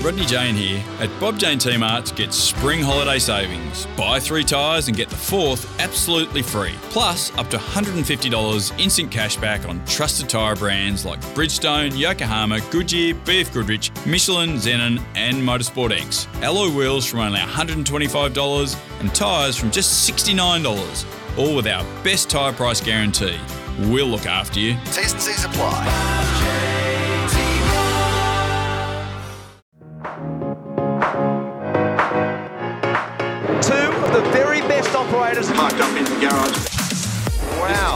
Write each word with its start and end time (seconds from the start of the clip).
Rodney 0.00 0.24
Jane 0.24 0.54
here. 0.54 0.82
At 1.00 1.10
Bob 1.20 1.38
Jane 1.38 1.58
T 1.58 1.76
Marts, 1.76 2.12
get 2.12 2.32
spring 2.32 2.80
holiday 2.80 3.18
savings. 3.18 3.86
Buy 3.96 4.18
three 4.20 4.44
tyres 4.44 4.88
and 4.88 4.96
get 4.96 5.08
the 5.08 5.16
fourth 5.16 5.80
absolutely 5.80 6.42
free. 6.42 6.74
Plus, 6.90 7.36
up 7.36 7.50
to 7.50 7.58
$150 7.58 8.80
instant 8.80 9.10
cashback 9.10 9.68
on 9.68 9.84
trusted 9.84 10.28
tyre 10.28 10.56
brands 10.56 11.04
like 11.04 11.20
Bridgestone, 11.34 11.96
Yokohama, 11.98 12.60
Goodyear, 12.70 13.14
BF 13.14 13.52
Goodrich, 13.52 13.90
Michelin, 14.06 14.54
Zenon, 14.54 15.02
and 15.14 15.36
Motorsport 15.36 15.92
X. 15.92 16.26
Alloy 16.42 16.74
wheels 16.74 17.04
from 17.04 17.20
only 17.20 17.40
$125 17.40 19.00
and 19.00 19.14
tyres 19.14 19.56
from 19.56 19.70
just 19.70 20.08
$69. 20.08 21.38
All 21.38 21.56
with 21.56 21.66
our 21.66 21.84
best 22.04 22.30
tyre 22.30 22.52
price 22.52 22.80
guarantee. 22.80 23.38
We'll 23.78 24.06
look 24.06 24.26
after 24.26 24.60
you. 24.60 24.76
T's 24.86 25.12
and 25.12 25.22
C's 25.22 25.44
apply. 25.44 26.21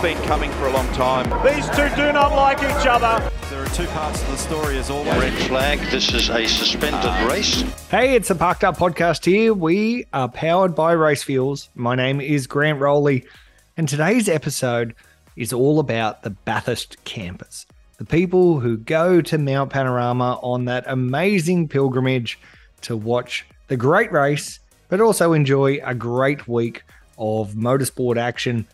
Been 0.07 0.23
coming 0.23 0.53
for 0.53 0.69
a 0.69 0.73
long 0.73 0.87
time. 0.93 1.25
These 1.45 1.69
two 1.71 1.89
do 1.97 2.13
not 2.13 2.33
like 2.33 2.59
each 2.59 2.87
other. 2.87 3.29
There 3.51 3.61
are 3.61 3.69
two 3.71 3.87
parts 3.87 4.23
of 4.23 4.29
the 4.29 4.37
story 4.37 4.79
as 4.79 4.89
always. 4.89 5.19
Red 5.19 5.33
flag, 5.49 5.81
this 5.91 6.15
is 6.15 6.31
a 6.31 6.47
suspended 6.47 7.01
uh, 7.03 7.29
race. 7.29 7.63
Hey, 7.91 8.15
it's 8.15 8.29
the 8.29 8.37
Parked 8.37 8.63
Up 8.63 8.77
Podcast 8.77 9.25
here. 9.25 9.53
We 9.53 10.07
are 10.13 10.29
powered 10.29 10.77
by 10.77 10.93
Race 10.93 11.25
Fuels. 11.25 11.71
My 11.75 11.97
name 11.97 12.21
is 12.21 12.47
Grant 12.47 12.79
Rowley, 12.79 13.25
and 13.77 13.89
today's 13.89 14.29
episode 14.29 14.95
is 15.35 15.53
all 15.53 15.81
about 15.81 16.23
the 16.23 16.31
Bathurst 16.31 17.03
campers, 17.03 17.67
the 17.99 18.05
people 18.05 18.61
who 18.61 18.77
go 18.77 19.21
to 19.21 19.39
Mount 19.39 19.71
Panorama 19.71 20.39
on 20.41 20.67
that 20.67 20.85
amazing 20.87 21.67
pilgrimage 21.67 22.39
to 22.83 22.97
watch 22.97 23.45
the 23.67 23.77
great 23.77 24.13
race, 24.13 24.61
but 24.89 25.01
also 25.01 25.33
enjoy 25.33 25.81
a 25.83 25.97
great 25.97 26.47
week 26.47 26.85
of 27.19 27.55
motorsport 27.55 28.17
action. 28.17 28.69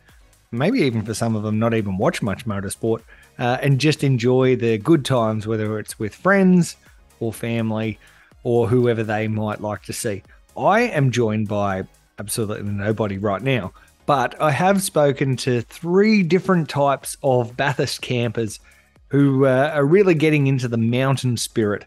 Maybe 0.53 0.81
even 0.81 1.03
for 1.03 1.15
some 1.15 1.35
of 1.35 1.43
them, 1.43 1.59
not 1.59 1.73
even 1.73 1.97
watch 1.97 2.23
much 2.23 2.45
motorsport, 2.45 3.01
uh, 3.39 3.59
and 3.63 3.81
just 3.81 4.05
enjoy 4.05 4.55
the 4.55 4.77
good 4.79 5.05
times, 5.05 5.47
whether 5.47 5.79
it's 5.79 5.99
with 5.99 6.15
friends 6.15 6.77
or 7.21 7.33
family 7.33 7.99
or 8.45 8.69
whoever 8.69 9.03
they 9.03 9.29
might 9.29 9.61
like 9.63 9.83
to 9.85 9.93
see. 9.93 10.23
I 10.57 10.81
am 10.81 11.11
joined 11.11 11.49
by 11.49 11.85
absolutely 12.19 12.71
nobody 12.71 13.17
right 13.17 13.43
now, 13.43 13.73
but 14.05 14.39
I 14.41 14.51
have 14.51 14.83
spoken 14.83 15.37
to 15.39 15.63
three 15.63 16.23
different 16.23 16.69
types 16.69 17.17
of 17.23 17.57
Bathurst 17.57 18.03
campers 18.03 18.61
who 19.09 19.47
uh, 19.47 19.71
are 19.75 19.87
really 19.87 20.15
getting 20.15 20.47
into 20.47 20.69
the 20.69 20.77
mountain 20.77 21.37
spirit 21.37 21.85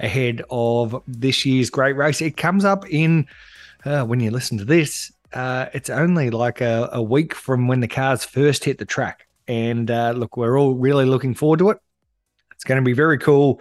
ahead 0.00 0.42
of 0.50 1.00
this 1.06 1.44
year's 1.46 1.70
great 1.70 1.96
race. 1.96 2.20
It 2.20 2.36
comes 2.36 2.64
up 2.64 2.88
in, 2.88 3.26
uh, 3.84 4.04
when 4.04 4.20
you 4.20 4.30
listen 4.30 4.58
to 4.58 4.64
this, 4.64 5.12
uh, 5.32 5.66
it's 5.72 5.90
only 5.90 6.30
like 6.30 6.60
a, 6.60 6.88
a 6.92 7.02
week 7.02 7.34
from 7.34 7.68
when 7.68 7.80
the 7.80 7.88
cars 7.88 8.24
first 8.24 8.64
hit 8.64 8.78
the 8.78 8.84
track. 8.84 9.26
And 9.46 9.90
uh, 9.90 10.12
look, 10.12 10.36
we're 10.36 10.58
all 10.58 10.74
really 10.74 11.04
looking 11.04 11.34
forward 11.34 11.58
to 11.60 11.70
it. 11.70 11.78
It's 12.54 12.64
going 12.64 12.80
to 12.80 12.84
be 12.84 12.92
very 12.92 13.18
cool. 13.18 13.60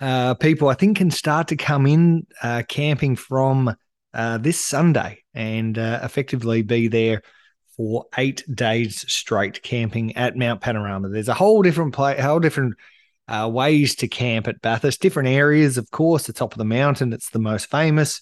Uh, 0.00 0.34
people, 0.34 0.68
I 0.68 0.74
think, 0.74 0.96
can 0.96 1.10
start 1.10 1.48
to 1.48 1.56
come 1.56 1.86
in 1.86 2.26
uh, 2.42 2.62
camping 2.68 3.16
from 3.16 3.74
uh, 4.14 4.38
this 4.38 4.60
Sunday 4.60 5.22
and 5.34 5.78
uh, 5.78 6.00
effectively 6.02 6.62
be 6.62 6.88
there 6.88 7.22
for 7.76 8.06
eight 8.16 8.42
days 8.52 9.04
straight 9.12 9.62
camping 9.62 10.16
at 10.16 10.36
Mount 10.36 10.60
Panorama. 10.60 11.08
There's 11.08 11.28
a 11.28 11.34
whole 11.34 11.62
different 11.62 11.94
play, 11.94 12.20
whole 12.20 12.40
different 12.40 12.74
ways 13.28 13.94
to 13.96 14.08
camp 14.08 14.48
at 14.48 14.60
Bathurst. 14.60 15.00
Different 15.00 15.28
areas, 15.28 15.78
of 15.78 15.90
course. 15.90 16.26
The 16.26 16.32
top 16.32 16.52
of 16.52 16.58
the 16.58 16.64
mountain, 16.64 17.12
it's 17.12 17.30
the 17.30 17.38
most 17.38 17.70
famous. 17.70 18.20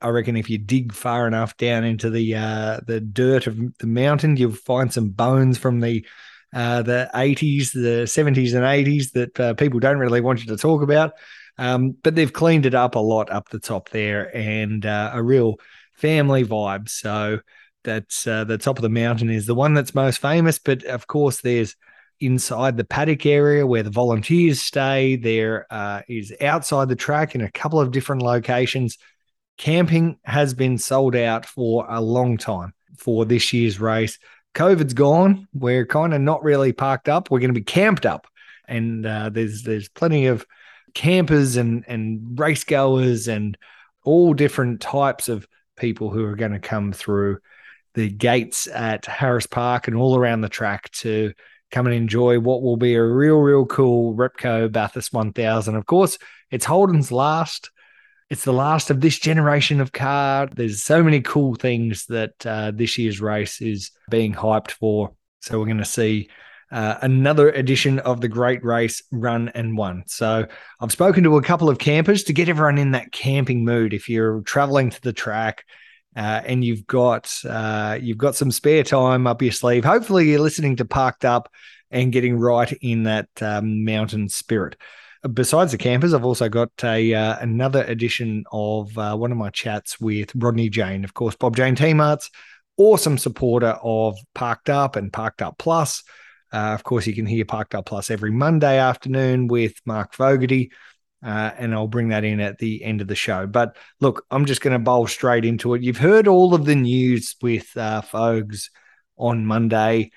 I 0.00 0.08
reckon 0.08 0.36
if 0.36 0.50
you 0.50 0.58
dig 0.58 0.92
far 0.92 1.26
enough 1.26 1.56
down 1.56 1.84
into 1.84 2.10
the 2.10 2.34
uh, 2.34 2.80
the 2.86 3.00
dirt 3.00 3.46
of 3.46 3.58
the 3.78 3.86
mountain, 3.86 4.36
you'll 4.36 4.52
find 4.52 4.92
some 4.92 5.10
bones 5.10 5.58
from 5.58 5.80
the 5.80 6.06
uh, 6.52 6.82
the 6.82 7.10
80s, 7.14 7.72
the 7.72 8.04
70s, 8.06 8.54
and 8.54 8.64
80s 8.64 9.12
that 9.12 9.40
uh, 9.40 9.54
people 9.54 9.80
don't 9.80 9.98
really 9.98 10.20
want 10.20 10.40
you 10.40 10.46
to 10.46 10.56
talk 10.56 10.82
about. 10.82 11.12
Um, 11.58 11.96
but 12.02 12.14
they've 12.14 12.32
cleaned 12.32 12.66
it 12.66 12.74
up 12.74 12.94
a 12.94 13.00
lot 13.00 13.30
up 13.30 13.48
the 13.48 13.58
top 13.58 13.90
there, 13.90 14.34
and 14.34 14.86
uh, 14.86 15.10
a 15.12 15.22
real 15.22 15.56
family 15.94 16.44
vibe. 16.44 16.88
So 16.88 17.40
that's 17.84 18.26
uh, 18.26 18.44
the 18.44 18.58
top 18.58 18.78
of 18.78 18.82
the 18.82 18.88
mountain 18.88 19.30
is 19.30 19.46
the 19.46 19.54
one 19.54 19.74
that's 19.74 19.94
most 19.94 20.18
famous. 20.18 20.58
But 20.58 20.84
of 20.84 21.06
course, 21.06 21.40
there's 21.40 21.74
inside 22.20 22.76
the 22.76 22.84
paddock 22.84 23.26
area 23.26 23.66
where 23.66 23.82
the 23.82 23.90
volunteers 23.90 24.60
stay. 24.60 25.16
There 25.16 25.66
uh, 25.70 26.02
is 26.08 26.32
outside 26.40 26.88
the 26.88 26.96
track 26.96 27.34
in 27.34 27.40
a 27.40 27.50
couple 27.50 27.80
of 27.80 27.90
different 27.90 28.22
locations. 28.22 28.98
Camping 29.58 30.18
has 30.24 30.54
been 30.54 30.78
sold 30.78 31.14
out 31.16 31.44
for 31.44 31.84
a 31.88 32.00
long 32.00 32.38
time 32.38 32.72
for 32.96 33.24
this 33.24 33.52
year's 33.52 33.80
race. 33.80 34.18
COVID's 34.54 34.94
gone. 34.94 35.46
We're 35.52 35.86
kind 35.86 36.14
of 36.14 36.20
not 36.20 36.42
really 36.42 36.72
parked 36.72 37.08
up. 37.08 37.30
We're 37.30 37.40
going 37.40 37.54
to 37.54 37.60
be 37.60 37.64
camped 37.64 38.06
up, 38.06 38.26
and 38.66 39.04
uh, 39.04 39.30
there's 39.30 39.62
there's 39.62 39.88
plenty 39.88 40.26
of 40.26 40.46
campers 40.94 41.56
and 41.56 41.84
and 41.86 42.38
race 42.38 42.64
goers 42.64 43.28
and 43.28 43.58
all 44.04 44.32
different 44.32 44.80
types 44.80 45.28
of 45.28 45.46
people 45.76 46.10
who 46.10 46.24
are 46.24 46.36
going 46.36 46.52
to 46.52 46.58
come 46.58 46.92
through 46.92 47.38
the 47.94 48.08
gates 48.08 48.66
at 48.68 49.06
Harris 49.06 49.46
Park 49.46 49.88
and 49.88 49.96
all 49.96 50.16
around 50.16 50.40
the 50.40 50.48
track 50.48 50.90
to 50.92 51.32
come 51.70 51.86
and 51.86 51.94
enjoy 51.94 52.38
what 52.38 52.62
will 52.62 52.76
be 52.76 52.94
a 52.94 53.02
real, 53.02 53.36
real 53.36 53.66
cool 53.66 54.14
Repco 54.14 54.70
Bathurst 54.70 55.12
1000. 55.12 55.74
Of 55.74 55.86
course, 55.86 56.18
it's 56.50 56.64
Holden's 56.64 57.12
last. 57.12 57.70
It's 58.30 58.44
the 58.44 58.52
last 58.52 58.90
of 58.90 59.00
this 59.00 59.18
generation 59.18 59.80
of 59.80 59.92
car. 59.92 60.48
There's 60.54 60.82
so 60.82 61.02
many 61.02 61.22
cool 61.22 61.54
things 61.54 62.04
that 62.06 62.46
uh, 62.46 62.72
this 62.74 62.98
year's 62.98 63.20
race 63.20 63.62
is 63.62 63.90
being 64.10 64.34
hyped 64.34 64.72
for. 64.72 65.14
So 65.40 65.58
we're 65.58 65.64
going 65.64 65.78
to 65.78 65.84
see 65.86 66.28
uh, 66.70 66.96
another 67.00 67.48
edition 67.50 67.98
of 68.00 68.20
the 68.20 68.28
Great 68.28 68.62
Race 68.62 69.02
Run 69.10 69.48
and 69.50 69.78
Won. 69.78 70.02
So 70.06 70.46
I've 70.78 70.92
spoken 70.92 71.24
to 71.24 71.38
a 71.38 71.42
couple 71.42 71.70
of 71.70 71.78
campers 71.78 72.24
to 72.24 72.34
get 72.34 72.50
everyone 72.50 72.76
in 72.76 72.90
that 72.90 73.12
camping 73.12 73.64
mood. 73.64 73.94
If 73.94 74.10
you're 74.10 74.42
traveling 74.42 74.90
to 74.90 75.00
the 75.00 75.14
track, 75.14 75.64
uh, 76.16 76.42
and 76.44 76.64
you've 76.64 76.86
got 76.86 77.32
uh, 77.48 77.96
you've 78.00 78.18
got 78.18 78.34
some 78.34 78.50
spare 78.50 78.82
time 78.82 79.26
up 79.26 79.40
your 79.40 79.52
sleeve. 79.52 79.84
Hopefully, 79.84 80.28
you're 80.28 80.40
listening 80.40 80.76
to 80.76 80.84
Parked 80.84 81.24
Up 81.24 81.48
and 81.90 82.12
getting 82.12 82.36
right 82.36 82.70
in 82.82 83.04
that 83.04 83.28
um, 83.40 83.84
mountain 83.84 84.28
spirit. 84.28 84.76
Besides 85.32 85.72
the 85.72 85.78
campers, 85.78 86.14
I've 86.14 86.24
also 86.24 86.48
got 86.48 86.70
a 86.84 87.12
uh, 87.12 87.38
another 87.40 87.82
edition 87.84 88.44
of 88.52 88.96
uh, 88.96 89.16
one 89.16 89.32
of 89.32 89.38
my 89.38 89.50
chats 89.50 90.00
with 90.00 90.30
Rodney 90.34 90.68
Jane, 90.68 91.04
of 91.04 91.14
course, 91.14 91.34
Bob 91.34 91.56
Jane 91.56 91.74
T 91.74 91.92
Marts, 91.92 92.30
awesome 92.76 93.18
supporter 93.18 93.76
of 93.82 94.16
Parked 94.34 94.70
Up 94.70 94.96
and 94.96 95.12
Parked 95.12 95.42
Up 95.42 95.58
Plus. 95.58 96.04
Uh, 96.52 96.72
of 96.72 96.84
course, 96.84 97.06
you 97.06 97.14
can 97.14 97.26
hear 97.26 97.44
Parked 97.44 97.74
Up 97.74 97.86
Plus 97.86 98.10
every 98.10 98.30
Monday 98.30 98.78
afternoon 98.78 99.48
with 99.48 99.74
Mark 99.84 100.14
Fogarty. 100.14 100.70
Uh, 101.20 101.50
and 101.58 101.74
I'll 101.74 101.88
bring 101.88 102.10
that 102.10 102.22
in 102.22 102.38
at 102.38 102.58
the 102.58 102.84
end 102.84 103.00
of 103.00 103.08
the 103.08 103.16
show. 103.16 103.46
But 103.46 103.76
look, 104.00 104.24
I'm 104.30 104.46
just 104.46 104.60
going 104.60 104.72
to 104.72 104.78
bowl 104.78 105.08
straight 105.08 105.44
into 105.44 105.74
it. 105.74 105.82
You've 105.82 105.96
heard 105.96 106.28
all 106.28 106.54
of 106.54 106.64
the 106.64 106.76
news 106.76 107.34
with 107.42 107.76
uh, 107.76 108.02
Fogs 108.02 108.70
on 109.16 109.44
Monday. 109.44 110.12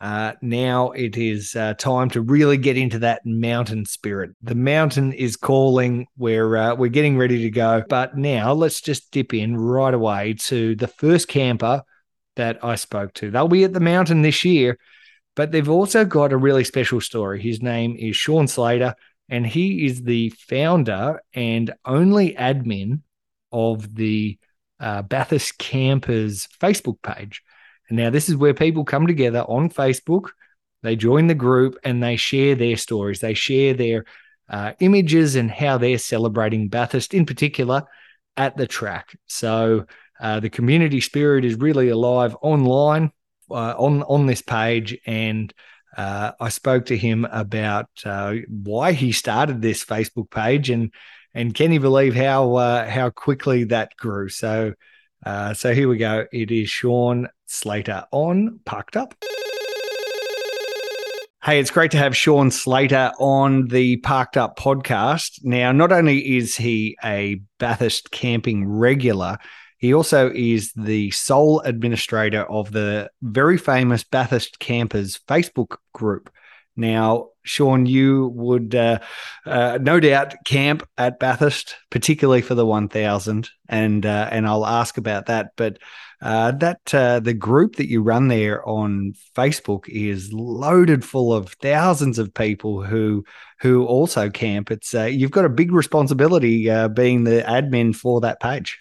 Uh, 0.00 0.32
now 0.42 0.90
it 0.90 1.16
is 1.16 1.56
uh, 1.56 1.74
time 1.74 2.10
to 2.10 2.20
really 2.20 2.58
get 2.58 2.76
into 2.76 2.98
that 2.98 3.22
mountain 3.24 3.86
spirit. 3.86 4.30
The 4.42 4.54
mountain 4.54 5.12
is 5.12 5.36
calling. 5.36 6.06
We're 6.18 6.56
uh, 6.56 6.74
we're 6.74 6.88
getting 6.88 7.16
ready 7.16 7.42
to 7.42 7.50
go. 7.50 7.82
But 7.88 8.16
now 8.16 8.52
let's 8.52 8.80
just 8.80 9.10
dip 9.10 9.32
in 9.32 9.56
right 9.56 9.94
away 9.94 10.34
to 10.34 10.76
the 10.76 10.88
first 10.88 11.28
camper 11.28 11.82
that 12.36 12.62
I 12.62 12.74
spoke 12.74 13.14
to. 13.14 13.30
They'll 13.30 13.48
be 13.48 13.64
at 13.64 13.72
the 13.72 13.80
mountain 13.80 14.20
this 14.20 14.44
year, 14.44 14.78
but 15.34 15.50
they've 15.50 15.68
also 15.68 16.04
got 16.04 16.32
a 16.32 16.36
really 16.36 16.64
special 16.64 17.00
story. 17.00 17.40
His 17.40 17.62
name 17.62 17.96
is 17.98 18.16
Sean 18.16 18.46
Slater 18.46 18.94
and 19.28 19.46
he 19.46 19.86
is 19.86 20.02
the 20.02 20.30
founder 20.30 21.20
and 21.34 21.72
only 21.84 22.34
admin 22.34 23.00
of 23.52 23.94
the 23.94 24.38
uh, 24.78 25.02
Bathurst 25.02 25.58
Campers 25.58 26.48
Facebook 26.60 27.00
page. 27.02 27.42
And 27.88 27.98
now 27.98 28.10
this 28.10 28.28
is 28.28 28.36
where 28.36 28.54
people 28.54 28.84
come 28.84 29.06
together 29.06 29.40
on 29.40 29.70
Facebook. 29.70 30.30
They 30.82 30.96
join 30.96 31.26
the 31.26 31.34
group 31.34 31.76
and 31.84 32.02
they 32.02 32.16
share 32.16 32.54
their 32.54 32.76
stories. 32.76 33.20
They 33.20 33.34
share 33.34 33.74
their 33.74 34.04
uh, 34.48 34.72
images 34.80 35.34
and 35.34 35.50
how 35.50 35.78
they're 35.78 35.98
celebrating 35.98 36.68
Bathurst, 36.68 37.14
in 37.14 37.26
particular, 37.26 37.82
at 38.36 38.56
the 38.56 38.66
track. 38.66 39.16
So 39.26 39.86
uh, 40.20 40.40
the 40.40 40.50
community 40.50 41.00
spirit 41.00 41.44
is 41.44 41.56
really 41.56 41.88
alive 41.88 42.36
online 42.42 43.10
uh, 43.50 43.74
on 43.76 44.02
on 44.02 44.26
this 44.26 44.42
page 44.42 44.98
and 45.06 45.52
uh, 45.96 46.32
I 46.38 46.50
spoke 46.50 46.86
to 46.86 46.96
him 46.96 47.24
about 47.30 47.88
uh, 48.04 48.34
why 48.48 48.92
he 48.92 49.12
started 49.12 49.62
this 49.62 49.84
Facebook 49.84 50.30
page 50.30 50.68
and 50.70 50.92
and 51.34 51.54
can 51.54 51.72
you 51.72 51.80
believe 51.80 52.14
how 52.14 52.54
uh, 52.54 52.88
how 52.88 53.10
quickly 53.10 53.64
that 53.64 53.96
grew? 53.96 54.28
So 54.28 54.72
uh, 55.26 55.52
so 55.52 55.74
here 55.74 55.88
we 55.88 55.96
go. 55.96 56.24
It 56.32 56.52
is 56.52 56.70
Sean 56.70 57.28
Slater 57.46 58.04
on 58.12 58.60
Parked 58.64 58.96
Up. 58.96 59.12
Hey, 61.42 61.58
it's 61.58 61.72
great 61.72 61.90
to 61.90 61.98
have 61.98 62.16
Sean 62.16 62.52
Slater 62.52 63.10
on 63.18 63.66
the 63.66 63.96
Parked 63.98 64.36
Up 64.36 64.56
podcast. 64.56 65.40
Now, 65.42 65.72
not 65.72 65.90
only 65.90 66.36
is 66.36 66.56
he 66.56 66.96
a 67.02 67.40
Bathurst 67.58 68.12
camping 68.12 68.68
regular, 68.68 69.38
he 69.78 69.92
also 69.92 70.30
is 70.32 70.72
the 70.74 71.10
sole 71.10 71.58
administrator 71.60 72.44
of 72.44 72.70
the 72.70 73.10
very 73.20 73.58
famous 73.58 74.04
Bathurst 74.04 74.60
Campers 74.60 75.18
Facebook 75.28 75.76
group. 75.92 76.30
Now, 76.76 77.30
Sean, 77.46 77.86
you 77.86 78.28
would 78.34 78.74
uh, 78.74 78.98
uh, 79.46 79.78
no 79.80 80.00
doubt 80.00 80.34
camp 80.44 80.86
at 80.98 81.18
Bathurst, 81.18 81.76
particularly 81.90 82.42
for 82.42 82.54
the 82.54 82.66
1000, 82.66 83.48
and 83.68 84.04
uh, 84.04 84.28
and 84.30 84.46
I'll 84.46 84.66
ask 84.66 84.98
about 84.98 85.26
that. 85.26 85.52
But 85.56 85.78
uh, 86.20 86.52
that 86.52 86.94
uh, 86.94 87.20
the 87.20 87.34
group 87.34 87.76
that 87.76 87.88
you 87.88 88.02
run 88.02 88.28
there 88.28 88.66
on 88.68 89.14
Facebook 89.34 89.88
is 89.88 90.32
loaded 90.32 91.04
full 91.04 91.32
of 91.32 91.52
thousands 91.54 92.18
of 92.18 92.34
people 92.34 92.82
who 92.82 93.24
who 93.60 93.86
also 93.86 94.28
camp. 94.28 94.70
It's 94.70 94.94
uh, 94.94 95.04
you've 95.04 95.30
got 95.30 95.44
a 95.44 95.50
big 95.50 95.72
responsibility 95.72 96.64
being 96.88 97.24
the 97.24 97.44
admin 97.46 97.94
for 97.94 98.20
that 98.22 98.40
page. 98.40 98.78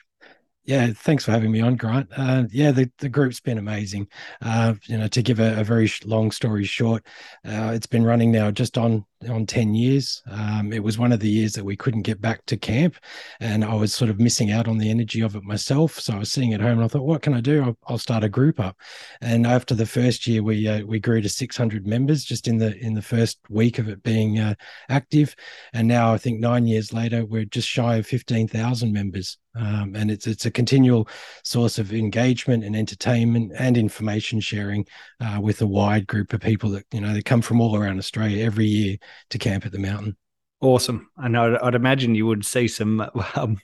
Yeah, 0.66 0.94
thanks 0.96 1.24
for 1.24 1.32
having 1.32 1.52
me 1.52 1.62
on, 1.62 1.76
Grant. 1.76 2.10
Uh, 2.18 2.46
yeah, 2.52 2.72
the, 2.72 2.90
the 2.98 3.10
group's 3.10 3.40
been 3.40 3.60
amazing. 3.60 4.08
Uh, 4.42 4.74
you 4.86 4.98
know, 4.98 5.08
to 5.08 5.22
give 5.22 5.40
a, 5.40 5.60
a 5.60 5.64
very 5.64 5.92
long 6.06 6.32
story 6.32 6.64
short, 6.66 7.06
uh, 7.48 7.72
it's 7.76 7.86
been 7.86 8.04
running 8.04 8.32
now 8.32 8.50
just 8.50 8.76
on 8.76 9.06
on 9.30 9.45
10 9.45 9.74
years. 9.74 10.22
Um, 10.27 10.74
it 10.74 10.83
was 10.83 10.98
one 10.98 11.12
of 11.12 11.19
the 11.19 11.30
years 11.30 11.54
that 11.54 11.63
we 11.63 11.75
couldn't 11.75 12.04
get 12.04 12.22
back 12.22 12.45
to 12.45 12.57
camp, 12.57 12.95
and 13.39 13.63
I 13.63 13.74
was 13.74 13.94
sort 13.94 14.10
of 14.10 14.19
missing 14.19 14.51
out 14.51 14.68
on 14.68 14.77
the 14.77 14.89
energy 14.89 15.22
of 15.22 15.36
it 15.36 15.44
myself. 15.44 16.00
So 16.00 16.13
I 16.13 16.19
was 16.19 16.31
sitting 16.31 16.54
at 16.54 16.62
home 16.62 16.77
and 16.77 16.83
I 16.83 16.88
thought, 16.88 17.06
what 17.06 17.22
can 17.22 17.33
I 17.33 17.42
do? 17.42 17.63
I'll, 17.63 17.77
I'll 17.88 17.98
start 17.98 18.24
a 18.24 18.30
group 18.30 18.60
up. 18.60 18.77
And 19.22 19.45
after 19.45 19.75
the 19.75 19.86
first 19.86 20.27
year, 20.27 20.44
we 20.44 20.68
uh, 20.68 20.86
we 20.86 21.00
grew 21.00 21.22
to 21.22 21.30
600 21.30 21.86
members 21.86 22.24
just 22.24 22.48
in 22.48 22.57
the 22.57 22.77
in 22.77 22.94
the 22.94 23.01
first 23.01 23.39
week 23.50 23.80
of 23.80 23.88
it 23.88 24.04
being 24.04 24.39
uh, 24.39 24.56
active, 24.89 25.36
and 25.74 25.88
now 25.88 26.13
I 26.13 26.18
think 26.18 26.39
nine 26.39 26.68
years 26.68 26.94
later, 26.94 27.25
we're 27.25 27.45
just 27.45 27.68
shy 27.68 27.95
of 27.98 28.07
15,000 28.07 28.92
members. 28.92 29.38
Um, 29.56 29.95
and 29.95 30.12
it's 30.12 30.28
it's 30.28 30.45
a 30.45 30.51
continual 30.51 31.07
source 31.44 31.80
of 31.80 31.94
engagement 31.94 32.66
and 32.66 32.75
entertainment 32.75 33.54
and 33.57 33.78
information 33.78 34.42
sharing 34.42 34.86
uh, 35.21 35.39
with 35.42 35.62
a 35.62 35.68
wide 35.68 36.07
group 36.07 36.33
of 36.33 36.42
people 36.42 36.69
that 36.71 36.86
you 36.92 37.00
know 37.00 37.13
they 37.13 37.21
come 37.21 37.42
from 37.42 37.62
all 37.62 37.78
around 37.78 37.98
Australia 37.98 38.44
every 38.44 38.66
year 38.66 38.98
to 39.30 39.38
camp 39.38 39.66
at 39.66 39.72
the 39.72 39.80
mountain. 39.80 40.16
Awesome. 40.62 41.10
And 41.18 41.38
I'd, 41.38 41.58
I'd, 41.58 41.76
imagine 41.76 42.16
you 42.16 42.26
would 42.26 42.46
see 42.46 42.68
some 42.68 43.08
um, 43.36 43.58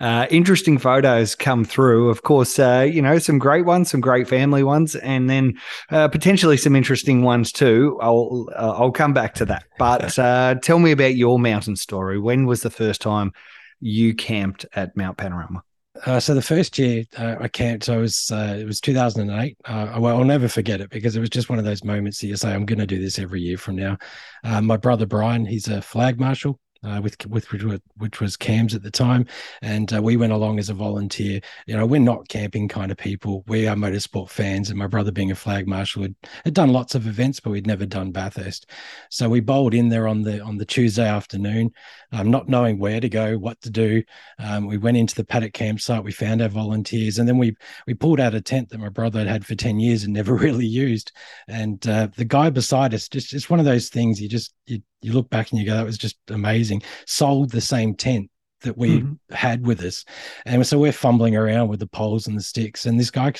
uh, 0.00 0.26
interesting 0.30 0.78
photos 0.78 1.34
come 1.34 1.64
through. 1.64 2.08
Of 2.08 2.22
course, 2.22 2.58
uh, 2.58 2.88
you 2.90 3.02
know, 3.02 3.18
some 3.18 3.38
great 3.38 3.66
ones, 3.66 3.90
some 3.90 4.00
great 4.00 4.26
family 4.26 4.64
ones, 4.64 4.96
and 4.96 5.28
then 5.28 5.54
uh, 5.90 6.08
potentially 6.08 6.56
some 6.56 6.74
interesting 6.74 7.22
ones 7.22 7.52
too. 7.52 7.98
I'll, 8.00 8.48
uh, 8.56 8.74
I'll 8.76 8.90
come 8.90 9.12
back 9.12 9.34
to 9.34 9.44
that. 9.46 9.64
But 9.78 10.18
uh, 10.18 10.56
tell 10.56 10.78
me 10.78 10.92
about 10.92 11.14
your 11.14 11.38
mountain 11.38 11.76
story. 11.76 12.18
When 12.18 12.46
was 12.46 12.62
the 12.62 12.70
first 12.70 13.02
time 13.02 13.32
you 13.80 14.14
camped 14.14 14.64
at 14.72 14.96
Mount 14.96 15.18
Panorama? 15.18 15.62
Uh, 16.06 16.18
so 16.18 16.34
the 16.34 16.42
first 16.42 16.78
year 16.78 17.04
uh, 17.18 17.36
I 17.40 17.48
camped, 17.48 17.84
so 17.84 17.98
it 17.98 18.00
was 18.00 18.30
uh, 18.30 18.56
it 18.58 18.64
was 18.64 18.80
2008. 18.80 19.56
Uh, 19.64 19.98
well, 19.98 20.16
I'll 20.16 20.24
never 20.24 20.48
forget 20.48 20.80
it 20.80 20.90
because 20.90 21.16
it 21.16 21.20
was 21.20 21.30
just 21.30 21.50
one 21.50 21.58
of 21.58 21.64
those 21.64 21.84
moments 21.84 22.20
that 22.20 22.28
you 22.28 22.36
say, 22.36 22.52
"I'm 22.52 22.64
going 22.64 22.78
to 22.78 22.86
do 22.86 23.00
this 23.00 23.18
every 23.18 23.40
year 23.40 23.58
from 23.58 23.76
now." 23.76 23.98
Uh, 24.42 24.60
my 24.62 24.76
brother 24.76 25.06
Brian, 25.06 25.44
he's 25.44 25.68
a 25.68 25.82
flag 25.82 26.18
marshal, 26.18 26.58
uh, 26.82 27.00
with 27.02 27.26
with 27.26 27.46
which 27.96 28.20
was 28.20 28.36
CAMS 28.36 28.74
at 28.74 28.82
the 28.82 28.90
time, 28.90 29.26
and 29.62 29.92
uh, 29.92 30.02
we 30.02 30.16
went 30.16 30.32
along 30.32 30.58
as 30.58 30.70
a 30.70 30.74
volunteer. 30.74 31.40
You 31.66 31.76
know, 31.76 31.86
we're 31.86 32.00
not 32.00 32.28
camping 32.28 32.68
kind 32.68 32.90
of 32.90 32.96
people. 32.96 33.44
We 33.46 33.66
are 33.68 33.76
motorsport 33.76 34.30
fans, 34.30 34.70
and 34.70 34.78
my 34.78 34.86
brother, 34.86 35.12
being 35.12 35.30
a 35.30 35.34
flag 35.34 35.68
marshal, 35.68 36.02
had, 36.02 36.14
had 36.44 36.54
done 36.54 36.72
lots 36.72 36.94
of 36.94 37.06
events, 37.06 37.40
but 37.40 37.50
we'd 37.50 37.66
never 37.66 37.86
done 37.86 38.12
Bathurst. 38.12 38.70
So 39.10 39.28
we 39.28 39.40
bowled 39.40 39.74
in 39.74 39.88
there 39.88 40.08
on 40.08 40.22
the 40.22 40.40
on 40.40 40.56
the 40.56 40.64
Tuesday 40.64 41.08
afternoon, 41.08 41.70
um, 42.12 42.30
not 42.30 42.48
knowing 42.48 42.78
where 42.78 43.00
to 43.00 43.08
go, 43.08 43.36
what 43.36 43.60
to 43.62 43.70
do. 43.70 44.02
Um, 44.38 44.66
we 44.66 44.78
went 44.78 44.96
into 44.96 45.14
the 45.14 45.24
paddock 45.24 45.52
campsite. 45.52 46.04
We 46.04 46.12
found 46.12 46.40
our 46.40 46.48
volunteers, 46.48 47.18
and 47.18 47.28
then 47.28 47.38
we 47.38 47.54
we 47.86 47.94
pulled 47.94 48.20
out 48.20 48.34
a 48.34 48.40
tent 48.40 48.70
that 48.70 48.80
my 48.80 48.88
brother 48.88 49.18
had 49.20 49.28
had 49.28 49.46
for 49.46 49.54
ten 49.54 49.80
years 49.80 50.04
and 50.04 50.14
never 50.14 50.34
really 50.40 50.66
used. 50.66 51.12
And 51.46 51.86
uh, 51.86 52.08
the 52.16 52.24
guy 52.24 52.50
beside 52.50 52.94
us, 52.94 53.08
just 53.08 53.34
it's 53.34 53.50
one 53.50 53.60
of 53.60 53.66
those 53.66 53.88
things 53.90 54.20
you 54.20 54.28
just 54.28 54.54
you 54.66 54.80
you 55.02 55.12
look 55.12 55.30
back 55.30 55.50
and 55.50 55.60
you 55.60 55.66
go, 55.66 55.74
that 55.74 55.86
was 55.86 55.98
just 55.98 56.16
amazing. 56.28 56.82
Sold 57.06 57.50
the 57.50 57.60
same 57.60 57.94
tent 57.94 58.30
that 58.62 58.76
we 58.76 59.00
mm-hmm. 59.00 59.34
had 59.34 59.66
with 59.66 59.80
us. 59.80 60.04
And 60.44 60.66
so 60.66 60.78
we're 60.78 60.92
fumbling 60.92 61.36
around 61.36 61.68
with 61.68 61.80
the 61.80 61.86
poles 61.86 62.26
and 62.26 62.36
the 62.36 62.42
sticks. 62.42 62.86
And 62.86 63.00
this 63.00 63.10
guy 63.10 63.32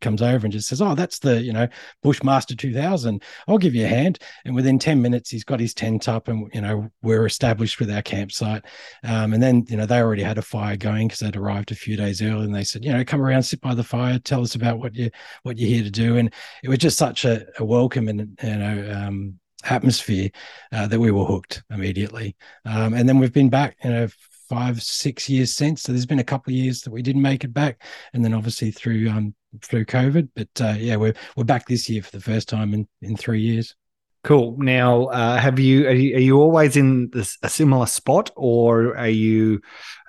comes 0.00 0.22
over 0.22 0.46
and 0.46 0.52
just 0.52 0.68
says, 0.68 0.82
Oh, 0.82 0.94
that's 0.94 1.18
the, 1.18 1.40
you 1.40 1.52
know, 1.52 1.68
Bushmaster 2.02 2.54
2000. 2.54 3.22
I'll 3.48 3.58
give 3.58 3.74
you 3.74 3.84
a 3.84 3.88
hand. 3.88 4.18
And 4.44 4.54
within 4.54 4.78
10 4.78 5.00
minutes, 5.00 5.30
he's 5.30 5.44
got 5.44 5.60
his 5.60 5.74
tent 5.74 6.08
up 6.08 6.28
and, 6.28 6.50
you 6.52 6.60
know, 6.60 6.90
we're 7.02 7.26
established 7.26 7.80
with 7.80 7.90
our 7.90 8.02
campsite. 8.02 8.64
Um, 9.04 9.32
and 9.32 9.42
then, 9.42 9.64
you 9.68 9.76
know, 9.76 9.86
they 9.86 10.00
already 10.00 10.22
had 10.22 10.38
a 10.38 10.42
fire 10.42 10.76
going 10.76 11.08
because 11.08 11.20
they'd 11.20 11.36
arrived 11.36 11.72
a 11.72 11.76
few 11.76 11.96
days 11.96 12.22
early 12.22 12.44
and 12.44 12.54
they 12.54 12.64
said, 12.64 12.84
you 12.84 12.92
know, 12.92 13.04
come 13.04 13.22
around, 13.22 13.42
sit 13.42 13.60
by 13.60 13.74
the 13.74 13.84
fire, 13.84 14.18
tell 14.18 14.42
us 14.42 14.54
about 14.54 14.78
what 14.78 14.94
you, 14.94 15.10
what 15.42 15.58
you're 15.58 15.70
here 15.70 15.84
to 15.84 15.90
do. 15.90 16.16
And 16.16 16.32
it 16.62 16.68
was 16.68 16.78
just 16.78 16.98
such 16.98 17.24
a, 17.24 17.46
a 17.58 17.64
welcome 17.64 18.08
and, 18.08 18.38
you 18.42 18.56
know, 18.56 18.92
um, 18.94 19.38
atmosphere 19.64 20.30
uh, 20.72 20.86
that 20.86 21.00
we 21.00 21.10
were 21.10 21.24
hooked 21.24 21.62
immediately. 21.70 22.36
Um, 22.64 22.94
and 22.94 23.08
then 23.08 23.18
we've 23.18 23.32
been 23.32 23.50
back, 23.50 23.76
you 23.82 23.90
know, 23.90 24.08
five, 24.48 24.82
six 24.82 25.28
years 25.28 25.52
since. 25.52 25.82
So 25.82 25.92
there's 25.92 26.06
been 26.06 26.18
a 26.18 26.24
couple 26.24 26.52
of 26.52 26.56
years 26.56 26.82
that 26.82 26.90
we 26.90 27.02
didn't 27.02 27.22
make 27.22 27.44
it 27.44 27.52
back, 27.52 27.82
and 28.12 28.24
then 28.24 28.34
obviously 28.34 28.70
through 28.70 29.08
um, 29.08 29.34
through 29.62 29.86
COVID. 29.86 30.28
But 30.34 30.48
uh, 30.60 30.74
yeah, 30.78 30.96
we're 30.96 31.14
we're 31.36 31.44
back 31.44 31.66
this 31.66 31.88
year 31.88 32.02
for 32.02 32.10
the 32.10 32.20
first 32.20 32.48
time 32.48 32.74
in 32.74 32.86
in 33.02 33.16
three 33.16 33.40
years. 33.40 33.74
Cool. 34.22 34.56
Now, 34.58 35.04
uh, 35.04 35.36
have 35.36 35.60
you 35.60 35.86
are, 35.86 35.92
you 35.92 36.16
are, 36.16 36.20
you 36.20 36.40
always 36.40 36.76
in 36.76 37.10
this, 37.10 37.38
a 37.42 37.48
similar 37.48 37.86
spot, 37.86 38.30
or 38.34 38.96
are 38.96 39.08
you 39.08 39.60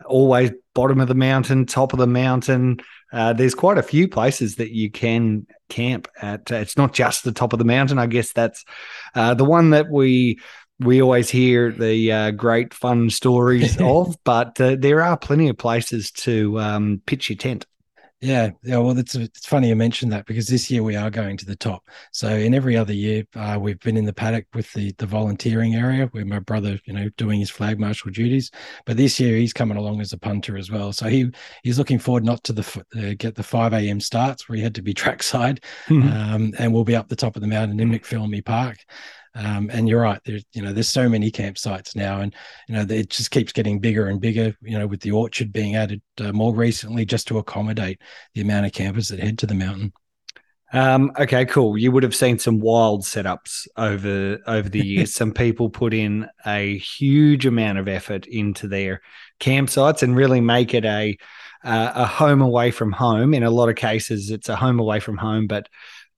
always 0.06 0.52
bottom 0.74 1.00
of 1.00 1.08
the 1.08 1.16
mountain, 1.16 1.66
top 1.66 1.94
of 1.94 2.00
the 2.00 2.08
mountain? 2.08 2.78
Uh, 3.14 3.34
there's 3.34 3.56
quite 3.56 3.78
a 3.78 3.84
few 3.84 4.08
places 4.08 4.56
that 4.56 4.72
you 4.72 4.90
can 4.90 5.46
camp 5.70 6.08
at. 6.22 6.52
Uh, 6.52 6.56
it's 6.56 6.78
not 6.78 6.94
just 6.94 7.24
the 7.24 7.32
top 7.32 7.54
of 7.54 7.60
the 7.60 7.66
mountain. 7.66 8.00
I 8.00 8.08
guess 8.08 8.34
that's 8.34 8.66
uh, 9.16 9.34
the 9.34 9.46
one 9.46 9.72
that 9.72 9.90
we 9.90 10.40
we 10.80 11.02
always 11.02 11.30
hear 11.30 11.72
the 11.72 12.12
uh, 12.12 12.32
great 12.32 12.74
fun 12.74 13.10
stories 13.10 13.78
of, 13.82 14.16
but 14.24 14.60
uh, 14.62 14.76
there 14.78 15.02
are 15.02 15.18
plenty 15.18 15.50
of 15.50 15.58
places 15.58 16.12
to 16.12 16.60
um, 16.60 17.02
pitch 17.06 17.30
your 17.30 17.38
tent. 17.38 17.66
Yeah, 18.20 18.50
yeah. 18.64 18.78
Well, 18.78 18.98
it's 18.98 19.14
it's 19.14 19.46
funny 19.46 19.70
you 19.70 19.76
mentioned 19.76 20.12
that 20.12 20.26
because 20.26 20.48
this 20.48 20.72
year 20.72 20.82
we 20.82 20.96
are 20.96 21.12
going 21.12 21.38
to 21.38 21.46
the 21.46 21.56
top. 21.56 21.84
So 22.12 22.30
in 22.30 22.56
every 22.56 22.76
other 22.76 22.94
year, 22.94 23.26
uh, 23.36 23.60
we've 23.62 23.80
been 23.80 23.96
in 23.96 24.06
the 24.06 24.14
paddock 24.14 24.48
with 24.56 24.74
the 24.74 24.92
the 24.98 25.06
volunteering 25.06 25.76
area 25.76 26.08
where 26.08 26.26
my 26.26 26.40
brother, 26.40 26.80
you 26.86 26.94
know, 26.94 27.10
doing 27.18 27.40
his 27.40 27.52
flag 27.52 27.80
marshal 27.80 28.10
duties. 28.10 28.50
But 28.88 28.98
this 28.98 29.20
year 29.20 29.38
he's 29.38 29.54
coming 29.54 29.78
along 29.78 30.02
as 30.02 30.14
a 30.14 30.18
punter 30.18 30.58
as 30.58 30.72
well. 30.72 30.94
So 30.94 31.08
he 31.08 31.30
he's 31.62 31.78
looking 31.78 32.00
forward 32.00 32.26
not 32.26 32.44
to 32.46 32.54
the 32.54 32.84
uh, 32.96 33.14
get 33.20 33.36
the 33.36 33.44
five 33.44 33.74
a.m. 33.74 34.00
starts 34.00 34.50
where 34.50 34.58
he 34.58 34.64
had 34.64 34.76
to 34.76 34.82
be 34.82 34.94
trackside, 34.96 35.64
mm-hmm. 35.88 36.10
um, 36.10 36.54
and 36.58 36.74
we'll 36.74 36.84
be 36.84 36.96
up 36.96 37.10
the 37.10 37.16
top 37.16 37.36
of 37.36 37.44
the 37.44 37.48
mountain 37.48 37.80
in 37.80 37.92
McPhillamy 37.92 38.44
Park. 38.44 38.78
Um, 39.38 39.70
and 39.72 39.88
you're 39.88 40.02
right. 40.02 40.20
There's 40.26 40.44
you 40.54 40.64
know 40.64 40.74
there's 40.74 40.90
so 40.90 41.08
many 41.08 41.30
campsites 41.30 41.96
now, 41.96 42.22
and 42.22 42.34
you 42.68 42.76
know 42.76 42.86
it 42.90 43.10
just 43.10 43.30
keeps 43.30 43.54
getting 43.54 43.80
bigger 43.80 44.08
and 44.08 44.20
bigger. 44.20 44.56
You 44.62 44.80
know 44.80 44.88
with 44.88 45.02
the 45.02 45.12
orchard 45.12 45.54
being 45.54 45.76
added 45.76 46.02
uh, 46.20 46.32
more 46.32 46.56
recently, 46.56 47.06
just 47.06 47.28
to 47.28 47.38
accommodate 47.38 48.02
the 48.34 48.42
amount 48.42 48.66
of 48.66 48.74
campers 48.74 49.10
that 49.10 49.20
head 49.20 49.38
to 49.40 49.46
the 49.46 49.54
mountain. 49.54 49.94
Um, 50.74 51.12
okay, 51.18 51.46
cool. 51.46 51.78
You 51.78 51.92
would 51.92 52.04
have 52.04 52.16
seen 52.16 52.40
some 52.40 52.60
wild 52.60 53.04
setups 53.04 53.68
over 53.78 54.40
over 54.48 54.68
the 54.68 54.86
years. 54.86 55.14
some 55.16 55.34
people 55.34 55.70
put 55.70 55.94
in 55.94 56.28
a 56.46 56.78
huge 56.80 57.46
amount 57.46 57.78
of 57.78 57.88
effort 57.88 58.26
into 58.26 58.68
their 58.68 59.02
campsites 59.40 60.02
and 60.02 60.16
really 60.16 60.42
make 60.42 60.74
it 60.74 60.84
a 60.84 61.16
uh, 61.64 61.92
a 61.96 62.06
home 62.06 62.42
away 62.42 62.72
from 62.72 62.92
home. 62.92 63.34
In 63.34 63.44
a 63.44 63.52
lot 63.52 63.70
of 63.70 63.76
cases, 63.76 64.32
it's 64.32 64.50
a 64.50 64.56
home 64.56 64.80
away 64.80 65.00
from 65.00 65.18
home, 65.18 65.48
but 65.48 65.70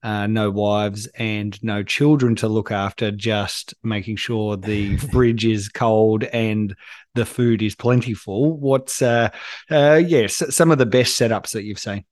uh, 0.04 0.28
no 0.28 0.50
wives 0.50 1.08
and 1.16 1.62
no 1.64 1.84
children 1.84 2.36
to 2.38 2.48
look 2.48 2.72
after, 2.72 3.12
just 3.12 3.74
making 3.84 4.16
sure 4.16 4.56
the 4.56 4.98
fridge 5.12 5.46
is 5.46 5.70
cold 5.70 6.24
and 6.26 6.76
the 7.16 7.26
food 7.26 7.62
is 7.62 7.76
plentiful. 7.76 8.58
What's, 8.58 9.02
uh, 9.02 9.30
uh, 9.70 10.02
yes, 10.06 10.44
some 10.56 10.72
of 10.72 10.78
the 10.78 10.86
best 10.86 11.20
setups 11.20 11.52
that 11.52 11.64
you've 11.64 11.80
seen? 11.80 12.06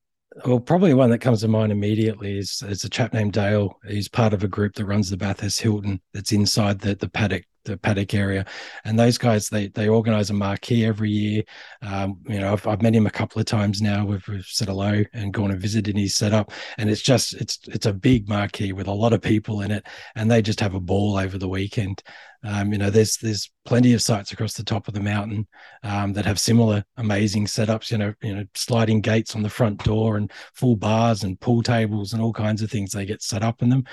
Well, 0.45 0.59
probably 0.59 0.93
one 0.93 1.09
that 1.09 1.19
comes 1.19 1.41
to 1.41 1.47
mind 1.47 1.71
immediately 1.71 2.37
is, 2.37 2.61
is 2.67 2.83
a 2.83 2.89
chap 2.89 3.13
named 3.13 3.33
Dale. 3.33 3.79
He's 3.87 4.07
part 4.07 4.33
of 4.33 4.43
a 4.43 4.47
group 4.47 4.75
that 4.75 4.85
runs 4.85 5.09
the 5.09 5.17
Bathurst 5.17 5.61
Hilton 5.61 6.01
that's 6.13 6.31
inside 6.31 6.79
the, 6.79 6.95
the 6.95 7.09
paddock 7.09 7.45
the 7.67 7.77
paddock 7.77 8.13
area. 8.13 8.45
And 8.85 8.97
those 8.97 9.17
guys, 9.17 9.49
they 9.49 9.67
they 9.67 9.87
organise 9.87 10.29
a 10.29 10.33
marquee 10.33 10.85
every 10.85 11.09
year. 11.09 11.43
Um, 11.81 12.19
you 12.27 12.39
know, 12.39 12.53
I've, 12.53 12.65
I've 12.67 12.81
met 12.81 12.95
him 12.95 13.05
a 13.05 13.11
couple 13.11 13.39
of 13.39 13.45
times 13.45 13.81
now. 13.81 14.05
We've, 14.05 14.27
we've 14.27 14.45
said 14.45 14.69
hello 14.69 15.03
and 15.13 15.33
gone 15.33 15.51
and 15.51 15.61
visited 15.61 15.97
his 15.97 16.15
setup, 16.15 16.51
and 16.77 16.89
it's 16.89 17.01
just 17.01 17.33
it's 17.35 17.59
it's 17.67 17.85
a 17.85 17.93
big 17.93 18.27
marquee 18.27 18.73
with 18.73 18.87
a 18.87 18.91
lot 18.91 19.13
of 19.13 19.21
people 19.21 19.61
in 19.61 19.71
it, 19.71 19.85
and 20.15 20.29
they 20.29 20.41
just 20.41 20.59
have 20.59 20.73
a 20.73 20.79
ball 20.79 21.17
over 21.17 21.37
the 21.37 21.49
weekend. 21.49 22.01
Um, 22.43 22.71
you 22.71 22.77
know, 22.77 22.89
there's 22.89 23.17
there's 23.17 23.49
plenty 23.65 23.93
of 23.93 24.01
sites 24.01 24.31
across 24.31 24.53
the 24.53 24.63
top 24.63 24.87
of 24.87 24.93
the 24.93 25.01
mountain 25.01 25.47
um, 25.83 26.13
that 26.13 26.25
have 26.25 26.39
similar 26.39 26.83
amazing 26.97 27.45
setups. 27.45 27.91
You 27.91 27.97
know, 27.97 28.13
you 28.21 28.35
know, 28.35 28.45
sliding 28.55 29.01
gates 29.01 29.35
on 29.35 29.43
the 29.43 29.49
front 29.49 29.83
door 29.83 30.17
and 30.17 30.31
full 30.53 30.75
bars 30.75 31.23
and 31.23 31.39
pool 31.39 31.63
tables 31.63 32.13
and 32.13 32.21
all 32.21 32.33
kinds 32.33 32.61
of 32.61 32.71
things 32.71 32.91
they 32.91 33.05
get 33.05 33.21
set 33.21 33.43
up 33.43 33.61
in 33.61 33.69
them. 33.69 33.83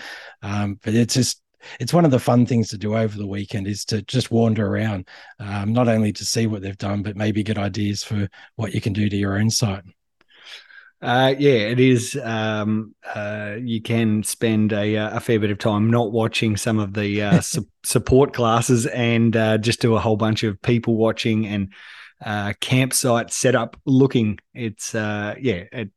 Um, 0.42 0.78
but 0.84 0.94
it's 0.94 1.14
just 1.14 1.42
it's 1.80 1.92
one 1.92 2.04
of 2.04 2.10
the 2.10 2.18
fun 2.18 2.46
things 2.46 2.68
to 2.70 2.78
do 2.78 2.96
over 2.96 3.16
the 3.16 3.26
weekend 3.26 3.66
is 3.66 3.84
to 3.86 4.02
just 4.02 4.30
wander 4.30 4.66
around, 4.66 5.08
um, 5.38 5.72
not 5.72 5.88
only 5.88 6.12
to 6.12 6.24
see 6.24 6.46
what 6.46 6.62
they've 6.62 6.78
done, 6.78 7.02
but 7.02 7.16
maybe 7.16 7.42
get 7.42 7.58
ideas 7.58 8.04
for 8.04 8.28
what 8.56 8.74
you 8.74 8.80
can 8.80 8.92
do 8.92 9.08
to 9.08 9.16
your 9.16 9.38
own 9.38 9.50
site. 9.50 9.84
Uh, 11.04 11.34
yeah, 11.38 11.52
it 11.52 11.78
is. 11.78 12.18
Um, 12.22 12.94
uh, 13.14 13.56
you 13.60 13.82
can 13.82 14.22
spend 14.22 14.72
a, 14.72 14.96
uh, 14.96 15.18
a, 15.18 15.20
fair 15.20 15.38
bit 15.38 15.50
of 15.50 15.58
time 15.58 15.90
not 15.90 16.12
watching 16.12 16.56
some 16.56 16.78
of 16.78 16.94
the 16.94 17.20
uh, 17.20 17.40
su- 17.42 17.68
support 17.82 18.32
classes 18.32 18.86
and 18.86 19.36
uh, 19.36 19.58
just 19.58 19.82
do 19.82 19.96
a 19.96 20.00
whole 20.00 20.16
bunch 20.16 20.44
of 20.44 20.60
people 20.62 20.96
watching 20.96 21.46
and 21.46 21.74
uh, 22.24 22.54
campsite 22.60 23.30
setup 23.30 23.76
looking. 23.84 24.38
It's 24.54 24.94
yeah, 24.94 25.34
it, 25.42 25.90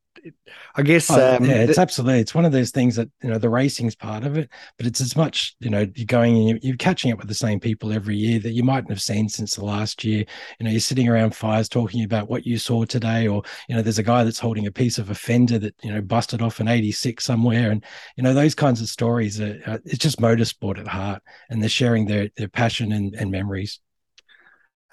I 0.76 0.82
guess. 0.82 1.10
Oh, 1.10 1.36
um, 1.36 1.46
yeah, 1.46 1.56
it's 1.56 1.68
th- 1.68 1.78
absolutely. 1.78 2.20
It's 2.20 2.36
one 2.36 2.46
of 2.46 2.52
those 2.52 2.72
things 2.72 2.96
that 2.96 3.10
you 3.22 3.30
know 3.30 3.38
the 3.38 3.50
racing's 3.50 3.96
part 3.96 4.24
of 4.24 4.38
it, 4.38 4.50
but 4.78 4.86
it's 4.86 5.02
as 5.02 5.16
much 5.16 5.56
you 5.60 5.70
know 5.70 5.86
you're 5.96 6.06
going 6.06 6.38
and 6.38 6.50
you're, 6.50 6.60
you're, 6.62 6.78
catching 6.78 7.12
up 7.12 7.20
with 7.20 7.28
the 7.28 7.34
same 7.34 7.60
people 7.60 7.92
every 7.92 8.16
year 8.16 8.40
that 8.40 8.52
you 8.52 8.64
mightn't 8.64 8.90
have 8.90 9.02
seen 9.02 9.28
since 9.30 9.56
the 9.56 9.66
last 9.66 10.04
year. 10.04 10.26
You 10.60 10.66
know, 10.66 10.72
you're 10.72 10.80
sitting 10.80 11.08
around 11.08 11.36
fires 11.36 11.70
talking 11.70 12.04
about 12.04 12.30
what 12.30 12.46
you 12.46 12.58
saw 12.58 12.86
today, 12.86 13.28
or 13.28 13.44
you 13.68 13.76
know, 13.76 13.82
there's 13.82 14.00
a 14.00 14.04
guy 14.04 14.24
that's 14.24 14.40
holding 14.40 14.68
a 14.68 14.72
piece 14.72 14.98
of 14.98 15.10
a 15.10 15.16
fender 15.16 15.60
that 15.60 15.76
you 15.84 15.94
know 15.94 16.02
busted 16.02 16.42
off 16.42 16.60
an 16.60 16.68
'86 16.68 17.24
somewhere, 17.24 17.72
and 17.72 17.84
you 18.16 18.24
know 18.24 18.34
those 18.34 18.56
kinds 18.56 18.82
of 18.82 18.88
stories. 18.88 19.42
Are, 19.42 19.60
uh, 19.66 19.78
it's 19.86 19.98
just 19.98 20.20
motorsport 20.20 20.80
at 20.80 20.88
heart, 20.88 21.22
and 21.50 21.62
they're 21.62 21.70
sharing 21.70 22.06
their 22.06 22.30
their 22.38 22.50
passion 22.50 22.92
and, 22.92 23.16
and 23.16 23.32
memories. 23.32 23.80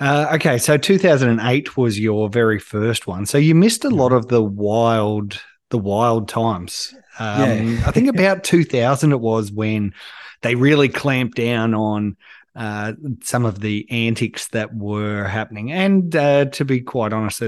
Uh, 0.00 0.28
okay, 0.34 0.58
so 0.58 0.76
2008 0.76 1.76
was 1.76 1.98
your 1.98 2.28
very 2.28 2.58
first 2.58 3.06
one. 3.06 3.26
So 3.26 3.38
you 3.38 3.54
missed 3.54 3.84
a 3.84 3.90
lot 3.90 4.12
of 4.12 4.28
the 4.28 4.42
wild, 4.42 5.40
the 5.70 5.78
wild 5.78 6.28
times. 6.28 6.94
Um, 7.18 7.76
yeah. 7.76 7.82
I 7.86 7.90
think 7.92 8.08
about 8.14 8.44
2000 8.44 9.12
it 9.12 9.20
was 9.20 9.52
when 9.52 9.94
they 10.42 10.54
really 10.56 10.88
clamped 10.88 11.36
down 11.36 11.74
on 11.74 12.16
uh, 12.56 12.92
some 13.22 13.44
of 13.44 13.60
the 13.60 13.86
antics 13.90 14.48
that 14.48 14.74
were 14.74 15.24
happening. 15.24 15.72
And 15.72 16.14
uh, 16.14 16.46
to 16.46 16.64
be 16.64 16.80
quite 16.80 17.12
honest, 17.12 17.42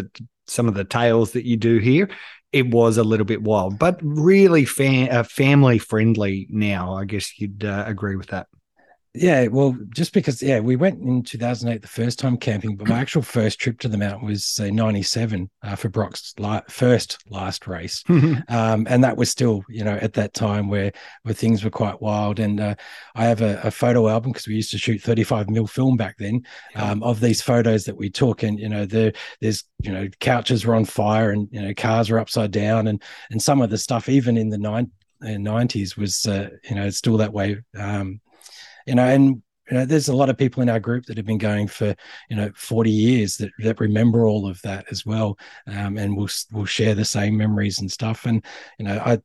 some 0.47 0.69
of 0.69 0.75
the 0.75 0.85
tales 0.85 1.33
that 1.33 1.45
you 1.45 1.57
do 1.57 1.79
here, 1.79 2.11
it 2.53 2.71
was 2.71 2.97
a 2.97 3.05
little 3.05 3.27
bit 3.27 3.43
wild, 3.43 3.79
but 3.79 3.99
really 4.03 4.67
uh, 4.81 5.23
family 5.25 5.79
friendly 5.79 6.47
now. 6.49 6.95
I 6.95 7.05
guess 7.05 7.39
you'd 7.39 7.65
uh, 7.65 7.85
agree 7.87 8.17
with 8.17 8.29
that. 8.29 8.47
Yeah, 9.17 9.47
well, 9.47 9.77
just 9.95 10.13
because, 10.13 10.43
yeah, 10.43 10.61
we 10.61 10.77
went 10.77 11.01
in 11.01 11.23
2008 11.23 11.81
the 11.81 11.89
first 11.89 12.19
time 12.19 12.37
camping, 12.37 12.77
but 12.77 12.89
my 12.89 12.99
actual 12.99 13.23
first 13.23 13.59
trip 13.59 13.79
to 13.81 13.89
the 13.89 13.97
mountain 13.97 14.27
was 14.27 14.61
uh, 14.61 14.67
97 14.67 15.51
uh, 15.63 15.75
for 15.75 15.89
Brock's 15.89 16.35
la- 16.39 16.61
first 16.69 17.19
last 17.31 17.67
race. 17.67 18.05
um, 18.09 18.87
and 18.89 19.03
that 19.03 19.17
was 19.17 19.31
still, 19.31 19.65
you 19.69 19.85
know, 19.85 19.99
at 20.03 20.13
that 20.15 20.35
time 20.35 20.69
where 20.69 20.93
where 21.23 21.35
things 21.35 21.65
were 21.65 21.71
quite 21.71 22.01
wild. 22.03 22.39
And 22.39 22.61
uh, 22.61 22.75
I 23.15 23.25
have 23.25 23.41
a, 23.41 23.61
a 23.63 23.71
photo 23.71 24.09
album 24.09 24.33
because 24.33 24.47
we 24.47 24.55
used 24.55 24.71
to 24.73 24.79
shoot 24.79 25.01
35 25.01 25.49
mil 25.49 25.67
film 25.67 25.97
back 25.97 26.17
then 26.19 26.43
um, 26.75 27.03
of 27.03 27.21
these 27.21 27.41
photos 27.41 27.85
that 27.85 27.97
we 27.97 28.11
took. 28.11 28.43
And, 28.43 28.59
you 28.59 28.69
know, 28.69 28.85
there, 28.85 29.13
there's, 29.41 29.65
you 29.83 29.93
know, 29.93 30.09
couches 30.21 30.67
were 30.67 30.75
on 30.75 30.85
fire 30.85 31.31
and, 31.31 31.49
you 31.51 31.63
know, 31.63 31.73
cars 31.75 32.11
were 32.11 32.19
upside 32.19 32.51
down. 32.51 32.87
And, 32.87 33.03
and 33.31 33.41
some 33.41 33.63
of 33.63 33.71
the 33.71 33.79
stuff, 33.79 34.09
even 34.09 34.37
in 34.37 34.51
the 34.51 34.59
90s, 34.59 34.91
90s 35.23 35.97
was 35.97 36.27
uh, 36.27 36.51
you 36.69 36.75
know 36.75 36.91
still 36.91 37.17
that 37.17 37.33
way 37.33 37.57
um, 37.79 38.21
you 38.87 38.95
know, 38.95 39.05
and 39.05 39.43
you 39.71 39.77
know, 39.77 39.85
there's 39.85 40.09
a 40.09 40.15
lot 40.15 40.31
of 40.31 40.39
people 40.39 40.63
in 40.63 40.69
our 40.69 40.79
group 40.79 41.07
that 41.07 41.17
have 41.17 41.27
been 41.27 41.39
going 41.39 41.67
for 41.67 41.95
you 42.31 42.37
know 42.37 42.51
40 42.55 42.91
years 42.91 43.37
that 43.39 43.51
that 43.59 43.81
remember 43.81 44.27
all 44.27 44.49
of 44.49 44.61
that 44.63 44.87
as 44.91 45.05
well, 45.05 45.39
um, 45.67 45.99
and 45.99 46.17
we'll 46.17 46.29
we'll 46.53 46.67
share 46.67 46.95
the 46.95 47.05
same 47.05 47.37
memories 47.37 47.81
and 47.81 47.91
stuff. 47.91 48.27
And 48.27 48.45
you 48.79 48.85
know, 48.85 49.03
I 49.05 49.19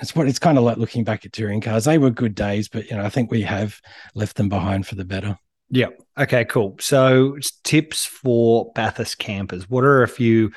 it's 0.00 0.14
what 0.14 0.28
it's 0.28 0.38
kind 0.38 0.58
of 0.58 0.64
like 0.64 0.76
looking 0.76 1.04
back 1.04 1.24
at 1.24 1.32
touring 1.32 1.60
cars. 1.60 1.84
They 1.84 1.98
were 1.98 2.10
good 2.10 2.34
days, 2.34 2.68
but 2.68 2.90
you 2.90 2.96
know, 2.96 3.04
I 3.04 3.08
think 3.08 3.30
we 3.30 3.42
have 3.42 3.80
left 4.14 4.36
them 4.36 4.48
behind 4.48 4.86
for 4.86 4.94
the 4.94 5.04
better. 5.04 5.38
Yeah. 5.70 5.88
Okay. 6.18 6.44
Cool. 6.44 6.76
So, 6.80 7.36
tips 7.64 8.04
for 8.04 8.70
Bathurst 8.74 9.18
campers. 9.18 9.68
What 9.68 9.84
are 9.84 10.02
a 10.02 10.08
few 10.08 10.52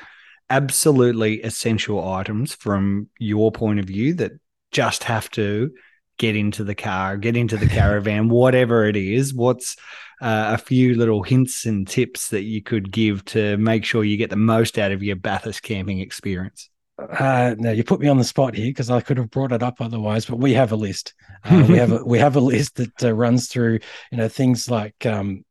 absolutely 0.50 1.42
essential 1.42 2.06
items 2.12 2.54
from 2.54 3.08
your 3.18 3.50
point 3.50 3.80
of 3.80 3.86
view 3.86 4.14
that 4.14 4.32
just 4.72 5.04
have 5.04 5.30
to 5.30 5.72
get 6.20 6.36
into 6.36 6.62
the 6.62 6.74
car, 6.74 7.16
get 7.16 7.34
into 7.34 7.56
the 7.56 7.66
caravan, 7.66 8.28
whatever 8.28 8.84
it 8.84 8.94
is. 8.94 9.32
What's 9.32 9.76
uh, 10.20 10.50
a 10.54 10.58
few 10.58 10.94
little 10.94 11.22
hints 11.22 11.64
and 11.64 11.88
tips 11.88 12.28
that 12.28 12.42
you 12.42 12.62
could 12.62 12.92
give 12.92 13.24
to 13.24 13.56
make 13.56 13.86
sure 13.86 14.04
you 14.04 14.18
get 14.18 14.28
the 14.28 14.36
most 14.36 14.78
out 14.78 14.92
of 14.92 15.02
your 15.02 15.16
Bathurst 15.16 15.62
camping 15.62 16.00
experience? 16.00 16.68
Uh, 16.98 17.54
you 17.58 17.82
put 17.82 18.00
me 18.00 18.08
on 18.08 18.18
the 18.18 18.24
spot 18.24 18.54
here 18.54 18.66
because 18.66 18.90
I 18.90 19.00
could 19.00 19.16
have 19.16 19.30
brought 19.30 19.52
it 19.52 19.62
up 19.62 19.80
otherwise. 19.80 20.26
But 20.26 20.36
we 20.40 20.52
have 20.52 20.72
a 20.72 20.76
list. 20.76 21.14
Uh, 21.42 21.64
we 21.66 21.78
have 21.78 21.90
a, 21.90 22.04
we 22.04 22.18
have 22.18 22.36
a 22.36 22.40
list 22.40 22.76
that 22.76 23.02
uh, 23.02 23.14
runs 23.14 23.48
through, 23.48 23.78
you 24.12 24.18
know, 24.18 24.28
things 24.28 24.70
like 24.70 25.06
um, 25.06 25.42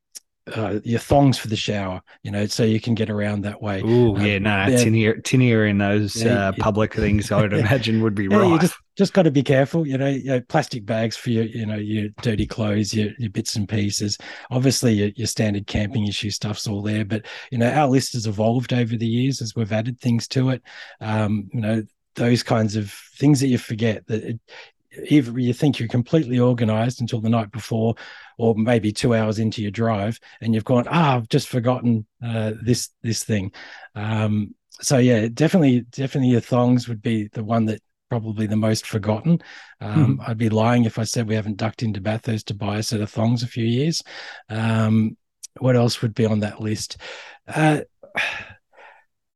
uh, 0.55 0.79
your 0.83 0.99
thongs 0.99 1.37
for 1.37 1.47
the 1.47 1.55
shower, 1.55 2.01
you 2.23 2.31
know, 2.31 2.45
so 2.45 2.63
you 2.63 2.79
can 2.79 2.95
get 2.95 3.09
around 3.09 3.41
that 3.41 3.61
way. 3.61 3.81
Oh, 3.83 4.15
um, 4.15 4.25
yeah, 4.25 4.39
no, 4.39 4.65
yeah. 4.67 4.77
tinnier, 4.77 5.21
tinnier 5.21 5.69
in 5.69 5.77
those 5.77 6.23
yeah, 6.23 6.49
uh, 6.49 6.51
public 6.59 6.93
things, 6.95 7.31
I 7.31 7.41
would 7.41 7.53
imagine 7.53 8.01
would 8.01 8.15
be 8.15 8.27
yeah, 8.29 8.37
right. 8.37 8.51
You 8.51 8.59
just 8.59 8.75
just 8.97 9.13
got 9.13 9.23
to 9.23 9.31
be 9.31 9.43
careful, 9.43 9.87
you 9.87 9.97
know, 9.97 10.07
you 10.07 10.25
know, 10.25 10.41
plastic 10.41 10.85
bags 10.85 11.15
for 11.15 11.29
your, 11.29 11.45
you 11.45 11.65
know, 11.65 11.77
your 11.77 12.09
dirty 12.21 12.45
clothes, 12.45 12.93
your, 12.93 13.11
your 13.17 13.29
bits 13.29 13.55
and 13.55 13.67
pieces. 13.67 14.17
Obviously, 14.51 14.93
your, 14.93 15.09
your 15.15 15.27
standard 15.27 15.67
camping 15.67 16.05
issue 16.07 16.29
stuff's 16.29 16.67
all 16.67 16.81
there, 16.81 17.05
but 17.05 17.25
you 17.51 17.57
know, 17.57 17.71
our 17.71 17.87
list 17.87 18.13
has 18.13 18.27
evolved 18.27 18.73
over 18.73 18.97
the 18.97 19.07
years 19.07 19.41
as 19.41 19.55
we've 19.55 19.71
added 19.71 19.99
things 19.99 20.27
to 20.29 20.49
it. 20.49 20.61
Um, 20.99 21.49
you 21.53 21.61
know, 21.61 21.83
those 22.15 22.43
kinds 22.43 22.75
of 22.75 22.91
things 23.15 23.39
that 23.39 23.47
you 23.47 23.57
forget 23.57 24.05
that 24.07 24.23
it, 24.23 24.39
you 25.09 25.53
think 25.53 25.79
you're 25.79 25.87
completely 25.87 26.39
organized 26.39 27.01
until 27.01 27.21
the 27.21 27.29
night 27.29 27.51
before 27.51 27.95
or 28.37 28.55
maybe 28.55 28.91
two 28.91 29.13
hours 29.13 29.39
into 29.39 29.61
your 29.61 29.71
drive 29.71 30.19
and 30.41 30.53
you've 30.53 30.63
gone 30.63 30.85
ah 30.89 31.15
i've 31.15 31.29
just 31.29 31.47
forgotten 31.47 32.05
uh, 32.23 32.53
this 32.61 32.89
this 33.03 33.23
thing. 33.23 33.51
Um, 33.95 34.55
so 34.81 34.97
yeah 34.97 35.27
definitely 35.33 35.81
definitely 35.81 36.29
your 36.29 36.41
thongs 36.41 36.87
would 36.87 37.01
be 37.01 37.29
the 37.33 37.43
one 37.43 37.65
that 37.65 37.81
probably 38.09 38.47
the 38.47 38.55
most 38.55 38.87
forgotten. 38.87 39.39
Um, 39.81 40.17
hmm. 40.17 40.21
i'd 40.27 40.37
be 40.37 40.49
lying 40.49 40.85
if 40.85 40.97
i 40.97 41.03
said 41.03 41.27
we 41.27 41.35
haven't 41.35 41.57
ducked 41.57 41.83
into 41.83 42.01
bathurst 42.01 42.47
to 42.47 42.53
buy 42.53 42.79
a 42.79 42.83
set 42.83 43.01
of 43.01 43.09
thongs 43.09 43.43
a 43.43 43.47
few 43.47 43.65
years. 43.65 44.01
Um, 44.49 45.17
what 45.59 45.75
else 45.75 46.01
would 46.01 46.13
be 46.13 46.25
on 46.25 46.39
that 46.39 46.61
list? 46.61 46.97
Uh, 47.47 47.81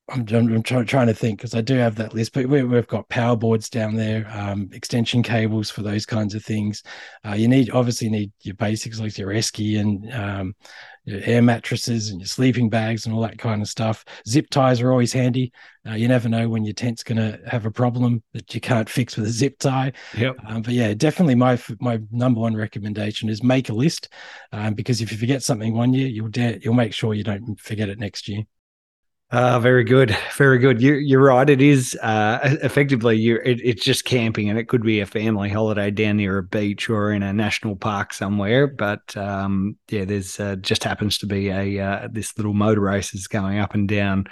I'm, 0.09 0.27
I'm 0.27 0.63
try, 0.63 0.83
trying 0.83 1.07
to 1.07 1.13
think 1.13 1.39
because 1.39 1.55
I 1.55 1.61
do 1.61 1.75
have 1.75 1.95
that 1.95 2.13
list, 2.13 2.33
but 2.33 2.47
we, 2.47 2.59
have 2.59 2.87
got 2.87 3.07
power 3.07 3.37
boards 3.37 3.69
down 3.69 3.95
there, 3.95 4.29
um, 4.33 4.69
extension 4.73 5.23
cables 5.23 5.69
for 5.69 5.81
those 5.81 6.05
kinds 6.05 6.35
of 6.35 6.43
things. 6.43 6.83
Uh, 7.25 7.33
you 7.33 7.47
need 7.47 7.69
obviously 7.71 8.09
need 8.09 8.31
your 8.41 8.55
basics 8.55 8.99
like 8.99 9.17
your 9.17 9.29
esky 9.29 9.79
and 9.79 10.13
um, 10.13 10.55
your 11.05 11.21
air 11.23 11.41
mattresses 11.41 12.09
and 12.09 12.19
your 12.19 12.27
sleeping 12.27 12.69
bags 12.69 13.05
and 13.05 13.15
all 13.15 13.21
that 13.21 13.37
kind 13.37 13.61
of 13.61 13.69
stuff. 13.69 14.03
Zip 14.27 14.49
ties 14.49 14.81
are 14.81 14.91
always 14.91 15.13
handy. 15.13 15.53
Uh, 15.87 15.93
you 15.93 16.09
never 16.09 16.27
know 16.27 16.49
when 16.49 16.65
your 16.65 16.73
tent's 16.73 17.03
going 17.03 17.17
to 17.17 17.39
have 17.47 17.65
a 17.65 17.71
problem 17.71 18.21
that 18.33 18.53
you 18.53 18.59
can't 18.59 18.89
fix 18.89 19.15
with 19.15 19.25
a 19.25 19.31
zip 19.31 19.57
tie. 19.57 19.93
Yep. 20.17 20.35
Um, 20.45 20.61
but 20.63 20.73
yeah, 20.73 20.93
definitely 20.93 21.35
my 21.35 21.57
my 21.79 21.99
number 22.11 22.41
one 22.41 22.57
recommendation 22.57 23.29
is 23.29 23.41
make 23.41 23.69
a 23.69 23.73
list 23.73 24.09
um, 24.51 24.73
because 24.73 24.99
if 24.99 25.13
you 25.13 25.17
forget 25.17 25.43
something 25.43 25.73
one 25.73 25.93
year, 25.93 26.07
you'll 26.07 26.27
dare, 26.27 26.57
you'll 26.57 26.73
make 26.73 26.93
sure 26.93 27.13
you 27.13 27.23
don't 27.23 27.57
forget 27.57 27.87
it 27.87 27.99
next 27.99 28.27
year. 28.27 28.43
Uh, 29.31 29.59
very 29.59 29.83
good, 29.83 30.15
very 30.37 30.59
good. 30.59 30.79
You, 30.79 30.93
you're 30.93 31.23
right. 31.23 31.49
It 31.49 31.59
is 31.59 31.97
uh, 32.03 32.39
effectively 32.61 33.17
you. 33.17 33.39
It, 33.43 33.59
it's 33.63 33.83
just 33.83 34.05
camping, 34.05 34.47
and 34.47 34.59
it 34.59 34.67
could 34.67 34.83
be 34.83 34.99
a 34.99 35.07
family 35.07 35.49
holiday 35.49 35.89
down 35.89 36.17
near 36.17 36.37
a 36.37 36.43
beach 36.43 36.87
or 36.87 37.11
in 37.11 37.23
a 37.23 37.33
national 37.33 37.75
park 37.75 38.13
somewhere. 38.13 38.67
But 38.67 39.17
um, 39.17 39.75
yeah, 39.89 40.05
there's 40.05 40.39
uh, 40.39 40.57
just 40.57 40.83
happens 40.83 41.17
to 41.17 41.25
be 41.25 41.49
a 41.49 41.79
uh, 41.79 42.07
this 42.11 42.37
little 42.37 42.53
motor 42.53 42.81
race 42.81 43.15
is 43.15 43.27
going 43.27 43.57
up 43.57 43.73
and 43.73 43.87
down, 43.89 44.27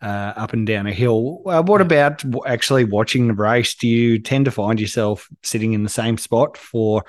uh, 0.00 0.34
up 0.36 0.52
and 0.52 0.64
down 0.64 0.86
a 0.86 0.92
hill. 0.92 1.40
what 1.42 1.80
about 1.80 2.22
actually 2.46 2.84
watching 2.84 3.26
the 3.26 3.34
race? 3.34 3.74
Do 3.74 3.88
you 3.88 4.20
tend 4.20 4.44
to 4.44 4.52
find 4.52 4.78
yourself 4.78 5.28
sitting 5.42 5.72
in 5.72 5.82
the 5.82 5.88
same 5.88 6.16
spot 6.16 6.56
for 6.56 7.04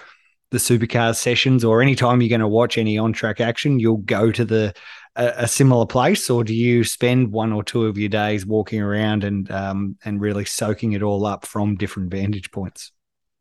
the 0.50 0.58
supercars 0.58 1.18
sessions, 1.18 1.64
or 1.64 1.82
anytime 1.82 2.22
you're 2.22 2.30
going 2.30 2.42
to 2.42 2.48
watch 2.48 2.80
any 2.80 2.98
on 2.98 3.14
track 3.14 3.40
action, 3.40 3.80
you'll 3.80 3.98
go 3.98 4.32
to 4.32 4.46
the 4.46 4.74
a, 5.16 5.34
a, 5.38 5.48
similar 5.48 5.86
place, 5.86 6.30
or 6.30 6.44
do 6.44 6.54
you 6.54 6.84
spend 6.84 7.32
one 7.32 7.54
or 7.54 7.64
two 7.64 7.86
of 7.86 7.98
your 7.98 8.10
days 8.10 8.46
walking 8.46 8.82
around 8.82 9.24
and 9.24 9.50
um, 9.52 9.98
and 10.06 10.22
really 10.22 10.46
soaking 10.46 10.94
it 10.94 11.02
all 11.02 11.26
up 11.26 11.46
from 11.46 11.76
different 11.76 12.12
vantage 12.12 12.52
points? 12.52 12.92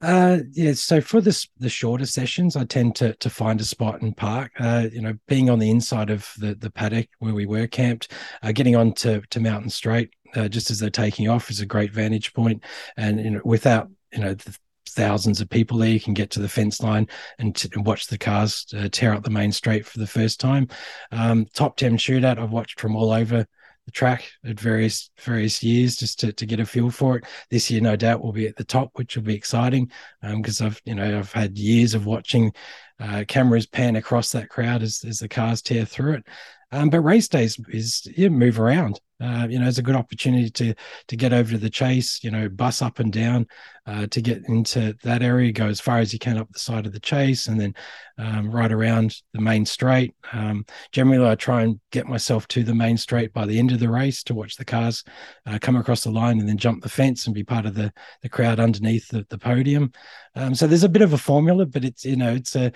Uh, 0.00 0.40
yeah. 0.52 0.72
So 0.72 1.00
for 1.00 1.20
this 1.20 1.48
the 1.58 1.68
shorter 1.68 2.06
sessions, 2.06 2.56
I 2.56 2.64
tend 2.64 2.96
to 2.96 3.14
to 3.14 3.30
find 3.30 3.60
a 3.60 3.64
spot 3.64 4.02
and 4.02 4.16
park. 4.16 4.52
Uh, 4.58 4.88
you 4.92 5.00
know, 5.00 5.14
being 5.28 5.50
on 5.50 5.58
the 5.58 5.70
inside 5.70 6.10
of 6.10 6.32
the 6.38 6.54
the 6.54 6.70
paddock 6.70 7.08
where 7.18 7.34
we 7.34 7.46
were 7.46 7.66
camped, 7.66 8.12
uh, 8.42 8.52
getting 8.52 8.76
on 8.76 8.92
to 8.94 9.22
to 9.30 9.40
Mountain 9.40 9.70
Straight 9.70 10.10
uh, 10.36 10.48
just 10.48 10.70
as 10.70 10.78
they're 10.78 10.90
taking 10.90 11.28
off 11.28 11.50
is 11.50 11.60
a 11.60 11.66
great 11.66 11.92
vantage 11.92 12.32
point, 12.34 12.62
and 12.96 13.20
you 13.20 13.30
know, 13.30 13.40
without 13.44 13.88
you 14.12 14.20
know 14.20 14.34
the, 14.34 14.56
thousands 14.94 15.40
of 15.40 15.48
people 15.48 15.78
there. 15.78 15.90
You 15.90 16.00
can 16.00 16.14
get 16.14 16.30
to 16.30 16.40
the 16.40 16.48
fence 16.48 16.80
line 16.80 17.08
and, 17.38 17.54
t- 17.54 17.68
and 17.74 17.86
watch 17.86 18.06
the 18.06 18.18
cars 18.18 18.66
uh, 18.76 18.88
tear 18.90 19.12
up 19.12 19.22
the 19.22 19.30
main 19.30 19.52
straight 19.52 19.86
for 19.86 19.98
the 19.98 20.06
first 20.06 20.40
time. 20.40 20.68
Um, 21.12 21.46
top 21.54 21.76
10 21.76 21.96
shootout 21.98 22.38
I've 22.38 22.50
watched 22.50 22.80
from 22.80 22.96
all 22.96 23.12
over 23.12 23.46
the 23.84 23.90
track 23.90 24.30
at 24.44 24.58
various 24.58 25.10
various 25.20 25.62
years 25.62 25.96
just 25.96 26.18
to, 26.20 26.32
to 26.32 26.46
get 26.46 26.60
a 26.60 26.66
feel 26.66 26.90
for 26.90 27.16
it. 27.16 27.24
This 27.50 27.70
year, 27.70 27.80
no 27.80 27.96
doubt, 27.96 28.22
will 28.22 28.32
be 28.32 28.46
at 28.46 28.56
the 28.56 28.64
top, 28.64 28.90
which 28.94 29.16
will 29.16 29.24
be 29.24 29.34
exciting 29.34 29.90
because 30.22 30.60
um, 30.60 30.68
I've 30.68 30.80
you 30.84 30.94
know 30.94 31.18
I've 31.18 31.32
had 31.32 31.58
years 31.58 31.94
of 31.94 32.06
watching 32.06 32.52
uh, 33.00 33.24
cameras 33.28 33.66
pan 33.66 33.96
across 33.96 34.32
that 34.32 34.48
crowd 34.48 34.82
as, 34.82 35.04
as 35.06 35.18
the 35.18 35.28
cars 35.28 35.62
tear 35.62 35.84
through 35.84 36.14
it. 36.14 36.26
Um, 36.72 36.90
but 36.90 37.00
race 37.00 37.28
days 37.28 37.58
is 37.68 38.06
yeah, 38.16 38.28
move 38.28 38.58
around. 38.58 39.00
Uh, 39.24 39.46
you 39.48 39.58
know, 39.58 39.66
it's 39.66 39.78
a 39.78 39.82
good 39.82 39.96
opportunity 39.96 40.50
to 40.50 40.74
to 41.08 41.16
get 41.16 41.32
over 41.32 41.52
to 41.52 41.58
the 41.58 41.70
chase. 41.70 42.22
You 42.22 42.30
know, 42.30 42.48
bus 42.48 42.82
up 42.82 42.98
and 42.98 43.12
down 43.12 43.46
uh, 43.86 44.06
to 44.08 44.20
get 44.20 44.42
into 44.48 44.94
that 45.02 45.22
area. 45.22 45.52
Go 45.52 45.66
as 45.66 45.80
far 45.80 45.98
as 45.98 46.12
you 46.12 46.18
can 46.18 46.36
up 46.36 46.52
the 46.52 46.58
side 46.58 46.86
of 46.86 46.92
the 46.92 47.00
chase, 47.00 47.46
and 47.46 47.58
then 47.58 47.74
um, 48.18 48.50
right 48.50 48.70
around 48.70 49.16
the 49.32 49.40
main 49.40 49.64
straight. 49.64 50.14
Um, 50.32 50.66
generally, 50.92 51.26
I 51.26 51.34
try 51.36 51.62
and 51.62 51.80
get 51.90 52.06
myself 52.06 52.46
to 52.48 52.62
the 52.62 52.74
main 52.74 52.96
straight 52.96 53.32
by 53.32 53.46
the 53.46 53.58
end 53.58 53.72
of 53.72 53.80
the 53.80 53.90
race 53.90 54.22
to 54.24 54.34
watch 54.34 54.56
the 54.56 54.64
cars 54.64 55.02
uh, 55.46 55.58
come 55.60 55.76
across 55.76 56.04
the 56.04 56.10
line 56.10 56.38
and 56.38 56.48
then 56.48 56.58
jump 56.58 56.82
the 56.82 56.88
fence 56.88 57.26
and 57.26 57.34
be 57.34 57.44
part 57.44 57.66
of 57.66 57.74
the 57.74 57.92
the 58.22 58.28
crowd 58.28 58.60
underneath 58.60 59.08
the, 59.08 59.26
the 59.30 59.38
podium. 59.38 59.92
Um, 60.34 60.54
so 60.54 60.66
there's 60.66 60.84
a 60.84 60.88
bit 60.88 61.02
of 61.02 61.12
a 61.12 61.18
formula, 61.18 61.64
but 61.64 61.84
it's 61.84 62.04
you 62.04 62.16
know 62.16 62.34
it's 62.34 62.56
a 62.56 62.72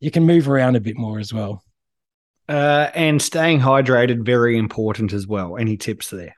you 0.00 0.10
can 0.10 0.24
move 0.24 0.48
around 0.48 0.76
a 0.76 0.80
bit 0.80 0.96
more 0.98 1.18
as 1.18 1.32
well. 1.32 1.62
Uh, 2.48 2.90
and 2.94 3.20
staying 3.20 3.60
hydrated, 3.60 4.24
very 4.24 4.56
important 4.56 5.12
as 5.12 5.26
well. 5.26 5.56
Any 5.56 5.76
tips 5.76 6.10
there? 6.10 6.35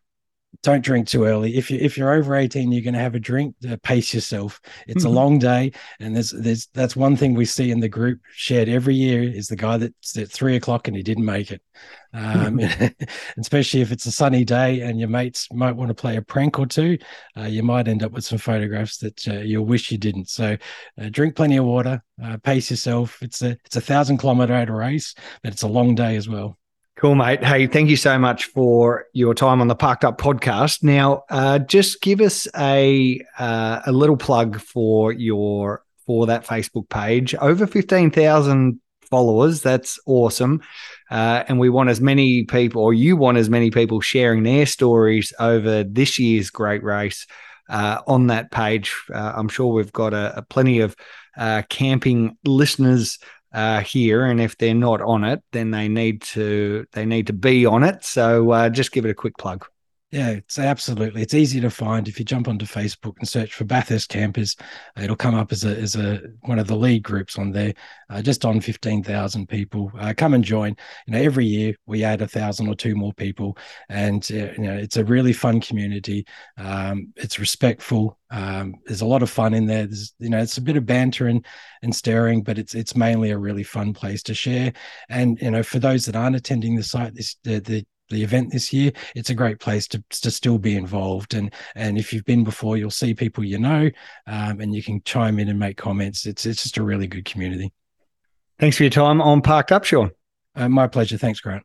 Don't 0.62 0.82
drink 0.82 1.06
too 1.06 1.24
early. 1.24 1.56
If 1.56 1.70
you 1.70 1.78
if 1.80 1.96
you're 1.96 2.12
over 2.12 2.34
18, 2.34 2.72
you're 2.72 2.82
going 2.82 2.94
to 2.94 3.00
have 3.00 3.14
a 3.14 3.20
drink. 3.20 3.54
Uh, 3.68 3.76
pace 3.82 4.12
yourself. 4.12 4.60
It's 4.86 5.04
a 5.04 5.08
long 5.08 5.38
day, 5.38 5.72
and 6.00 6.16
there's 6.16 6.30
there's 6.30 6.66
that's 6.74 6.96
one 6.96 7.16
thing 7.16 7.34
we 7.34 7.44
see 7.44 7.70
in 7.70 7.80
the 7.80 7.88
group 7.88 8.20
shared 8.32 8.68
every 8.68 8.94
year 8.94 9.22
is 9.22 9.46
the 9.46 9.56
guy 9.56 9.76
that's 9.76 10.16
at 10.16 10.30
three 10.30 10.56
o'clock 10.56 10.88
and 10.88 10.96
he 10.96 11.02
didn't 11.02 11.24
make 11.24 11.52
it 11.52 11.62
um, 12.12 12.60
especially 13.38 13.80
if 13.80 13.92
it's 13.92 14.06
a 14.06 14.12
sunny 14.12 14.44
day 14.44 14.80
and 14.80 14.98
your 14.98 15.08
mates 15.08 15.48
might 15.52 15.76
want 15.76 15.88
to 15.88 15.94
play 15.94 16.16
a 16.16 16.22
prank 16.22 16.58
or 16.58 16.66
two. 16.66 16.98
Uh, 17.36 17.44
you 17.44 17.62
might 17.62 17.88
end 17.88 18.02
up 18.02 18.12
with 18.12 18.24
some 18.24 18.38
photographs 18.38 18.98
that 18.98 19.28
uh, 19.28 19.40
you'll 19.40 19.66
wish 19.66 19.90
you 19.90 19.98
didn't. 19.98 20.28
So, 20.28 20.56
uh, 21.00 21.08
drink 21.10 21.36
plenty 21.36 21.56
of 21.56 21.64
water, 21.64 22.02
uh, 22.22 22.38
pace 22.38 22.70
yourself. 22.70 23.18
It's 23.22 23.42
a 23.42 23.56
it's 23.64 23.76
a 23.76 23.80
thousand 23.80 24.18
kilometer 24.18 24.74
race, 24.74 25.14
but 25.42 25.52
it's 25.52 25.62
a 25.62 25.68
long 25.68 25.94
day 25.94 26.16
as 26.16 26.28
well. 26.28 26.58
Cool, 26.98 27.14
mate. 27.14 27.44
Hey, 27.44 27.68
thank 27.68 27.88
you 27.90 27.96
so 27.96 28.18
much 28.18 28.46
for 28.46 29.06
your 29.12 29.32
time 29.32 29.60
on 29.60 29.68
the 29.68 29.76
Parked 29.76 30.04
Up 30.04 30.20
podcast. 30.20 30.82
Now, 30.82 31.22
uh, 31.30 31.60
just 31.60 32.02
give 32.02 32.20
us 32.20 32.48
a 32.56 33.20
uh, 33.38 33.82
a 33.86 33.92
little 33.92 34.16
plug 34.16 34.60
for 34.60 35.12
your 35.12 35.84
for 36.06 36.26
that 36.26 36.44
Facebook 36.44 36.88
page. 36.88 37.36
Over 37.36 37.68
fifteen 37.68 38.10
thousand 38.10 38.80
followers. 39.08 39.62
That's 39.62 40.00
awesome. 40.06 40.60
Uh, 41.08 41.44
and 41.46 41.60
we 41.60 41.70
want 41.70 41.88
as 41.88 42.00
many 42.00 42.42
people, 42.42 42.82
or 42.82 42.92
you 42.92 43.16
want 43.16 43.38
as 43.38 43.48
many 43.48 43.70
people 43.70 44.00
sharing 44.00 44.42
their 44.42 44.66
stories 44.66 45.32
over 45.38 45.84
this 45.84 46.18
year's 46.18 46.50
great 46.50 46.82
race 46.82 47.28
uh, 47.68 48.00
on 48.08 48.26
that 48.26 48.50
page. 48.50 48.92
Uh, 49.14 49.34
I'm 49.36 49.48
sure 49.48 49.72
we've 49.72 49.92
got 49.92 50.14
a, 50.14 50.38
a 50.38 50.42
plenty 50.42 50.80
of 50.80 50.96
uh, 51.36 51.62
camping 51.68 52.36
listeners 52.44 53.20
uh, 53.58 53.80
here, 53.80 54.24
and 54.24 54.40
if 54.40 54.56
they're 54.56 54.72
not 54.72 55.02
on 55.02 55.24
it, 55.24 55.42
then 55.50 55.72
they 55.72 55.88
need 55.88 56.22
to 56.22 56.86
they 56.92 57.04
need 57.04 57.26
to 57.26 57.32
be 57.32 57.66
on 57.66 57.82
it. 57.82 58.04
So 58.04 58.52
uh, 58.52 58.68
just 58.70 58.92
give 58.92 59.04
it 59.04 59.10
a 59.10 59.14
quick 59.14 59.36
plug. 59.36 59.66
Yeah, 60.10 60.30
it's 60.30 60.58
absolutely. 60.58 61.20
It's 61.20 61.34
easy 61.34 61.60
to 61.60 61.68
find 61.68 62.08
if 62.08 62.18
you 62.18 62.24
jump 62.24 62.48
onto 62.48 62.64
Facebook 62.64 63.16
and 63.18 63.28
search 63.28 63.52
for 63.52 63.64
Bathurst 63.64 64.08
campers. 64.08 64.56
It'll 64.96 65.16
come 65.16 65.34
up 65.34 65.52
as 65.52 65.64
a 65.66 65.76
as 65.76 65.96
a 65.96 66.22
one 66.44 66.58
of 66.58 66.66
the 66.66 66.76
lead 66.76 67.02
groups 67.02 67.38
on 67.38 67.52
there, 67.52 67.74
uh, 68.08 68.22
just 68.22 68.46
on 68.46 68.62
fifteen 68.62 69.02
thousand 69.04 69.50
people. 69.50 69.92
Uh, 69.98 70.14
come 70.16 70.32
and 70.32 70.42
join. 70.42 70.74
You 71.06 71.12
know, 71.12 71.20
every 71.20 71.44
year 71.44 71.74
we 71.84 72.04
add 72.04 72.22
a 72.22 72.26
thousand 72.26 72.68
or 72.68 72.74
two 72.74 72.94
more 72.94 73.12
people, 73.12 73.58
and 73.90 74.26
uh, 74.32 74.52
you 74.56 74.60
know 74.60 74.74
it's 74.76 74.96
a 74.96 75.04
really 75.04 75.34
fun 75.34 75.60
community. 75.60 76.24
Um, 76.56 77.12
it's 77.16 77.38
respectful. 77.38 78.18
Um, 78.30 78.76
there's 78.86 79.02
a 79.02 79.06
lot 79.06 79.22
of 79.22 79.28
fun 79.28 79.52
in 79.52 79.66
there. 79.66 79.86
There's 79.86 80.14
you 80.18 80.30
know 80.30 80.38
it's 80.38 80.56
a 80.56 80.62
bit 80.62 80.78
of 80.78 80.86
banter 80.86 81.26
and 81.26 81.44
and 81.82 81.94
staring, 81.94 82.42
but 82.42 82.58
it's 82.58 82.74
it's 82.74 82.96
mainly 82.96 83.30
a 83.30 83.38
really 83.38 83.62
fun 83.62 83.92
place 83.92 84.22
to 84.22 84.34
share. 84.34 84.72
And 85.10 85.38
you 85.42 85.50
know, 85.50 85.62
for 85.62 85.78
those 85.78 86.06
that 86.06 86.16
aren't 86.16 86.36
attending 86.36 86.76
the 86.76 86.82
site, 86.82 87.14
this 87.14 87.36
the, 87.44 87.60
the 87.60 87.86
the 88.10 88.22
event 88.22 88.52
this 88.52 88.72
year, 88.72 88.92
it's 89.14 89.30
a 89.30 89.34
great 89.34 89.60
place 89.60 89.86
to, 89.88 90.02
to 90.10 90.30
still 90.30 90.58
be 90.58 90.76
involved. 90.76 91.34
And 91.34 91.52
and 91.74 91.98
if 91.98 92.12
you've 92.12 92.24
been 92.24 92.44
before, 92.44 92.76
you'll 92.76 92.90
see 92.90 93.14
people 93.14 93.44
you 93.44 93.58
know, 93.58 93.90
um, 94.26 94.60
and 94.60 94.74
you 94.74 94.82
can 94.82 95.02
chime 95.02 95.38
in 95.38 95.48
and 95.48 95.58
make 95.58 95.76
comments. 95.76 96.26
It's 96.26 96.46
it's 96.46 96.62
just 96.62 96.78
a 96.78 96.82
really 96.82 97.06
good 97.06 97.24
community. 97.24 97.72
Thanks 98.58 98.76
for 98.76 98.82
your 98.82 98.90
time 98.90 99.20
on 99.20 99.40
Parked 99.40 99.72
Up, 99.72 99.84
Sean. 99.84 100.10
Uh, 100.56 100.68
my 100.68 100.88
pleasure. 100.88 101.16
Thanks, 101.16 101.40
Grant. 101.40 101.64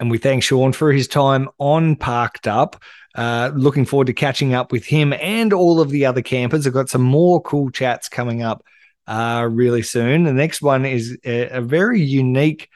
And 0.00 0.10
we 0.10 0.18
thank 0.18 0.42
Sean 0.42 0.72
for 0.72 0.92
his 0.92 1.06
time 1.06 1.48
on 1.58 1.94
Parked 1.94 2.48
Up. 2.48 2.82
Uh, 3.14 3.50
looking 3.54 3.84
forward 3.84 4.06
to 4.06 4.12
catching 4.12 4.54
up 4.54 4.72
with 4.72 4.84
him 4.84 5.12
and 5.12 5.52
all 5.52 5.80
of 5.80 5.90
the 5.90 6.06
other 6.06 6.22
campers. 6.22 6.66
I've 6.66 6.72
got 6.72 6.88
some 6.88 7.02
more 7.02 7.40
cool 7.42 7.70
chats 7.70 8.08
coming 8.08 8.42
up 8.42 8.64
uh, 9.06 9.46
really 9.50 9.82
soon. 9.82 10.24
The 10.24 10.32
next 10.32 10.62
one 10.62 10.86
is 10.86 11.18
a, 11.24 11.58
a 11.58 11.60
very 11.60 12.00
unique 12.00 12.68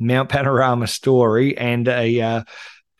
Mount 0.00 0.28
Panorama 0.28 0.86
story 0.86 1.56
and 1.56 1.86
a 1.86 2.20
uh, 2.20 2.42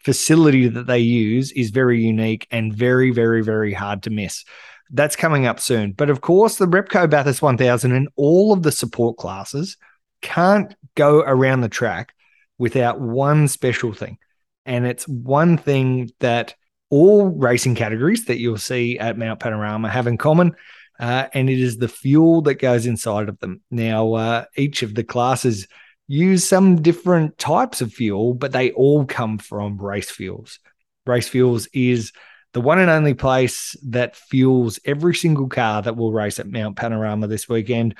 facility 0.04 0.68
that 0.68 0.86
they 0.86 0.98
use 0.98 1.52
is 1.52 1.70
very 1.70 2.00
unique 2.02 2.46
and 2.50 2.74
very, 2.74 3.10
very, 3.10 3.42
very 3.42 3.72
hard 3.72 4.02
to 4.04 4.10
miss. 4.10 4.44
That's 4.90 5.16
coming 5.16 5.46
up 5.46 5.60
soon. 5.60 5.92
But 5.92 6.10
of 6.10 6.20
course, 6.20 6.56
the 6.56 6.66
Repco 6.66 7.08
Bathurst 7.08 7.42
1000 7.42 7.92
and 7.92 8.08
all 8.16 8.52
of 8.52 8.62
the 8.62 8.72
support 8.72 9.16
classes 9.16 9.76
can't 10.20 10.74
go 10.94 11.20
around 11.20 11.60
the 11.60 11.68
track 11.68 12.14
without 12.58 13.00
one 13.00 13.48
special 13.48 13.92
thing. 13.92 14.18
And 14.66 14.86
it's 14.86 15.08
one 15.08 15.56
thing 15.56 16.10
that 16.20 16.54
all 16.90 17.28
racing 17.28 17.76
categories 17.76 18.26
that 18.26 18.38
you'll 18.38 18.58
see 18.58 18.98
at 18.98 19.16
Mount 19.16 19.40
Panorama 19.40 19.88
have 19.88 20.06
in 20.06 20.18
common. 20.18 20.54
Uh, 20.98 21.28
and 21.32 21.48
it 21.48 21.58
is 21.58 21.78
the 21.78 21.88
fuel 21.88 22.42
that 22.42 22.56
goes 22.56 22.84
inside 22.84 23.28
of 23.28 23.38
them. 23.38 23.62
Now, 23.70 24.12
uh, 24.14 24.44
each 24.56 24.82
of 24.82 24.94
the 24.94 25.04
classes 25.04 25.66
use 26.10 26.44
some 26.44 26.82
different 26.82 27.38
types 27.38 27.80
of 27.80 27.92
fuel, 27.92 28.34
but 28.34 28.50
they 28.50 28.72
all 28.72 29.04
come 29.04 29.38
from 29.38 29.80
race 29.80 30.10
fuels. 30.10 30.58
Race 31.06 31.28
fuels 31.28 31.68
is 31.72 32.12
the 32.52 32.60
one 32.60 32.80
and 32.80 32.90
only 32.90 33.14
place 33.14 33.76
that 33.84 34.16
fuels 34.16 34.80
every 34.84 35.14
single 35.14 35.48
car 35.48 35.82
that 35.82 35.96
will 35.96 36.12
race 36.12 36.40
at 36.40 36.48
Mount 36.48 36.74
Panorama 36.74 37.28
this 37.28 37.48
weekend. 37.48 37.94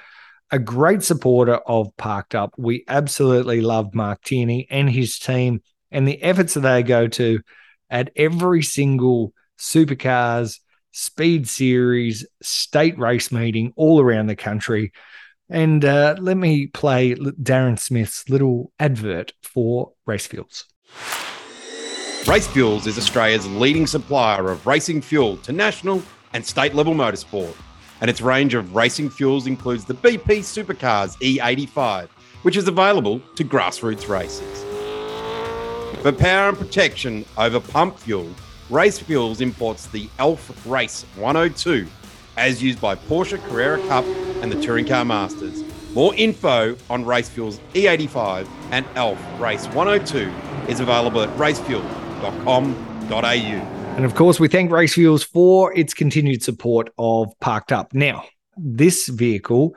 A 0.51 0.59
great 0.59 1.05
supporter 1.05 1.55
of 1.55 1.97
Parked 1.97 2.35
Up. 2.35 2.53
We 2.59 2.83
absolutely 2.89 3.61
love 3.61 3.95
Mark 3.95 4.23
Tierney 4.25 4.67
and 4.69 4.91
his 4.91 5.21
team 5.21 5.63
and 5.93 6.09
the 6.09 6.21
efforts 6.21 6.55
that 6.55 6.61
they 6.61 6.83
go 6.83 7.07
to 7.07 7.39
at 7.91 8.11
every 8.17 8.65
single 8.65 9.33
supercars, 9.57 10.59
speed 10.91 11.49
series, 11.49 12.27
state 12.43 12.99
race 12.99 13.31
meeting 13.31 13.73
all 13.77 14.01
around 14.01 14.27
the 14.27 14.35
country. 14.35 14.91
And 15.51 15.85
uh, 15.85 16.15
let 16.21 16.37
me 16.37 16.69
play 16.69 17.15
Darren 17.15 17.79
Smith's 17.79 18.29
little 18.29 18.73
advert 18.79 19.33
for 19.43 19.93
Race 20.07 20.27
Fuels. 20.29 20.65
Race 22.27 22.47
Fuels 22.47 22.87
is 22.87 22.97
Australia's 22.97 23.49
leading 23.49 23.87
supplier 23.87 24.51
of 24.51 24.65
racing 24.67 25.03
fuel 25.03 25.37
to 25.39 25.53
national 25.53 26.03
and 26.33 26.47
state 26.47 26.75
level 26.75 26.95
motorsport. 26.95 27.57
And 28.01 28.09
its 28.09 28.21
range 28.21 28.55
of 28.55 28.77
racing 28.77 29.11
fuels 29.11 29.49
includes 29.49 29.85
the 29.85 29.95
BP 29.95 30.39
Supercars 30.39 31.17
E85, 31.19 32.09
which 32.43 32.57
is 32.57 32.69
available 32.69 33.21
to 33.35 33.45
grassroots 33.45 34.09
races. 34.09 34.65
For 36.03 36.13
power 36.13 36.51
and 36.51 36.59
protection 36.59 37.25
over 37.37 37.59
pump 37.59 37.99
fuel, 37.99 38.31
Race 38.71 39.01
Fuels 39.01 39.41
imports 39.41 39.89
the 39.89 40.09
ELF 40.21 40.65
Race 40.65 41.05
102 41.17 41.87
as 42.41 42.63
used 42.63 42.81
by 42.81 42.97
Porsche 42.97 43.39
Carrera 43.49 43.79
Cup 43.87 44.05
and 44.43 44.51
the 44.51 44.61
Touring 44.63 44.87
Car 44.87 45.05
Masters. 45.05 45.63
More 45.93 46.15
info 46.15 46.75
on 46.89 47.05
Racefuel's 47.05 47.61
E85 47.75 48.49
and 48.71 48.87
ELF 48.97 49.19
Race 49.39 49.67
102 49.69 50.33
is 50.71 50.81
available 50.81 51.21
at 51.21 51.29
racefuel.com.au. 51.37 53.27
And 53.97 54.05
of 54.07 54.15
course, 54.15 54.41
we 54.41 54.49
thank 54.49 54.71
Racefuels 54.71 55.27
for 55.27 55.77
its 55.77 55.93
continued 55.93 56.43
support 56.43 56.89
of 56.97 57.39
Parked 57.41 57.73
Up. 57.73 57.93
Now, 57.93 58.25
this 58.57 59.09
vehicle 59.09 59.77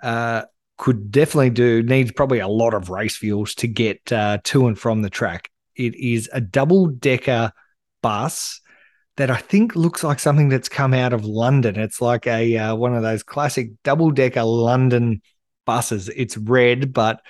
uh, 0.00 0.42
could 0.78 1.10
definitely 1.10 1.50
do, 1.50 1.82
needs 1.82 2.12
probably 2.12 2.38
a 2.38 2.46
lot 2.46 2.72
of 2.72 2.88
race 2.88 3.16
fuels 3.16 3.56
to 3.56 3.66
get 3.66 4.12
uh, 4.12 4.38
to 4.44 4.68
and 4.68 4.78
from 4.78 5.02
the 5.02 5.10
track. 5.10 5.50
It 5.74 5.96
is 5.96 6.30
a 6.32 6.40
double 6.40 6.86
decker 6.86 7.50
bus 8.00 8.60
that 9.16 9.30
I 9.30 9.36
think 9.36 9.74
looks 9.74 10.04
like 10.04 10.18
something 10.18 10.48
that's 10.48 10.68
come 10.68 10.92
out 10.92 11.12
of 11.12 11.24
London. 11.24 11.78
It's 11.78 12.00
like 12.00 12.26
a 12.26 12.56
uh, 12.56 12.74
one 12.74 12.94
of 12.94 13.02
those 13.02 13.22
classic 13.22 13.70
double 13.82 14.10
decker 14.10 14.44
London 14.44 15.22
buses. 15.64 16.08
It's 16.10 16.36
red, 16.36 16.92
but 16.92 17.20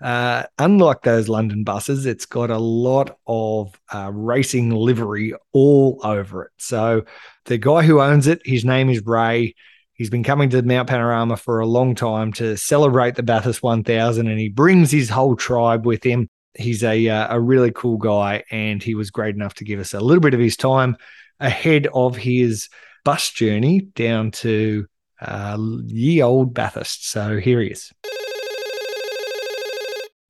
uh, 0.00 0.44
unlike 0.58 1.02
those 1.02 1.28
London 1.28 1.64
buses, 1.64 2.06
it's 2.06 2.26
got 2.26 2.50
a 2.50 2.58
lot 2.58 3.18
of 3.26 3.78
uh, 3.92 4.10
racing 4.12 4.70
livery 4.70 5.34
all 5.52 6.00
over 6.02 6.44
it. 6.44 6.50
So 6.58 7.04
the 7.44 7.58
guy 7.58 7.82
who 7.82 8.00
owns 8.00 8.26
it, 8.26 8.40
his 8.44 8.64
name 8.64 8.88
is 8.88 9.02
Ray. 9.04 9.54
He's 9.94 10.10
been 10.10 10.24
coming 10.24 10.50
to 10.50 10.62
Mount 10.62 10.88
Panorama 10.88 11.36
for 11.36 11.60
a 11.60 11.66
long 11.66 11.94
time 11.94 12.32
to 12.34 12.56
celebrate 12.56 13.14
the 13.14 13.22
Bathurst 13.22 13.62
1000, 13.62 14.26
and 14.26 14.40
he 14.40 14.48
brings 14.48 14.90
his 14.90 15.08
whole 15.08 15.36
tribe 15.36 15.86
with 15.86 16.04
him. 16.04 16.28
he's 16.54 16.82
a 16.82 17.08
uh, 17.08 17.34
a 17.34 17.40
really 17.40 17.72
cool 17.72 17.98
guy, 17.98 18.44
and 18.50 18.82
he 18.82 18.94
was 18.94 19.10
great 19.10 19.34
enough 19.34 19.54
to 19.54 19.64
give 19.64 19.80
us 19.80 19.94
a 19.94 20.00
little 20.00 20.20
bit 20.20 20.34
of 20.34 20.40
his 20.40 20.56
time 20.56 20.96
ahead 21.42 21.88
of 21.92 22.16
his 22.16 22.68
bus 23.04 23.30
journey 23.30 23.80
down 23.80 24.30
to 24.30 24.86
uh, 25.20 25.58
ye 25.86 26.22
old 26.22 26.54
Bathurst. 26.54 27.10
So 27.10 27.38
here 27.38 27.60
he 27.60 27.68
is. 27.68 27.92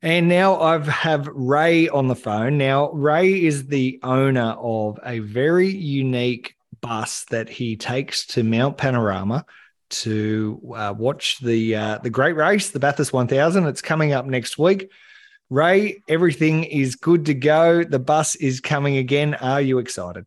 And 0.04 0.28
now 0.28 0.60
I 0.60 0.78
have 0.80 1.28
Ray 1.28 1.88
on 1.88 2.08
the 2.08 2.16
phone. 2.16 2.58
Now, 2.58 2.90
Ray 2.90 3.44
is 3.44 3.68
the 3.68 4.00
owner 4.02 4.56
of 4.58 4.98
a 5.04 5.20
very 5.20 5.68
unique 5.68 6.56
bus 6.80 7.24
that 7.30 7.48
he 7.48 7.76
takes 7.76 8.26
to 8.26 8.42
Mount 8.42 8.76
Panorama 8.76 9.46
to 9.90 10.60
uh, 10.74 10.94
watch 10.96 11.38
the 11.38 11.76
uh, 11.76 11.98
the 11.98 12.10
great 12.10 12.34
race, 12.34 12.70
the 12.70 12.80
Bathurst 12.80 13.12
1000. 13.12 13.66
It's 13.66 13.82
coming 13.82 14.12
up 14.12 14.26
next 14.26 14.58
week. 14.58 14.90
Ray, 15.50 16.02
everything 16.08 16.64
is 16.64 16.96
good 16.96 17.26
to 17.26 17.34
go. 17.34 17.84
The 17.84 17.98
bus 17.98 18.34
is 18.36 18.60
coming 18.60 18.96
again. 18.96 19.34
Are 19.34 19.60
you 19.60 19.78
excited? 19.78 20.24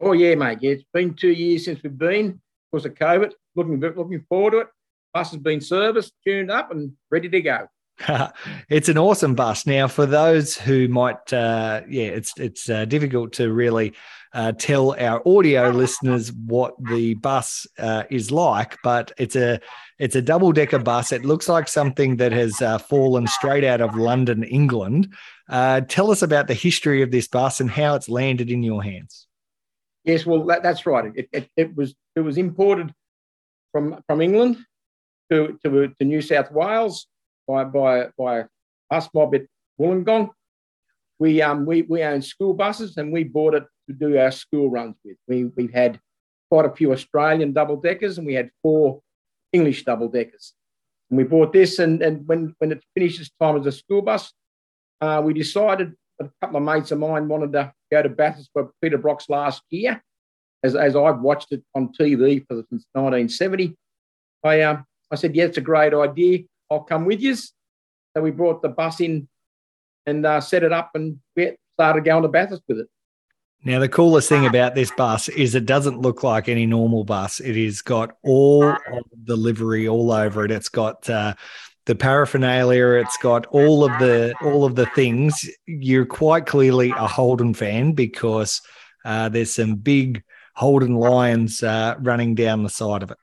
Oh 0.00 0.12
yeah, 0.12 0.34
mate. 0.34 0.58
Yeah, 0.60 0.72
it's 0.72 0.84
been 0.92 1.14
two 1.14 1.32
years 1.32 1.64
since 1.64 1.82
we've 1.82 1.96
been 1.96 2.40
because 2.70 2.86
of 2.86 2.94
COVID. 2.94 3.32
Looking 3.56 3.80
looking 3.80 4.24
forward 4.28 4.52
to 4.52 4.58
it. 4.58 4.68
Bus 5.12 5.30
has 5.30 5.40
been 5.40 5.60
serviced, 5.60 6.12
tuned 6.24 6.50
up, 6.50 6.70
and 6.70 6.92
ready 7.10 7.28
to 7.28 7.40
go. 7.40 7.68
it's 8.68 8.88
an 8.88 8.98
awesome 8.98 9.34
bus. 9.34 9.66
Now, 9.66 9.88
for 9.88 10.06
those 10.06 10.56
who 10.56 10.88
might, 10.88 11.32
uh, 11.32 11.82
yeah, 11.88 12.06
it's 12.06 12.32
it's 12.38 12.70
uh, 12.70 12.84
difficult 12.84 13.32
to 13.34 13.52
really 13.52 13.94
uh, 14.32 14.52
tell 14.52 14.94
our 15.00 15.26
audio 15.26 15.70
listeners 15.70 16.32
what 16.32 16.74
the 16.90 17.14
bus 17.14 17.66
uh, 17.78 18.04
is 18.10 18.30
like, 18.30 18.76
but 18.84 19.10
it's 19.18 19.36
a 19.36 19.60
it's 19.98 20.14
a 20.14 20.22
double 20.22 20.52
decker 20.52 20.78
bus. 20.78 21.12
It 21.12 21.24
looks 21.24 21.48
like 21.48 21.66
something 21.66 22.16
that 22.16 22.32
has 22.32 22.60
uh, 22.62 22.78
fallen 22.78 23.26
straight 23.26 23.64
out 23.64 23.80
of 23.80 23.96
London, 23.96 24.44
England. 24.44 25.12
Uh, 25.48 25.80
tell 25.80 26.10
us 26.10 26.22
about 26.22 26.46
the 26.46 26.54
history 26.54 27.02
of 27.02 27.10
this 27.10 27.26
bus 27.26 27.60
and 27.60 27.70
how 27.70 27.94
it's 27.94 28.08
landed 28.08 28.50
in 28.50 28.62
your 28.62 28.82
hands. 28.82 29.27
Yes, 30.08 30.24
well, 30.24 30.42
that, 30.46 30.62
that's 30.62 30.86
right. 30.86 31.12
It, 31.14 31.28
it, 31.32 31.50
it, 31.54 31.76
was 31.76 31.94
it 32.16 32.20
was 32.20 32.38
imported 32.38 32.94
from 33.72 34.02
from 34.06 34.22
England 34.22 34.56
to 35.30 35.58
to, 35.62 35.88
to 35.88 36.04
New 36.04 36.22
South 36.22 36.50
Wales 36.50 37.06
by 37.46 37.64
by 37.64 38.08
by 38.16 38.44
us 38.90 39.08
mob 39.12 39.34
at 39.34 39.42
Wollongong. 39.78 40.30
We 41.18 41.42
um 41.42 41.66
we 41.66 41.82
we 41.82 42.02
own 42.02 42.22
school 42.22 42.54
buses 42.54 42.96
and 42.96 43.12
we 43.12 43.24
bought 43.24 43.54
it 43.54 43.66
to 43.86 43.92
do 43.92 44.16
our 44.16 44.30
school 44.30 44.70
runs 44.70 44.96
with. 45.04 45.18
We 45.28 45.44
we've 45.44 45.74
had 45.74 46.00
quite 46.50 46.64
a 46.64 46.74
few 46.74 46.90
Australian 46.92 47.52
double 47.52 47.76
deckers 47.76 48.16
and 48.16 48.26
we 48.26 48.32
had 48.32 48.50
four 48.62 49.02
English 49.52 49.84
double 49.84 50.08
deckers. 50.08 50.54
And 51.10 51.18
we 51.18 51.24
bought 51.24 51.52
this 51.52 51.78
and, 51.78 52.00
and 52.00 52.26
when 52.26 52.54
when 52.60 52.72
it 52.72 52.82
finishes 52.94 53.30
time 53.38 53.58
as 53.58 53.66
a 53.66 53.72
school 53.72 54.00
bus, 54.00 54.32
uh, 55.02 55.20
we 55.22 55.34
decided 55.34 55.92
a 56.20 56.30
couple 56.40 56.56
of 56.56 56.62
mates 56.62 56.90
of 56.90 56.98
mine 56.98 57.28
wanted 57.28 57.52
to 57.52 57.72
go 57.90 58.02
to 58.02 58.08
Bathurst 58.08 58.50
for 58.52 58.70
Peter 58.82 58.98
Brock's 58.98 59.28
last 59.28 59.62
year. 59.70 60.02
As, 60.62 60.74
as 60.74 60.96
I've 60.96 61.20
watched 61.20 61.52
it 61.52 61.62
on 61.74 61.88
TV 61.88 62.44
for 62.46 62.56
since 62.68 62.84
1970, 62.92 63.76
I 64.42 64.62
um, 64.62 64.84
I 65.10 65.14
said, 65.14 65.34
yeah, 65.34 65.44
it's 65.44 65.58
a 65.58 65.62
great 65.62 65.94
idea. 65.94 66.40
I'll 66.70 66.80
come 66.80 67.04
with 67.04 67.20
you. 67.20 67.34
So 67.34 68.22
we 68.22 68.30
brought 68.30 68.62
the 68.62 68.68
bus 68.68 69.00
in 69.00 69.28
and 70.06 70.26
uh, 70.26 70.40
set 70.40 70.64
it 70.64 70.72
up 70.72 70.90
and 70.94 71.18
we 71.36 71.56
started 71.74 72.04
going 72.04 72.22
to 72.22 72.28
Bathurst 72.28 72.62
with 72.68 72.80
it. 72.80 72.88
Now, 73.64 73.80
the 73.80 73.88
coolest 73.88 74.28
thing 74.28 74.46
about 74.46 74.76
this 74.76 74.90
bus 74.92 75.28
is 75.28 75.54
it 75.54 75.66
doesn't 75.66 76.00
look 76.00 76.22
like 76.22 76.48
any 76.48 76.64
normal 76.64 77.02
bus. 77.02 77.40
It 77.40 77.56
has 77.56 77.82
got 77.82 78.16
all 78.22 78.64
of 78.64 79.04
the 79.24 79.36
livery 79.36 79.88
all 79.88 80.12
over 80.12 80.44
it. 80.44 80.52
It's 80.52 80.68
got 80.68 81.10
uh, 81.10 81.34
the 81.88 81.96
paraphernalia. 81.96 83.00
It's 83.00 83.16
got 83.16 83.46
all 83.46 83.82
of 83.82 83.98
the 83.98 84.34
all 84.42 84.64
of 84.64 84.76
the 84.76 84.86
things. 84.86 85.48
You're 85.66 86.06
quite 86.06 86.44
clearly 86.46 86.90
a 86.90 87.08
Holden 87.08 87.54
fan 87.54 87.92
because 87.92 88.60
uh, 89.04 89.30
there's 89.30 89.54
some 89.54 89.74
big 89.76 90.22
Holden 90.54 90.94
lions 90.94 91.62
uh, 91.62 91.96
running 91.98 92.34
down 92.34 92.62
the 92.62 92.68
side 92.68 93.02
of 93.02 93.10
it. 93.10 93.16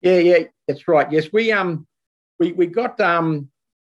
Yeah, 0.00 0.18
yeah, 0.18 0.38
that's 0.66 0.86
right. 0.86 1.10
Yes, 1.10 1.26
we 1.32 1.50
um 1.50 1.86
we 2.38 2.52
we 2.52 2.66
got 2.66 2.98
um 3.00 3.50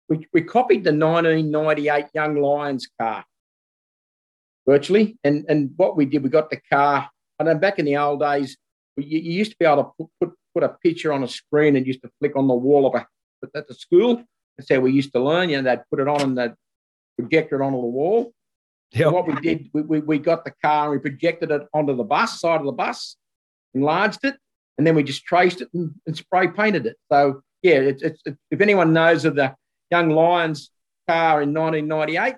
we, 0.09 0.27
we 0.33 0.41
copied 0.41 0.83
the 0.83 0.91
1998 0.91 2.07
Young 2.13 2.35
Lions 2.35 2.89
car 2.99 3.23
virtually, 4.67 5.17
and 5.23 5.45
and 5.47 5.71
what 5.77 5.95
we 5.95 6.05
did, 6.05 6.23
we 6.23 6.29
got 6.29 6.49
the 6.49 6.59
car. 6.69 7.09
And 7.39 7.47
then 7.47 7.59
back 7.59 7.79
in 7.79 7.85
the 7.85 7.97
old 7.97 8.19
days, 8.19 8.57
you, 8.97 9.19
you 9.19 9.31
used 9.31 9.51
to 9.51 9.57
be 9.57 9.65
able 9.65 9.83
to 9.83 9.89
put, 9.97 10.09
put 10.19 10.37
put 10.53 10.63
a 10.63 10.69
picture 10.83 11.13
on 11.13 11.23
a 11.23 11.27
screen 11.27 11.77
and 11.77 11.87
used 11.87 12.01
to 12.01 12.11
flick 12.19 12.35
on 12.35 12.47
the 12.47 12.53
wall 12.53 12.85
of 12.85 12.95
a 12.95 13.07
at 13.55 13.67
the 13.67 13.73
school. 13.73 14.23
That's 14.57 14.69
how 14.69 14.79
we 14.79 14.91
used 14.91 15.13
to 15.13 15.19
learn. 15.19 15.49
You 15.49 15.61
know, 15.61 15.69
they'd 15.69 15.83
put 15.89 15.99
it 15.99 16.07
on 16.07 16.21
and 16.21 16.37
they'd 16.37 16.53
project 17.19 17.53
it 17.53 17.61
onto 17.61 17.81
the 17.81 17.87
wall. 17.87 18.33
Yeah. 18.91 19.05
So 19.05 19.11
what 19.11 19.27
we 19.27 19.35
did, 19.35 19.69
we, 19.73 19.81
we, 19.81 19.99
we 19.99 20.19
got 20.19 20.45
the 20.45 20.53
car 20.63 20.85
and 20.85 20.91
we 20.91 21.09
projected 21.09 21.51
it 21.51 21.63
onto 21.73 21.95
the 21.95 22.03
bus 22.03 22.39
side 22.39 22.59
of 22.59 22.65
the 22.65 22.71
bus, 22.71 23.17
enlarged 23.73 24.23
it, 24.23 24.37
and 24.77 24.85
then 24.85 24.95
we 24.95 25.03
just 25.03 25.25
traced 25.25 25.61
it 25.61 25.69
and, 25.73 25.93
and 26.05 26.15
spray 26.15 26.47
painted 26.47 26.85
it. 26.85 26.97
So 27.11 27.41
yeah, 27.61 27.75
it's, 27.75 28.03
it's, 28.03 28.21
it's, 28.25 28.37
if 28.51 28.61
anyone 28.61 28.93
knows 28.93 29.25
of 29.25 29.35
the 29.35 29.55
Young 29.91 30.09
Lions 30.09 30.71
car 31.07 31.41
in 31.41 31.53
1998, 31.53 32.35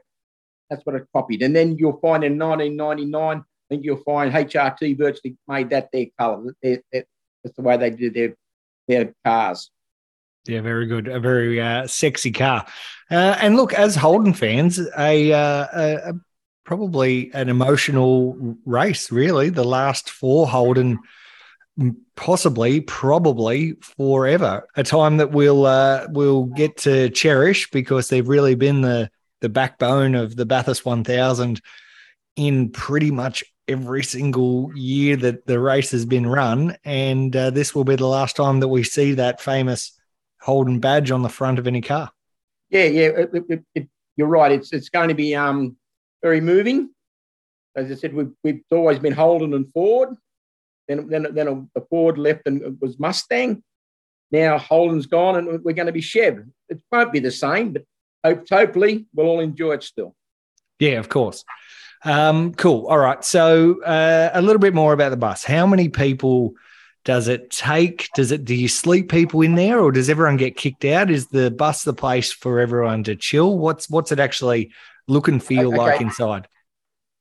that's 0.69 0.85
what 0.85 0.95
it 0.95 1.07
copied. 1.13 1.41
And 1.43 1.55
then 1.55 1.77
you'll 1.77 1.99
find 1.99 2.23
in 2.23 2.37
1999, 2.37 3.37
I 3.37 3.43
think 3.69 3.83
you'll 3.83 3.97
find 3.97 4.31
HRT 4.31 4.97
virtually 4.97 5.37
made 5.47 5.69
that 5.71 5.89
their 5.91 6.07
colour. 6.17 6.53
That's 6.61 7.55
the 7.55 7.61
way 7.61 7.77
they 7.77 7.89
did 7.89 8.13
their 8.13 8.35
their 8.87 9.13
cars. 9.25 9.69
Yeah, 10.47 10.61
very 10.61 10.85
good. 10.85 11.07
A 11.07 11.19
very 11.19 11.61
uh, 11.61 11.87
sexy 11.87 12.31
car. 12.31 12.65
Uh, 13.09 13.37
and 13.41 13.55
look, 13.55 13.73
as 13.73 13.95
Holden 13.95 14.33
fans, 14.33 14.79
a, 14.97 15.33
uh, 15.33 15.67
a, 15.73 15.95
a, 16.09 16.13
probably 16.63 17.31
an 17.33 17.49
emotional 17.49 18.57
race. 18.65 19.11
Really, 19.11 19.49
the 19.49 19.63
last 19.63 20.09
four 20.09 20.47
Holden 20.47 20.99
possibly, 22.15 22.81
probably 22.81 23.73
forever. 23.81 24.67
A 24.75 24.83
time 24.83 25.17
that 25.17 25.31
we'll 25.31 25.65
uh, 25.65 26.07
we'll 26.09 26.45
get 26.45 26.77
to 26.77 27.09
cherish 27.09 27.69
because 27.71 28.09
they've 28.09 28.27
really 28.27 28.55
been 28.55 28.81
the 28.81 29.09
the 29.41 29.49
backbone 29.49 30.15
of 30.15 30.35
the 30.35 30.45
Bathurst 30.45 30.83
1000 30.83 31.61
in 32.35 32.69
pretty 32.71 33.11
much 33.11 33.43
every 33.67 34.03
single 34.03 34.71
year 34.75 35.15
that 35.15 35.45
the 35.45 35.59
race 35.59 35.91
has 35.91 36.05
been 36.05 36.25
run, 36.25 36.75
and 36.83 37.35
uh, 37.35 37.49
this 37.51 37.75
will 37.75 37.83
be 37.83 37.95
the 37.95 38.07
last 38.07 38.35
time 38.35 38.59
that 38.59 38.67
we 38.67 38.83
see 38.83 39.13
that 39.13 39.41
famous 39.41 39.96
Holden 40.47 40.79
badge 40.79 41.11
on 41.11 41.23
the 41.23 41.29
front 41.29 41.59
of 41.59 41.67
any 41.67 41.81
car. 41.81 42.09
Yeah, 42.69 42.85
yeah, 42.85 43.07
it, 43.07 43.29
it, 43.49 43.63
it, 43.75 43.87
you're 44.15 44.29
right. 44.29 44.53
It's 44.53 44.71
it's 44.71 44.87
going 44.87 45.09
to 45.09 45.13
be 45.13 45.35
um, 45.35 45.75
very 46.23 46.39
moving. 46.39 46.89
As 47.75 47.91
I 47.91 47.95
said, 47.95 48.13
we've, 48.13 48.31
we've 48.45 48.63
always 48.71 48.97
been 48.97 49.11
Holden 49.11 49.53
and 49.53 49.71
Ford. 49.73 50.15
Then, 50.87 51.09
then, 51.09 51.27
then 51.33 51.69
the 51.75 51.81
Ford 51.89 52.17
left 52.17 52.43
and 52.45 52.61
it 52.61 52.81
was 52.81 52.97
Mustang. 52.97 53.61
Now 54.31 54.57
Holden's 54.57 55.05
gone 55.05 55.35
and 55.35 55.63
we're 55.65 55.73
going 55.73 55.87
to 55.87 55.91
be 55.91 56.01
Chev. 56.01 56.45
It 56.69 56.81
won't 56.93 57.11
be 57.11 57.19
the 57.19 57.29
same, 57.29 57.73
but 57.73 57.83
hope, 58.23 58.47
hopefully 58.49 59.05
we'll 59.13 59.27
all 59.27 59.41
enjoy 59.41 59.73
it 59.73 59.83
still. 59.83 60.15
Yeah, 60.79 60.99
of 60.99 61.09
course. 61.09 61.43
Um, 62.05 62.53
cool. 62.53 62.87
All 62.87 62.97
right. 62.97 63.21
So 63.23 63.81
uh, 63.83 64.29
a 64.33 64.41
little 64.41 64.61
bit 64.61 64.73
more 64.73 64.93
about 64.93 65.09
the 65.09 65.17
bus. 65.17 65.43
How 65.43 65.67
many 65.67 65.89
people 65.89 66.53
does 67.07 67.29
it 67.29 67.49
take? 67.49 68.09
Does 68.15 68.33
it 68.33 68.43
do 68.43 68.53
you 68.53 68.67
sleep 68.67 69.09
people 69.09 69.41
in 69.41 69.55
there, 69.55 69.79
or 69.79 69.93
does 69.93 70.09
everyone 70.09 70.35
get 70.35 70.57
kicked 70.57 70.83
out? 70.83 71.09
Is 71.09 71.27
the 71.27 71.49
bus 71.49 71.85
the 71.85 71.93
place 71.93 72.33
for 72.33 72.59
everyone 72.59 73.05
to 73.05 73.15
chill? 73.15 73.57
What's 73.57 73.89
what's 73.89 74.11
it 74.11 74.19
actually 74.19 74.73
look 75.07 75.29
and 75.29 75.41
feel 75.41 75.69
okay. 75.69 75.77
like 75.77 76.01
inside? 76.01 76.49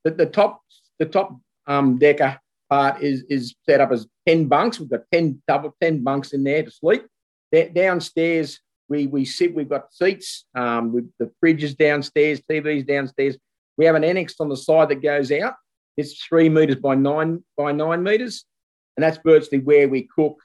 The, 0.03 0.11
the 0.11 0.27
top 0.27 0.61
the 0.99 1.07
top 1.07 1.39
um, 1.69 1.99
decker 2.01 2.41
part 2.69 3.01
is 3.01 3.23
is 3.31 3.55
set 3.65 3.81
up 3.81 3.93
as 3.93 4.09
10 4.27 4.47
bunks. 4.47 4.81
We've 4.81 4.91
got 4.91 5.03
10 5.13 5.41
double 5.47 5.77
10 5.81 6.03
bunks 6.03 6.33
in 6.33 6.43
there 6.43 6.65
to 6.65 6.71
sleep. 6.73 7.07
Downstairs, 7.53 8.59
we 8.89 9.07
we 9.07 9.25
sit, 9.25 9.55
we've 9.55 9.69
got 9.69 9.95
seats, 9.95 10.47
um, 10.57 10.93
with 10.93 11.09
the 11.21 11.31
fridges 11.41 11.77
downstairs, 11.77 12.41
TVs 12.51 12.89
downstairs. 12.89 13.39
We 13.79 13.85
have 13.85 13.95
an 13.95 14.03
annex 14.03 14.35
on 14.41 14.49
the 14.49 14.57
side 14.57 14.89
that 14.89 15.01
goes 15.01 15.31
out. 15.31 15.55
It's 15.97 16.21
three 16.25 16.49
meters 16.49 16.75
by 16.75 16.97
nine 16.97 17.45
by 17.57 17.71
nine 17.71 18.03
meters. 18.03 18.45
And 18.97 19.05
that's 19.05 19.19
virtually 19.25 19.61
where 19.61 19.89
we 19.89 20.09
cook. 20.15 20.43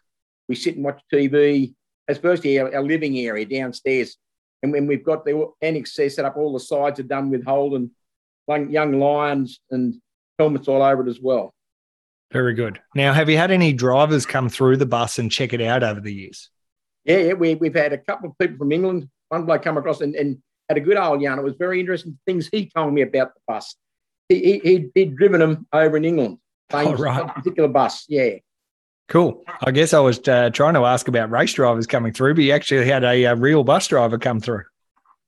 We 0.48 0.56
sit 0.56 0.76
and 0.76 0.84
watch 0.84 1.02
TV. 1.12 1.74
That's 2.08 2.20
virtually 2.20 2.60
our, 2.60 2.76
our 2.76 2.84
living 2.84 3.18
area 3.18 3.46
downstairs. 3.46 4.18
And 4.64 4.72
when 4.72 4.88
we've 4.88 5.04
got 5.04 5.26
the 5.26 5.50
annex 5.62 5.94
set 5.96 6.20
up, 6.20 6.38
all 6.38 6.54
the 6.54 6.60
sides 6.60 7.00
are 7.00 7.04
done 7.04 7.30
with 7.30 7.46
Holden, 7.46 7.92
young 8.48 9.00
lions 9.00 9.60
and 9.72 9.96
helmets 10.38 10.68
all 10.68 10.84
over 10.84 11.04
it 11.04 11.10
as 11.10 11.20
well. 11.22 11.54
Very 12.32 12.54
good. 12.54 12.80
Now, 12.96 13.14
have 13.14 13.30
you 13.30 13.38
had 13.38 13.52
any 13.52 13.74
drivers 13.74 14.26
come 14.26 14.50
through 14.50 14.78
the 14.78 14.86
bus 14.86 15.20
and 15.20 15.32
check 15.32 15.54
it 15.54 15.62
out 15.62 15.84
over 15.84 16.00
the 16.00 16.14
years? 16.14 16.50
Yeah, 17.04 17.18
yeah 17.18 17.34
we, 17.34 17.56
we've 17.56 17.76
had 17.76 17.94
a 17.94 17.98
couple 17.98 18.30
of 18.30 18.38
people 18.38 18.58
from 18.58 18.72
England. 18.72 19.10
One 19.30 19.46
bloke 19.46 19.64
come 19.64 19.78
across 19.78 20.02
and, 20.02 20.16
and 20.16 20.42
had 20.70 20.78
a 20.78 20.82
good 20.82 20.98
old 20.98 21.22
yarn. 21.22 21.40
It 21.40 21.44
was 21.44 21.56
very 21.56 21.80
interesting 21.80 22.18
things 22.26 22.50
he 22.52 22.70
told 22.70 22.94
me 22.94 23.02
about 23.02 23.34
the 23.34 23.42
bus. 23.48 23.76
He, 24.30 24.60
he, 24.64 24.90
he'd 24.96 25.16
driven 25.18 25.40
them 25.42 25.68
over 25.74 25.98
in 25.98 26.06
England. 26.06 26.38
Oh, 26.74 26.94
right. 26.96 27.28
particular 27.36 27.70
bus, 27.70 28.06
yeah. 28.08 28.36
Cool. 29.08 29.44
I 29.62 29.72
guess 29.72 29.94
I 29.94 30.00
was 30.00 30.26
uh, 30.28 30.50
trying 30.52 30.76
to 30.76 30.86
ask 30.86 31.08
about 31.08 31.32
race 31.32 31.54
drivers 31.54 31.86
coming 31.86 32.14
through, 32.14 32.36
but 32.36 32.44
you 32.44 32.54
actually 32.54 32.86
had 32.86 33.04
a, 33.04 33.26
a 33.26 33.36
real 33.36 33.64
bus 33.64 33.88
driver 33.88 34.18
come 34.18 34.40
through. 34.40 34.64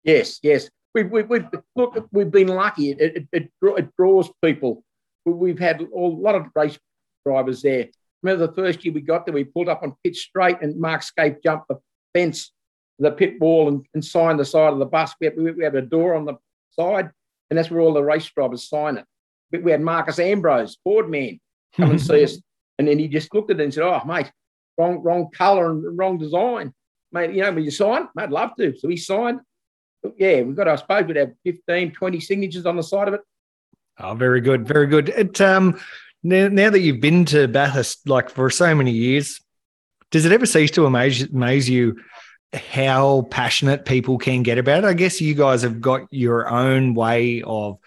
Yes, 0.04 0.40
yes. 0.42 0.70
We've, 0.94 1.10
we, 1.10 1.24
we, 1.24 1.42
look, 1.76 2.08
we've 2.12 2.32
been 2.32 2.48
lucky. 2.48 2.92
It, 2.92 3.02
it, 3.02 3.28
it, 3.32 3.52
it 3.62 3.96
draws 3.98 4.30
people. 4.44 4.84
We've 5.26 5.60
had 5.60 5.82
a 5.82 5.88
lot 5.98 6.36
of 6.36 6.48
race 6.56 6.78
drivers 7.26 7.62
there. 7.62 7.88
Remember 8.22 8.48
the 8.48 8.54
first 8.54 8.86
year 8.86 8.94
we 8.94 9.02
got 9.02 9.26
there, 9.26 9.34
we 9.34 9.44
pulled 9.44 9.70
up 9.70 9.84
on 9.84 9.96
pit 10.04 10.16
straight 10.16 10.58
and 10.62 10.80
Mark 10.80 11.02
Skaife 11.02 11.44
jumped 11.44 11.68
the 11.68 11.80
fence, 12.14 12.54
the 13.00 13.12
pit 13.12 13.40
wall, 13.42 13.68
and, 13.68 13.86
and 13.94 14.06
signed 14.06 14.40
the 14.40 14.46
side 14.46 14.72
of 14.72 14.80
the 14.80 14.86
bus. 14.86 15.14
We 15.20 15.28
had, 15.28 15.36
we 15.38 15.64
had 15.64 15.76
a 15.76 15.82
door 15.82 16.16
on 16.16 16.26
the 16.26 16.36
side, 16.72 17.12
and 17.50 17.58
that's 17.58 17.70
where 17.70 17.82
all 17.82 17.94
the 17.94 18.04
race 18.04 18.30
drivers 18.30 18.70
sign 18.70 18.98
it. 18.98 19.06
We 19.62 19.72
had 19.72 19.82
Marcos 19.82 20.20
Ambrose, 20.20 20.78
board 20.84 21.10
man, 21.10 21.40
come 21.76 21.92
and 21.92 22.02
see 22.02 22.24
us. 22.24 22.38
And 22.80 22.88
then 22.88 22.98
he 22.98 23.08
just 23.08 23.32
looked 23.36 23.52
at 23.52 23.60
it 23.60 23.64
and 23.64 23.72
said, 23.72 23.84
Oh, 23.84 24.02
mate, 24.04 24.32
wrong, 24.80 25.04
wrong 25.04 25.30
colour 25.30 25.70
and 25.70 25.96
wrong 25.96 26.18
design. 26.18 26.74
Mate, 27.12 27.36
you 27.36 27.44
know, 27.44 27.52
will 27.52 27.64
you 27.64 27.70
sign? 27.70 28.08
I'd 28.18 28.32
love 28.32 28.56
to. 28.58 28.76
So 28.76 28.88
he 28.88 28.98
signed. 28.98 29.42
Yeah, 30.18 30.42
we've 30.42 30.56
got, 30.56 30.68
I 30.68 30.76
suppose, 30.76 31.06
we'd 31.06 31.18
have 31.18 31.34
15, 31.46 31.92
20 31.92 32.20
signatures 32.20 32.66
on 32.66 32.76
the 32.76 32.82
side 32.82 33.08
of 33.08 33.14
it. 33.14 33.22
Oh, 34.00 34.16
very 34.16 34.42
good. 34.42 34.68
Very 34.68 34.88
good. 34.88 35.10
It, 35.10 35.40
um, 35.40 35.80
now, 36.24 36.48
now 36.48 36.70
that 36.72 36.80
you've 36.80 37.00
been 37.00 37.26
to 37.26 37.48
Bathurst 37.48 38.10
like 38.10 38.30
for 38.32 38.50
so 38.50 38.74
many 38.74 38.92
years, 38.92 39.40
does 40.10 40.26
it 40.26 40.32
ever 40.32 40.46
cease 40.46 40.72
to 40.72 40.86
amaze, 40.86 41.24
amaze 41.24 41.70
you 41.70 41.98
how 42.54 43.28
passionate 43.30 43.86
people 43.86 44.18
can 44.18 44.42
get 44.44 44.58
about 44.58 44.84
it? 44.84 44.88
I 44.88 44.94
guess 44.94 45.22
you 45.22 45.36
guys 45.36 45.62
have 45.62 45.80
got 45.80 46.08
your 46.12 46.50
own 46.50 46.96
way 46.96 47.44
of 47.44 47.78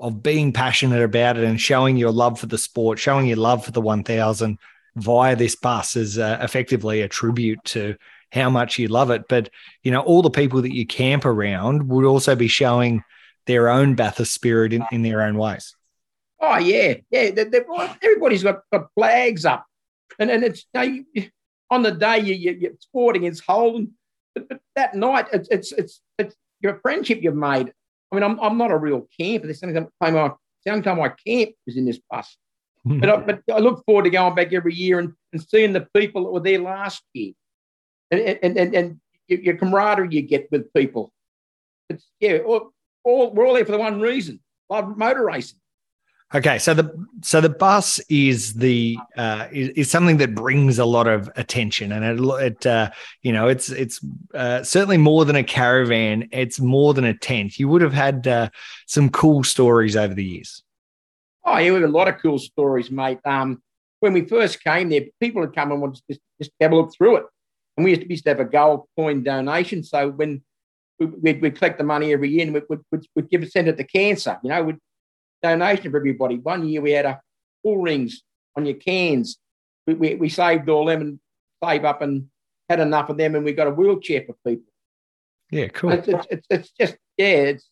of 0.00 0.22
being 0.22 0.52
passionate 0.52 1.02
about 1.02 1.36
it 1.36 1.44
and 1.44 1.60
showing 1.60 1.96
your 1.96 2.12
love 2.12 2.38
for 2.38 2.46
the 2.46 2.58
sport, 2.58 2.98
showing 2.98 3.26
your 3.26 3.36
love 3.36 3.64
for 3.64 3.72
the 3.72 3.80
1000 3.80 4.58
via 4.96 5.36
this 5.36 5.56
bus 5.56 5.96
is 5.96 6.18
uh, 6.18 6.38
effectively 6.40 7.00
a 7.02 7.08
tribute 7.08 7.62
to 7.64 7.96
how 8.32 8.50
much 8.50 8.78
you 8.78 8.88
love 8.88 9.10
it. 9.10 9.24
But, 9.28 9.50
you 9.82 9.90
know, 9.90 10.00
all 10.00 10.22
the 10.22 10.30
people 10.30 10.62
that 10.62 10.74
you 10.74 10.86
camp 10.86 11.24
around 11.24 11.88
would 11.88 12.04
also 12.04 12.36
be 12.36 12.48
showing 12.48 13.02
their 13.46 13.68
own 13.68 13.94
Bathurst 13.94 14.32
spirit 14.32 14.72
in, 14.72 14.84
in 14.92 15.02
their 15.02 15.22
own 15.22 15.36
ways. 15.36 15.74
Oh, 16.40 16.58
yeah. 16.58 16.94
Yeah. 17.10 17.30
They, 17.30 17.44
they, 17.44 17.60
everybody's 18.02 18.42
got, 18.42 18.60
got 18.72 18.88
flags 18.94 19.44
up. 19.44 19.64
And, 20.18 20.30
and 20.30 20.44
it's 20.44 20.66
you 20.74 21.04
know, 21.14 21.22
on 21.70 21.82
the 21.82 21.92
day 21.92 22.18
you, 22.18 22.34
you, 22.34 22.58
you're 22.60 22.72
sporting, 22.80 23.24
it's 23.24 23.40
Holden. 23.40 23.94
But, 24.34 24.48
but 24.48 24.60
that 24.76 24.94
night, 24.94 25.26
it's, 25.32 25.48
it's, 25.48 25.72
it's, 25.72 26.00
it's 26.18 26.36
your 26.60 26.78
friendship 26.80 27.20
you've 27.22 27.34
made 27.34 27.72
I 28.10 28.16
mean, 28.16 28.24
I'm, 28.24 28.40
I'm 28.40 28.58
not 28.58 28.70
a 28.70 28.76
real 28.76 29.06
camper. 29.18 29.46
This 29.46 29.56
is 29.56 29.60
the 29.60 29.68
only 29.68 29.90
time 30.02 30.16
I, 30.16 30.32
the 30.64 30.70
only 30.70 30.82
time 30.82 31.00
I 31.00 31.08
camp 31.08 31.50
was 31.66 31.76
in 31.76 31.84
this 31.84 32.00
bus. 32.10 32.36
but, 32.84 33.10
I, 33.10 33.16
but 33.16 33.42
I 33.52 33.58
look 33.58 33.84
forward 33.84 34.04
to 34.04 34.10
going 34.10 34.34
back 34.34 34.52
every 34.52 34.74
year 34.74 34.98
and, 34.98 35.12
and 35.32 35.42
seeing 35.42 35.72
the 35.72 35.86
people 35.94 36.24
that 36.24 36.30
were 36.30 36.40
there 36.40 36.60
last 36.60 37.02
year 37.12 37.32
and, 38.10 38.20
and, 38.42 38.56
and, 38.56 38.74
and 38.74 39.00
your 39.28 39.56
camaraderie 39.56 40.08
you 40.10 40.22
get 40.22 40.50
with 40.50 40.72
people. 40.72 41.12
It's, 41.90 42.06
yeah, 42.20 42.38
all, 42.38 42.72
all, 43.04 43.32
we're 43.32 43.46
all 43.46 43.54
there 43.54 43.64
for 43.64 43.72
the 43.72 43.78
one 43.78 44.00
reason 44.00 44.40
love 44.70 44.96
motor 44.96 45.24
racing. 45.24 45.58
Okay, 46.34 46.58
so 46.58 46.74
the 46.74 47.06
so 47.22 47.40
the 47.40 47.48
bus 47.48 48.00
is 48.10 48.52
the 48.52 48.98
uh, 49.16 49.46
is, 49.50 49.68
is, 49.70 49.90
something 49.90 50.18
that 50.18 50.34
brings 50.34 50.78
a 50.78 50.84
lot 50.84 51.06
of 51.06 51.30
attention, 51.36 51.90
and 51.90 52.04
it, 52.04 52.42
it 52.42 52.66
uh, 52.66 52.90
you 53.22 53.32
know 53.32 53.48
it's 53.48 53.70
it's 53.70 53.98
uh, 54.34 54.62
certainly 54.62 54.98
more 54.98 55.24
than 55.24 55.36
a 55.36 55.42
caravan. 55.42 56.28
It's 56.30 56.60
more 56.60 56.92
than 56.92 57.04
a 57.04 57.14
tent. 57.14 57.58
You 57.58 57.68
would 57.70 57.80
have 57.80 57.94
had 57.94 58.26
uh, 58.26 58.50
some 58.86 59.08
cool 59.08 59.42
stories 59.42 59.96
over 59.96 60.12
the 60.12 60.24
years. 60.24 60.62
Oh 61.46 61.56
yeah, 61.56 61.70
we 61.70 61.80
have 61.80 61.88
a 61.88 61.92
lot 61.92 62.08
of 62.08 62.18
cool 62.20 62.38
stories, 62.38 62.90
mate. 62.90 63.20
Um, 63.24 63.62
when 64.00 64.12
we 64.12 64.26
first 64.26 64.62
came 64.62 64.90
there, 64.90 65.06
people 65.20 65.40
had 65.40 65.54
come 65.54 65.72
and 65.72 65.80
wanted 65.80 65.96
to 65.96 66.02
just, 66.10 66.20
just 66.38 66.50
have 66.60 66.72
a 66.72 66.76
look 66.76 66.92
through 66.94 67.16
it, 67.16 67.24
and 67.78 67.84
we 67.84 67.92
used 67.92 68.02
to, 68.02 68.10
used 68.10 68.24
to 68.24 68.30
have 68.30 68.40
a 68.40 68.44
gold 68.44 68.84
coin 68.98 69.22
donation. 69.22 69.82
So 69.82 70.10
when 70.10 70.42
we, 70.98 71.06
would 71.06 71.40
we'd 71.40 71.56
collect 71.56 71.78
the 71.78 71.84
money 71.84 72.12
every 72.12 72.28
year 72.28 72.42
and 72.42 72.52
we'd, 72.52 72.64
we'd, 72.68 73.06
we'd 73.14 73.30
give 73.30 73.42
it, 73.42 73.52
send 73.52 73.68
it 73.68 73.78
to 73.78 73.84
cancer. 73.84 74.38
You 74.42 74.50
know, 74.50 74.62
we'd 74.64 74.78
donation 75.42 75.90
for 75.90 75.96
everybody. 75.96 76.36
One 76.36 76.68
year 76.68 76.80
we 76.80 76.92
had 76.92 77.06
a 77.06 77.20
full 77.62 77.78
rings 77.78 78.22
on 78.56 78.66
your 78.66 78.76
cans. 78.76 79.38
We, 79.86 79.94
we, 79.94 80.14
we 80.16 80.28
saved 80.28 80.68
all 80.68 80.86
them 80.86 81.00
and 81.00 81.20
save 81.64 81.84
up 81.84 82.02
and 82.02 82.26
had 82.68 82.80
enough 82.80 83.08
of 83.08 83.16
them, 83.16 83.34
and 83.34 83.44
we 83.44 83.52
got 83.52 83.66
a 83.66 83.70
wheelchair 83.70 84.24
for 84.26 84.36
people. 84.46 84.72
Yeah, 85.50 85.68
cool. 85.68 85.92
It's, 85.92 86.08
it's, 86.08 86.26
it's, 86.30 86.46
it's 86.50 86.70
just 86.72 86.96
yeah, 87.16 87.26
it's 87.26 87.68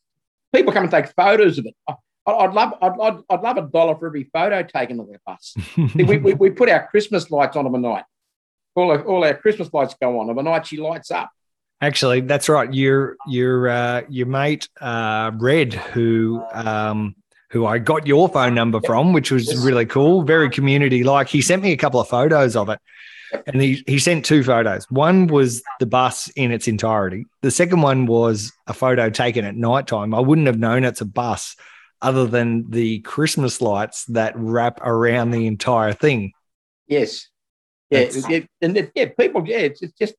people 0.54 0.72
come 0.72 0.84
and 0.84 0.90
take 0.90 1.08
photos 1.14 1.58
of 1.58 1.66
it. 1.66 1.74
I, 1.88 1.94
I'd 2.26 2.54
love, 2.54 2.74
I'd, 2.82 3.00
I'd, 3.00 3.18
I'd, 3.30 3.40
love 3.42 3.56
a 3.56 3.62
dollar 3.62 3.94
for 3.96 4.06
every 4.06 4.24
photo 4.32 4.62
taken 4.62 4.98
of 4.98 5.06
the 5.06 5.18
bus. 5.24 5.54
we, 5.94 6.18
we, 6.18 6.34
we, 6.34 6.50
put 6.50 6.68
our 6.68 6.88
Christmas 6.88 7.30
lights 7.30 7.56
on 7.56 7.66
of 7.66 7.74
a 7.74 7.78
night. 7.78 8.04
All 8.74 8.90
our, 8.90 9.02
all 9.04 9.24
our 9.24 9.34
Christmas 9.34 9.72
lights 9.72 9.94
go 10.00 10.18
on 10.18 10.28
of 10.28 10.36
a 10.36 10.42
night. 10.42 10.66
She 10.66 10.76
lights 10.76 11.10
up. 11.10 11.30
Actually, 11.80 12.22
that's 12.22 12.48
right. 12.48 12.72
Your 12.72 13.16
your 13.28 13.68
uh, 13.68 14.02
your 14.08 14.26
mate 14.26 14.68
uh, 14.80 15.30
Red, 15.34 15.74
who 15.74 16.42
um, 16.52 17.14
who 17.56 17.66
I 17.66 17.78
got 17.78 18.06
your 18.06 18.28
phone 18.28 18.54
number 18.54 18.80
from, 18.82 19.12
which 19.12 19.30
was 19.30 19.64
really 19.64 19.86
cool, 19.86 20.22
very 20.22 20.50
community 20.50 21.02
like. 21.04 21.28
He 21.28 21.40
sent 21.40 21.62
me 21.62 21.72
a 21.72 21.76
couple 21.76 22.00
of 22.00 22.08
photos 22.08 22.54
of 22.54 22.68
it. 22.68 22.78
And 23.46 23.60
he, 23.60 23.82
he 23.86 23.98
sent 23.98 24.24
two 24.24 24.44
photos. 24.44 24.88
One 24.90 25.26
was 25.26 25.62
the 25.80 25.86
bus 25.86 26.28
in 26.36 26.52
its 26.52 26.68
entirety. 26.68 27.24
The 27.42 27.50
second 27.50 27.80
one 27.80 28.06
was 28.06 28.52
a 28.66 28.74
photo 28.74 29.10
taken 29.10 29.44
at 29.44 29.56
nighttime. 29.56 30.14
I 30.14 30.20
wouldn't 30.20 30.46
have 30.46 30.58
known 30.58 30.84
it's 30.84 31.00
a 31.00 31.06
bus 31.06 31.56
other 32.02 32.26
than 32.26 32.70
the 32.70 33.00
Christmas 33.00 33.60
lights 33.60 34.04
that 34.06 34.34
wrap 34.36 34.80
around 34.82 35.30
the 35.30 35.46
entire 35.46 35.92
thing. 35.92 36.32
Yes. 36.86 37.28
Yeah. 37.90 38.00
It, 38.00 38.48
and 38.60 38.76
it, 38.76 38.92
yeah, 38.94 39.06
people, 39.18 39.48
yeah, 39.48 39.58
it's, 39.58 39.82
it's, 39.82 39.94
just 39.94 40.14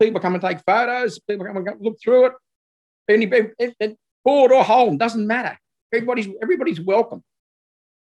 people 0.00 0.20
come 0.20 0.34
and 0.34 0.42
take 0.42 0.58
photos, 0.66 1.18
people 1.20 1.46
come 1.46 1.56
and 1.56 1.80
look 1.80 1.98
through 2.02 2.26
it. 2.26 2.32
Any, 3.08 3.26
it, 3.26 3.74
it, 3.78 3.96
board 4.24 4.52
or 4.52 4.64
home, 4.64 4.98
doesn't 4.98 5.26
matter 5.26 5.56
everybody's 5.92 6.28
everybody's 6.42 6.80
welcome. 6.80 7.22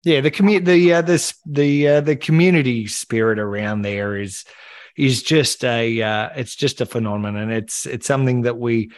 Yeah, 0.03 0.21
the 0.21 0.31
community, 0.31 0.65
the 0.65 0.93
uh, 0.93 1.01
this 1.01 1.35
the 1.45 1.87
uh, 1.87 2.01
the 2.01 2.15
community 2.15 2.87
spirit 2.87 3.39
around 3.39 3.81
there 3.81 4.17
is 4.17 4.45
is 4.95 5.23
just 5.23 5.63
a 5.63 6.01
uh, 6.01 6.29
it's 6.35 6.55
just 6.55 6.81
a 6.81 6.85
phenomenon, 6.85 7.41
and 7.41 7.51
it's 7.51 7.85
it's 7.85 8.05
something 8.05 8.43
that 8.43 8.57
we 8.57 8.91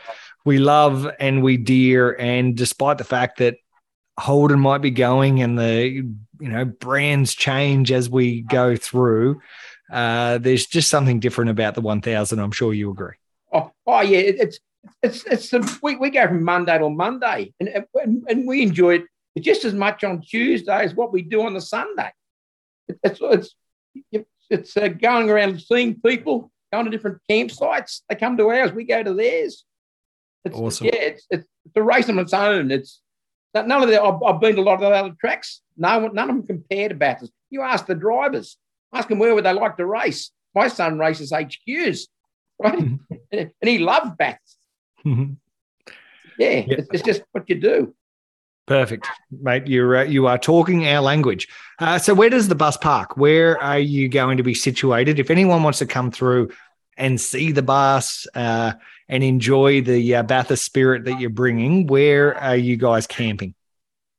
we 0.46 0.58
love 0.58 1.08
and 1.20 1.44
we 1.44 1.58
dear. 1.58 2.16
And 2.20 2.56
despite 2.56 2.98
the 2.98 3.04
fact 3.04 3.40
that 3.40 3.56
Holden 4.20 4.60
might 4.60 4.80
be 4.80 4.92
going 4.92 5.42
and 5.42 5.58
the 5.58 6.04
you 6.40 6.50
know 6.50 6.66
brands 6.66 7.34
change 7.34 7.92
as 7.92 8.10
we 8.10 8.42
go 8.42 8.76
through, 8.76 9.42
uh, 9.92 10.40
there's 10.40 10.66
just 10.66 10.90
something 10.90 11.20
different 11.20 11.52
about 11.52 11.76
the 11.76 11.82
1000. 11.82 12.40
I'm 12.40 12.52
sure 12.52 12.74
you 12.74 12.92
agree. 12.92 13.16
Oh, 13.54 13.72
oh 13.86 14.02
yeah, 14.02 14.20
it, 14.20 14.40
it's 14.40 14.60
it's 15.04 15.24
it's 15.26 15.50
the, 15.50 15.80
we, 15.82 15.96
we 15.96 16.10
go 16.10 16.28
from 16.28 16.44
Monday 16.44 16.78
to 16.78 16.90
Monday, 16.90 17.54
and, 17.60 17.86
and 17.96 18.24
and 18.28 18.48
we 18.48 18.62
enjoy 18.62 18.96
it 18.96 19.04
just 19.40 19.66
as 19.66 19.74
much 19.74 20.04
on 20.04 20.22
Tuesday 20.22 20.84
as 20.84 20.96
what 20.96 21.12
we 21.12 21.22
do 21.22 21.44
on 21.44 21.54
the 21.54 21.62
Sunday. 21.62 22.12
It's 23.04 23.20
it's 23.22 23.56
it's 24.50 24.78
uh, 24.78 24.88
going 24.88 25.30
around 25.30 25.62
seeing 25.62 26.00
people, 26.02 26.52
going 26.72 26.86
to 26.86 26.92
different 26.92 27.20
campsites. 27.30 28.02
They 28.10 28.16
come 28.16 28.38
to 28.38 28.50
ours, 28.50 28.72
we 28.72 28.86
go 28.86 29.04
to 29.04 29.14
theirs. 29.14 29.66
It's, 30.46 30.56
awesome. 30.56 30.88
Yeah, 30.88 30.96
it's, 30.96 31.26
it's, 31.30 31.48
it's 31.66 31.76
a 31.76 31.84
race 31.84 32.10
on 32.10 32.20
its 32.20 32.34
own. 32.34 32.72
It's 32.72 33.02
none 33.54 33.84
of 33.84 33.90
the. 33.90 34.02
I've, 34.02 34.22
I've 34.24 34.40
been 34.40 34.56
to 34.56 34.62
a 34.62 34.64
lot 34.64 34.76
of 34.76 34.82
the 34.82 34.90
other 34.90 35.16
tracks. 35.20 35.62
No, 35.76 36.08
none 36.08 36.30
of 36.30 36.36
them 36.36 36.48
compare 36.48 36.90
to 36.90 36.96
Bathurst. 36.96 37.32
You 37.50 37.62
ask 37.62 37.86
the 37.86 37.96
drivers, 37.96 38.58
ask 38.94 39.08
them 39.08 39.20
where 39.20 39.36
would 39.36 39.46
they 39.46 39.54
like 39.54 39.78
to 39.78 39.86
race. 39.86 40.32
My 40.56 40.68
son 40.68 40.98
races 40.98 41.32
HQs, 41.32 42.08
right? 42.60 42.80
and 43.32 43.52
he 43.62 43.80
loves 43.80 44.12
Bathurst. 44.18 44.57
Mm-hmm. 45.08 45.34
Yeah, 46.38 46.50
yeah. 46.50 46.64
It's, 46.68 46.88
it's, 46.94 47.04
just 47.04 47.24
what 47.32 47.50
you 47.50 47.56
do. 47.56 47.96
Perfect, 48.66 49.08
mate. 49.32 49.66
You're 49.66 49.98
uh, 49.98 50.04
you 50.04 50.28
are 50.28 50.38
talking 50.38 50.88
our 50.88 51.02
language. 51.02 51.48
Uh, 51.80 51.98
so, 51.98 52.14
where 52.14 52.30
does 52.30 52.48
the 52.48 52.56
bus 52.56 52.78
park? 52.78 53.16
Where 53.16 53.58
are 53.62 53.80
you 53.80 54.10
going 54.10 54.38
to 54.38 54.44
be 54.44 54.54
situated? 54.54 55.20
If 55.20 55.32
anyone 55.32 55.64
wants 55.64 55.80
to 55.80 55.86
come 55.86 56.12
through 56.12 56.52
and 56.98 57.20
see 57.20 57.52
the 57.52 57.62
bus 57.62 58.28
uh, 58.36 58.74
and 59.08 59.24
enjoy 59.24 59.82
the 59.82 60.16
uh, 60.16 60.24
Bathurst 60.24 60.66
spirit 60.66 61.06
that 61.06 61.20
you're 61.20 61.30
bringing, 61.30 61.88
where 61.88 62.36
are 62.38 62.58
you 62.58 62.76
guys 62.76 63.08
camping? 63.08 63.56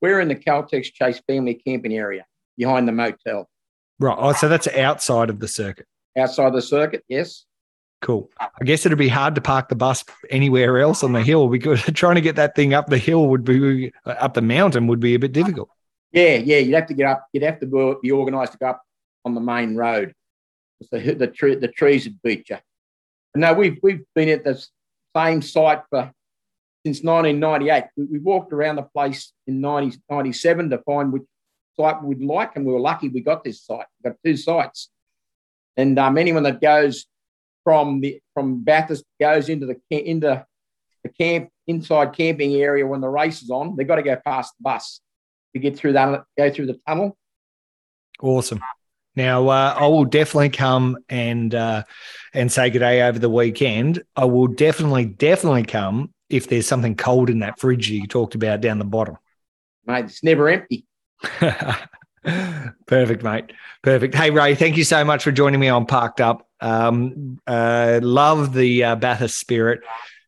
We're 0.01 0.21
in 0.21 0.29
the 0.29 0.37
Caltex 0.37 0.93
Chase 0.93 1.21
family 1.27 1.55
camping 1.55 1.93
area 1.93 2.25
behind 2.57 2.89
the 2.89 2.93
motel. 2.93 3.49
Right. 4.01 4.17
Oh, 4.19 4.33
so 4.33 4.49
that's 4.49 4.69
outside 4.69 5.29
of 5.29 5.41
the 5.41 5.49
circuit. 5.49 5.87
Outside 6.17 6.53
the 6.53 6.63
circuit, 6.63 7.05
yes. 7.09 7.45
Cool. 8.01 8.31
I 8.41 8.65
guess 8.65 8.87
it'd 8.87 8.97
be 8.97 9.09
hard 9.09 9.35
to 9.35 9.41
park 9.41 9.69
the 9.69 9.75
bus 9.75 10.05
anywhere 10.31 10.79
else 10.79 11.03
on 11.03 11.13
the 11.13 11.23
hill 11.23 11.49
because 11.49 11.83
trying 11.95 12.15
to 12.15 12.21
get 12.21 12.37
that 12.37 12.55
thing 12.55 12.73
up 12.73 12.87
the 12.87 12.99
hill 12.99 13.29
would 13.29 13.45
be 13.45 13.93
up 14.05 14.35
the 14.35 14.43
mountain 14.43 14.87
would 14.87 15.01
be 15.01 15.15
a 15.15 15.19
bit 15.19 15.33
difficult. 15.33 15.69
Yeah, 16.13 16.37
yeah. 16.37 16.59
You'd 16.59 16.75
have 16.75 16.87
to 16.87 16.95
get 16.95 17.07
up. 17.07 17.27
You'd 17.33 17.43
have 17.43 17.61
to 17.61 17.99
be 18.01 18.13
organised 18.13 18.53
to 18.53 18.59
go 18.59 18.69
up 18.69 18.83
on 19.25 19.35
the 19.35 19.41
main 19.41 19.75
road. 19.75 20.15
The 20.93 21.15
the, 21.15 21.27
tree, 21.27 21.57
the 21.57 21.69
trees 21.69 22.05
would 22.05 22.23
beat 22.23 22.49
you. 22.49 22.59
No, 23.35 23.53
we've 23.53 23.79
we've 23.83 24.05
been 24.15 24.29
at 24.29 24.45
the 24.45 24.65
same 25.17 25.43
site 25.43 25.83
for 25.91 26.13
since 26.87 27.03
1998. 27.03 27.85
We, 27.97 28.05
we 28.05 28.19
walked 28.21 28.53
around 28.53 28.77
the 28.77 28.83
place 28.83 29.33
in 29.49 29.61
90, 29.61 29.99
97 30.09 30.71
to 30.71 30.79
find 30.79 31.13
which 31.13 31.25
site 31.79 32.03
we'd 32.03 32.23
like, 32.23 32.55
and 32.55 32.65
we 32.65 32.73
were 32.73 32.81
lucky 32.81 33.09
we 33.09 33.21
got 33.21 33.43
this 33.43 33.63
site. 33.65 33.87
We 34.03 34.11
got 34.11 34.19
two 34.25 34.37
sites, 34.37 34.89
and 35.77 35.99
um, 35.99 36.17
anyone 36.17 36.45
that 36.45 36.61
goes 36.61 37.07
from 37.69 38.01
the 38.01 38.19
from 38.33 38.65
Bathurst 38.65 39.05
goes 39.21 39.51
into 39.51 39.67
the 39.67 39.79
into 39.91 40.43
the 41.05 41.11
camp 41.11 41.51
inside 41.67 42.15
camping 42.15 42.55
area 42.55 42.87
when 42.87 43.03
the 43.03 43.11
race 43.11 43.43
is 43.43 43.51
on. 43.51 43.77
They've 43.77 43.87
got 43.87 43.97
to 43.97 44.03
go 44.03 44.17
past 44.25 44.55
the 44.57 44.63
bus 44.63 45.03
to 45.53 45.61
get 45.61 45.77
through 45.77 45.93
that, 45.93 46.25
go 46.39 46.51
through 46.51 46.65
the 46.65 46.81
tunnel. 46.89 47.15
Awesome. 48.23 48.61
Now 49.17 49.49
uh, 49.49 49.77
I 49.79 49.87
will 49.87 50.07
definitely 50.07 50.49
come 50.49 50.97
and 51.11 51.55
uh, 51.55 51.85
and 52.33 52.51
say 52.51 52.71
good 52.71 52.79
day 52.79 53.03
over 53.03 53.19
the 53.19 53.29
weekend. 53.29 54.03
I 54.17 54.25
will 54.25 54.47
definitely, 54.47 55.05
definitely 55.05 55.65
come 55.65 56.15
if 56.31 56.49
there's 56.49 56.67
something 56.67 56.97
cold 56.97 57.29
in 57.29 57.41
that 57.41 57.61
fridge 57.61 57.91
you 57.91 58.07
talked 58.07 58.35
about 58.35 58.63
down 58.63 58.79
the 58.79 58.87
bottom. 58.87 59.19
Mate, 59.85 60.07
it's 60.07 60.25
never 60.25 60.49
empty. 60.49 60.87
Perfect, 62.87 63.23
mate. 63.23 63.53
Perfect. 63.83 64.15
Hey, 64.15 64.31
Ray, 64.31 64.55
thank 64.55 64.79
you 64.79 64.85
so 64.85 65.05
much 65.05 65.23
for 65.23 65.33
joining 65.33 65.61
me 65.61 65.69
on 65.69 65.85
Parked 65.85 66.23
Up. 66.23 66.48
Um, 66.61 67.41
uh, 67.47 68.01
love 68.03 68.53
the 68.53 68.85
uh, 68.85 68.97
Bathurst 68.97 69.39
spirit. 69.39 69.81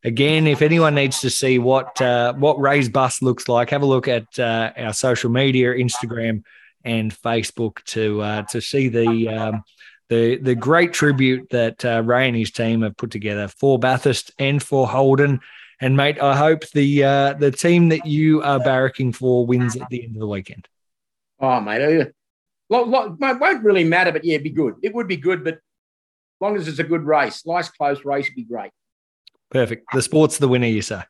Again, 0.02 0.46
if 0.46 0.62
anyone 0.62 0.94
needs 0.94 1.20
to 1.20 1.30
see 1.30 1.58
what 1.58 2.00
uh, 2.00 2.32
what 2.34 2.58
Ray's 2.58 2.88
bus 2.88 3.20
looks 3.20 3.48
like, 3.48 3.70
have 3.70 3.82
a 3.82 3.86
look 3.86 4.08
at 4.08 4.38
uh, 4.38 4.72
our 4.76 4.92
social 4.94 5.30
media, 5.30 5.74
Instagram 5.74 6.42
and 6.84 7.14
Facebook 7.14 7.84
to 7.84 8.22
uh, 8.22 8.42
to 8.44 8.60
see 8.62 8.88
the 8.88 9.28
um, 9.28 9.62
the 10.08 10.36
the 10.36 10.54
great 10.54 10.94
tribute 10.94 11.50
that 11.50 11.84
uh, 11.84 12.02
Ray 12.02 12.28
and 12.28 12.36
his 12.36 12.50
team 12.50 12.80
have 12.82 12.96
put 12.96 13.10
together 13.10 13.48
for 13.48 13.78
Bathurst 13.78 14.32
and 14.38 14.62
for 14.62 14.88
Holden. 14.88 15.40
And 15.82 15.96
mate, 15.96 16.20
I 16.22 16.34
hope 16.34 16.66
the 16.70 17.00
the 17.38 17.54
team 17.54 17.90
that 17.90 18.06
you 18.06 18.42
are 18.42 18.58
barracking 18.58 19.14
for 19.14 19.46
wins 19.46 19.76
at 19.76 19.88
the 19.90 20.02
end 20.02 20.16
of 20.16 20.20
the 20.20 20.26
weekend. 20.26 20.66
Oh, 21.40 21.60
mate, 21.60 21.82
it 21.82 22.14
won't 22.70 23.64
really 23.64 23.84
matter, 23.84 24.12
but 24.12 24.24
yeah, 24.24 24.34
it'd 24.34 24.44
be 24.44 24.50
good. 24.50 24.76
It 24.82 24.94
would 24.94 25.08
be 25.08 25.16
good, 25.16 25.44
but 25.44 25.58
long 26.40 26.56
as 26.56 26.68
it's 26.68 26.78
a 26.78 26.84
good 26.84 27.04
race, 27.04 27.46
nice 27.46 27.68
close 27.68 28.04
race 28.04 28.26
would 28.26 28.36
be 28.36 28.44
great. 28.44 28.70
Perfect. 29.50 29.86
The 29.92 30.02
sport's 30.02 30.38
the 30.38 30.48
winner, 30.48 30.66
you 30.66 30.82
say. 30.82 31.02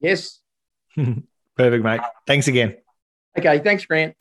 Yes. 0.00 0.40
Perfect, 0.96 1.84
mate. 1.84 2.00
Thanks 2.26 2.48
again. 2.48 2.76
Okay, 3.38 3.58
thanks, 3.58 3.84
Grant. 3.84 4.14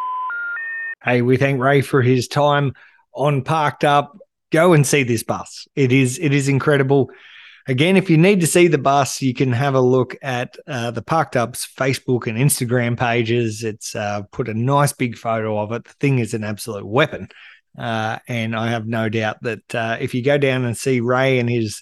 Hey, 1.03 1.21
we 1.21 1.37
thank 1.37 1.61
Ray 1.61 1.81
for 1.81 2.01
his 2.01 2.27
time 2.27 2.73
on 3.13 3.43
Parked 3.43 3.83
Up. 3.83 4.17
Go 4.51 4.73
and 4.73 4.87
see 4.87 5.03
this 5.03 5.23
bus. 5.23 5.67
It 5.75 5.91
is 5.91 6.17
it 6.19 6.33
is 6.33 6.47
incredible. 6.47 7.11
Again, 7.67 7.97
if 7.97 8.09
you 8.09 8.17
need 8.17 8.41
to 8.41 8.47
see 8.47 8.67
the 8.67 8.77
bus, 8.77 9.21
you 9.21 9.33
can 9.33 9.51
have 9.51 9.73
a 9.73 9.81
look 9.81 10.15
at 10.21 10.55
uh, 10.67 10.91
the 10.91 11.01
Parked 11.01 11.35
Up's 11.35 11.65
Facebook 11.65 12.27
and 12.27 12.37
Instagram 12.37 12.97
pages. 12.97 13.63
It's 13.63 13.95
uh, 13.95 14.21
put 14.31 14.47
a 14.47 14.53
nice 14.53 14.93
big 14.93 15.17
photo 15.17 15.57
of 15.59 15.71
it. 15.71 15.83
The 15.85 15.93
thing 15.93 16.19
is 16.19 16.33
an 16.33 16.43
absolute 16.43 16.85
weapon. 16.85 17.29
Uh, 17.77 18.19
and 18.27 18.55
I 18.55 18.69
have 18.69 18.87
no 18.87 19.09
doubt 19.09 19.43
that 19.43 19.75
uh, 19.75 19.97
if 19.99 20.13
you 20.13 20.23
go 20.23 20.37
down 20.37 20.65
and 20.65 20.77
see 20.77 20.99
Ray 21.01 21.39
and 21.39 21.49
his 21.49 21.81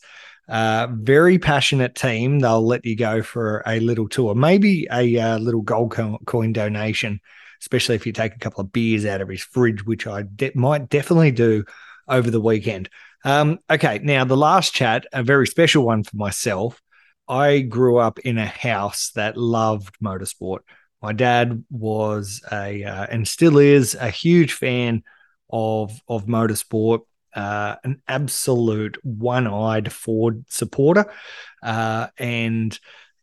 uh, 0.49 0.88
very 0.91 1.39
passionate 1.39 1.95
team, 1.95 2.39
they'll 2.39 2.65
let 2.65 2.86
you 2.86 2.95
go 2.95 3.21
for 3.21 3.63
a 3.65 3.79
little 3.79 4.10
tour, 4.10 4.36
maybe 4.36 4.88
a 4.91 5.17
uh, 5.17 5.38
little 5.38 5.62
gold 5.62 5.97
coin 6.25 6.53
donation, 6.53 7.19
especially 7.62 7.95
if 7.95 8.06
you 8.06 8.12
take 8.12 8.36
a 8.36 8.39
couple 8.39 8.62
of 8.62 8.71
beers 8.71 9.06
out 9.06 9.21
of 9.21 9.29
his 9.29 9.43
fridge, 9.43 9.86
which 9.86 10.08
I 10.08 10.23
de- 10.23 10.51
might 10.56 10.89
definitely 10.89 11.32
do 11.32 11.63
over 12.08 12.29
the 12.29 12.41
weekend. 12.41 12.89
Um, 13.23 13.60
okay, 13.69 13.99
now 13.99 14.25
the 14.25 14.36
last 14.36 14.73
chat, 14.73 15.06
a 15.13 15.23
very 15.23 15.47
special 15.47 15.86
one 15.86 16.03
for 16.03 16.17
myself. 16.17 16.82
I 17.27 17.62
grew 17.62 17.97
up 17.97 18.19
in 18.19 18.38
a 18.38 18.45
house 18.45 19.12
that 19.15 19.38
loved 19.38 19.95
motorsport. 20.03 20.60
My 21.01 21.13
dad 21.13 21.63
was 21.69 22.41
a 22.51 22.84
uh, 22.84 23.08
and 23.10 23.25
still 23.27 23.58
is 23.58 23.95
a 23.95 24.10
huge 24.10 24.53
fan 24.53 25.03
of 25.53 25.97
of 26.09 26.25
motorsport. 26.25 27.01
Uh, 27.35 27.77
an 27.83 27.99
absolute 28.07 28.95
one-eyed 29.03 29.91
Ford 29.91 30.45
supporter, 30.49 31.11
uh, 31.63 32.05
and 32.19 32.79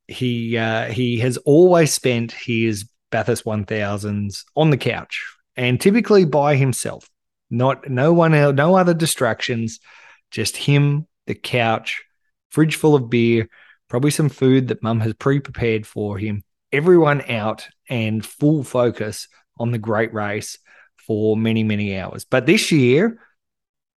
he 0.08 0.56
uh, 0.56 0.90
he 0.90 1.18
has 1.18 1.36
always 1.38 1.92
spent 1.92 2.32
his 2.32 2.88
Bathurst 3.10 3.44
1000s 3.44 4.44
on 4.56 4.70
the 4.70 4.76
couch 4.76 5.24
and 5.56 5.80
typically 5.80 6.24
by 6.24 6.56
himself. 6.56 7.08
Not 7.50 7.88
no 7.90 8.12
one 8.12 8.34
else, 8.34 8.54
no 8.54 8.76
other 8.76 8.94
distractions, 8.94 9.80
just 10.30 10.56
him, 10.56 11.06
the 11.26 11.34
couch, 11.34 12.02
fridge 12.50 12.76
full 12.76 12.94
of 12.94 13.10
beer, 13.10 13.48
probably 13.88 14.10
some 14.10 14.28
food 14.28 14.68
that 14.68 14.82
mum 14.82 15.00
has 15.00 15.14
pre-prepared 15.14 15.86
for 15.86 16.16
him. 16.16 16.44
Everyone 16.72 17.22
out 17.28 17.68
and 17.88 18.24
full 18.24 18.62
focus 18.62 19.26
on 19.58 19.72
the 19.72 19.78
great 19.78 20.14
race 20.14 20.58
for 21.10 21.36
many 21.36 21.64
many 21.64 21.98
hours. 21.98 22.24
But 22.24 22.46
this 22.46 22.70
year, 22.70 23.18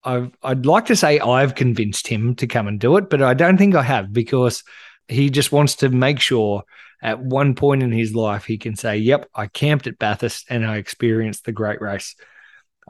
I've, 0.03 0.31
I'd 0.41 0.65
like 0.65 0.87
to 0.87 0.95
say 0.95 1.19
I've 1.19 1.53
convinced 1.53 2.07
him 2.07 2.33
to 2.37 2.47
come 2.47 2.67
and 2.67 2.79
do 2.79 2.97
it, 2.97 3.07
but 3.07 3.21
I 3.21 3.35
don't 3.35 3.59
think 3.59 3.75
I 3.75 3.83
have 3.83 4.11
because 4.11 4.63
he 5.07 5.29
just 5.29 5.51
wants 5.51 5.75
to 5.75 5.89
make 5.89 6.19
sure 6.19 6.63
at 7.03 7.19
one 7.19 7.53
point 7.53 7.83
in 7.83 7.91
his 7.91 8.15
life 8.15 8.45
he 8.45 8.57
can 8.57 8.75
say, 8.75 8.97
"Yep, 8.97 9.29
I 9.35 9.45
camped 9.45 9.85
at 9.85 9.99
Bathurst 9.99 10.47
and 10.49 10.65
I 10.65 10.77
experienced 10.77 11.45
the 11.45 11.51
great 11.51 11.81
race." 11.81 12.15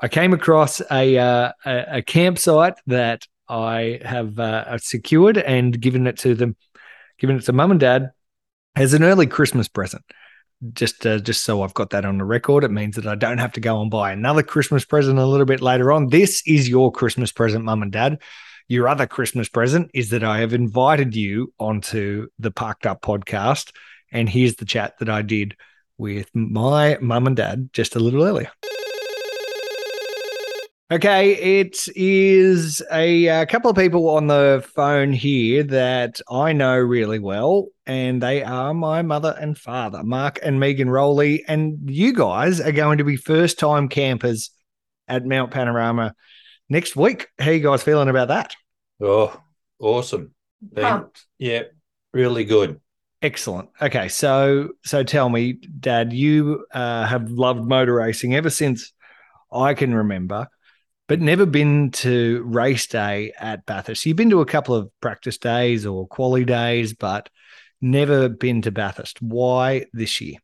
I 0.02 0.08
came 0.08 0.32
across 0.32 0.80
a 0.90 1.18
uh, 1.18 1.52
a, 1.66 1.98
a, 1.98 2.02
campsite 2.02 2.76
that 2.88 3.28
I 3.50 4.00
have 4.06 4.40
uh, 4.40 4.78
secured 4.78 5.38
and 5.38 5.78
given 5.78 6.08
it 6.08 6.20
to 6.20 6.34
them, 6.34 6.56
given 7.20 7.36
it 7.36 7.42
to 7.42 7.52
mum 7.52 7.72
and 7.72 7.80
dad 7.82 8.12
as 8.74 8.94
an 8.94 9.04
early 9.04 9.28
Christmas 9.28 9.68
present. 9.68 10.06
Just 10.72 11.06
uh, 11.06 11.20
just 11.20 11.44
so 11.44 11.62
I've 11.62 11.74
got 11.74 11.90
that 11.90 12.06
on 12.06 12.18
the 12.18 12.24
record, 12.24 12.64
it 12.64 12.72
means 12.72 12.96
that 12.96 13.08
I 13.08 13.16
don't 13.16 13.40
have 13.40 13.52
to 13.54 13.60
go 13.60 13.82
and 13.82 13.92
buy 13.92 14.12
another 14.12 14.44
Christmas 14.44 14.86
present 14.86 15.20
a 15.20 15.26
little 15.26 15.46
bit 15.46 15.62
later 15.62 15.92
on. 15.92 16.08
This 16.08 16.42
is 16.46 16.70
your 16.70 16.92
Christmas 16.92 17.32
present, 17.32 17.66
mum 17.66 17.82
and 17.82 17.92
dad. 17.92 18.22
Your 18.70 18.88
other 18.88 19.06
Christmas 19.06 19.50
present 19.50 19.92
is 19.94 20.10
that 20.12 20.24
I 20.24 20.40
have 20.40 20.54
invited 20.54 21.16
you 21.16 21.54
onto 21.60 22.28
the 22.40 22.52
Parked 22.52 22.86
Up 22.86 23.02
podcast, 23.02 23.72
and 24.12 24.30
here's 24.30 24.56
the 24.56 24.66
chat 24.66 24.94
that 25.00 25.10
I 25.10 25.22
did 25.22 25.58
with 25.98 26.30
my 26.34 26.98
mum 27.02 27.28
and 27.28 27.36
dad 27.36 27.70
just 27.74 27.96
a 27.96 28.00
little 28.00 28.24
earlier. 28.24 28.52
Okay, 30.92 31.62
it 31.62 31.88
is 31.96 32.84
a, 32.92 33.26
a, 33.26 33.46
couple 33.48 33.72
of 33.72 33.76
people 33.76 34.10
on 34.10 34.28
the 34.28 34.64
phone 34.76 35.12
here 35.12 35.64
that 35.64 36.22
I 36.30 36.54
know 36.54 36.78
really 36.78 37.18
well, 37.18 37.70
and 37.86 38.22
they 38.22 38.44
are 38.44 38.74
my 38.74 39.02
mother 39.02 39.36
and 39.40 39.58
father, 39.58 40.04
Mark 40.04 40.40
and 40.42 40.60
Megan 40.60 40.90
Rowley. 40.90 41.44
And 41.48 41.90
you 41.90 42.14
guys 42.14 42.62
are 42.62 42.72
going 42.72 43.00
to 43.00 43.04
be 43.04 43.16
first 43.16 43.60
time 43.60 43.90
campers 43.90 44.52
at 45.08 45.26
Mount 45.26 45.52
Panorama 45.52 46.16
next 46.70 46.96
week. 46.96 47.28
How 47.40 47.52
you 47.52 47.60
guys 47.60 47.84
feeling 47.84 48.10
about 48.10 48.30
that? 48.30 48.56
Oh, 49.02 49.40
awesome. 49.80 50.34
yeah, 51.38 51.64
really 52.14 52.46
good. 52.46 52.80
Excellent. 53.22 53.70
Okay, 53.82 54.10
so 54.10 54.70
so 54.84 55.04
tell 55.04 55.30
me, 55.30 55.54
Dad, 55.54 56.12
you 56.12 56.66
uh, 56.74 57.06
have 57.06 57.32
loved 57.32 57.64
motor 57.64 57.94
racing 57.94 58.36
ever 58.36 58.50
since 58.50 58.92
I 59.52 59.74
can 59.74 59.94
remember 59.94 60.48
but 61.08 61.22
never 61.22 61.46
been 61.46 61.92
to 61.92 62.42
race 62.46 62.88
day 62.88 63.34
at 63.38 63.66
Bathurst. 63.66 64.06
You've 64.06 64.18
been 64.18 64.30
to 64.30 64.42
a 64.42 64.46
couple 64.46 64.76
of 64.76 64.90
practice 65.02 65.38
days 65.38 65.86
or 65.86 66.08
quali 66.08 66.46
days, 66.46 66.94
but 66.94 67.30
never 67.84 68.30
been 68.30 68.62
to 68.64 68.72
Bathurst. 68.72 69.22
Why 69.22 69.86
this 69.94 70.22
year? 70.22 70.38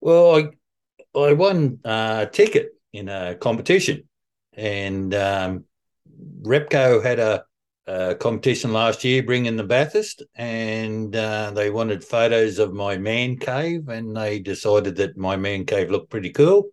Well, 0.00 0.36
I 0.36 1.18
I 1.18 1.32
won 1.34 1.80
a 1.84 2.28
ticket 2.32 2.70
in 2.92 3.08
a 3.08 3.34
competition, 3.34 4.08
and 4.54 5.14
um, 5.14 5.64
Repco 6.42 7.02
had 7.02 7.18
a, 7.18 7.44
a, 7.86 8.14
competition 8.14 8.72
last 8.72 9.04
year 9.04 9.22
bringing 9.22 9.56
the 9.56 9.64
Bathurst, 9.64 10.22
and 10.34 11.14
uh, 11.14 11.50
they 11.50 11.70
wanted 11.70 12.04
photos 12.04 12.58
of 12.58 12.72
my 12.72 12.96
man 12.96 13.36
cave, 13.36 13.88
and 13.88 14.16
they 14.16 14.38
decided 14.38 14.96
that 14.96 15.16
my 15.16 15.36
man 15.36 15.66
cave 15.66 15.90
looked 15.90 16.10
pretty 16.10 16.30
cool, 16.30 16.70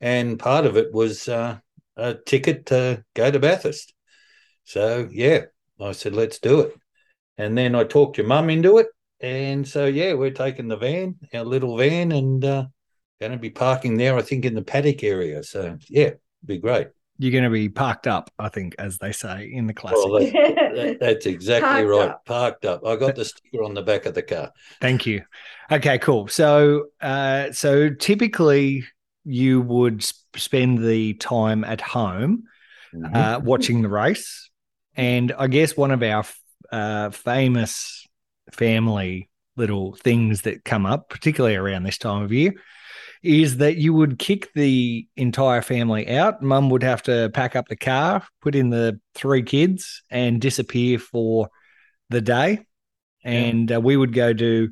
and 0.00 0.38
part 0.38 0.66
of 0.66 0.76
it 0.76 0.92
was. 0.92 1.28
Uh, 1.28 1.58
a 1.96 2.14
ticket 2.14 2.66
to 2.66 3.04
go 3.14 3.30
to 3.30 3.38
Bathurst. 3.38 3.94
So 4.64 5.08
yeah, 5.10 5.42
I 5.80 5.92
said 5.92 6.14
let's 6.14 6.38
do 6.38 6.60
it, 6.60 6.74
and 7.38 7.56
then 7.56 7.74
I 7.74 7.84
talked 7.84 8.18
your 8.18 8.26
mum 8.26 8.50
into 8.50 8.78
it, 8.78 8.86
and 9.20 9.66
so 9.66 9.86
yeah, 9.86 10.14
we're 10.14 10.30
taking 10.30 10.68
the 10.68 10.76
van, 10.76 11.16
our 11.32 11.44
little 11.44 11.76
van, 11.76 12.12
and 12.12 12.44
uh, 12.44 12.66
going 13.20 13.32
to 13.32 13.38
be 13.38 13.50
parking 13.50 13.96
there. 13.96 14.16
I 14.16 14.22
think 14.22 14.44
in 14.44 14.54
the 14.54 14.62
paddock 14.62 15.02
area. 15.02 15.42
So 15.42 15.78
yeah, 15.88 16.10
be 16.44 16.58
great. 16.58 16.88
You're 17.18 17.30
going 17.30 17.44
to 17.44 17.50
be 17.50 17.68
parked 17.68 18.08
up, 18.08 18.32
I 18.40 18.48
think, 18.48 18.74
as 18.78 18.98
they 18.98 19.12
say 19.12 19.48
in 19.52 19.68
the 19.68 19.72
classic. 19.72 20.04
Well, 20.04 20.18
that, 20.20 20.96
that's 21.00 21.26
exactly 21.26 21.68
parked 21.68 21.88
right. 21.88 22.08
Up. 22.08 22.24
Parked 22.24 22.64
up. 22.64 22.84
I 22.84 22.96
got 22.96 23.14
the 23.14 23.24
sticker 23.24 23.62
on 23.62 23.74
the 23.74 23.82
back 23.82 24.06
of 24.06 24.14
the 24.14 24.22
car. 24.22 24.50
Thank 24.80 25.06
you. 25.06 25.22
Okay, 25.70 25.98
cool. 25.98 26.26
So, 26.26 26.86
uh, 27.00 27.52
so 27.52 27.88
typically 27.88 28.84
you 29.24 29.60
would 29.62 30.04
spend 30.34 30.84
the 30.84 31.14
time 31.14 31.62
at 31.62 31.80
home 31.80 32.44
mm-hmm. 32.92 33.14
uh, 33.14 33.38
watching 33.38 33.82
the 33.82 33.88
race. 33.88 34.50
And 34.96 35.32
I 35.38 35.46
guess 35.46 35.76
one 35.76 35.92
of 35.92 36.02
our 36.02 36.24
uh, 36.72 37.10
famous 37.10 38.06
family 38.52 39.30
little 39.56 39.94
things 39.94 40.42
that 40.42 40.64
come 40.64 40.86
up, 40.86 41.08
particularly 41.08 41.56
around 41.56 41.84
this 41.84 41.98
time 41.98 42.22
of 42.22 42.32
year, 42.32 42.54
is 43.22 43.58
that 43.58 43.76
you 43.76 43.94
would 43.94 44.18
kick 44.18 44.52
the 44.54 45.06
entire 45.16 45.62
family 45.62 46.08
out. 46.08 46.42
Mum 46.42 46.70
would 46.70 46.82
have 46.82 47.02
to 47.02 47.30
pack 47.32 47.56
up 47.56 47.68
the 47.68 47.76
car, 47.76 48.22
put 48.42 48.54
in 48.54 48.70
the 48.70 49.00
three 49.14 49.42
kids, 49.42 50.02
and 50.10 50.40
disappear 50.40 50.98
for 50.98 51.48
the 52.10 52.20
day. 52.20 52.60
And 53.22 53.72
uh, 53.72 53.80
we 53.80 53.96
would 53.96 54.12
go 54.12 54.34
do 54.34 54.70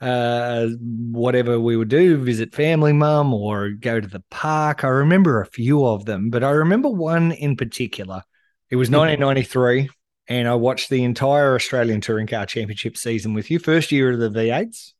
uh, 0.00 0.66
whatever 0.80 1.60
we 1.60 1.76
would 1.76 1.88
do, 1.88 2.16
visit 2.18 2.54
family 2.54 2.92
mum 2.92 3.32
or 3.32 3.70
go 3.70 4.00
to 4.00 4.08
the 4.08 4.22
park. 4.30 4.84
I 4.84 4.88
remember 4.88 5.40
a 5.40 5.46
few 5.46 5.86
of 5.86 6.04
them, 6.04 6.30
but 6.30 6.42
I 6.42 6.50
remember 6.50 6.88
one 6.88 7.32
in 7.32 7.56
particular. 7.56 8.22
It 8.70 8.76
was 8.76 8.90
1993, 8.90 9.88
and 10.28 10.48
I 10.48 10.54
watched 10.54 10.90
the 10.90 11.04
entire 11.04 11.54
Australian 11.54 12.00
Touring 12.00 12.26
Car 12.26 12.46
Championship 12.46 12.96
season 12.96 13.34
with 13.34 13.50
you. 13.50 13.58
First 13.58 13.92
year 13.92 14.12
of 14.12 14.18
the 14.18 14.30
V8s, 14.30 14.92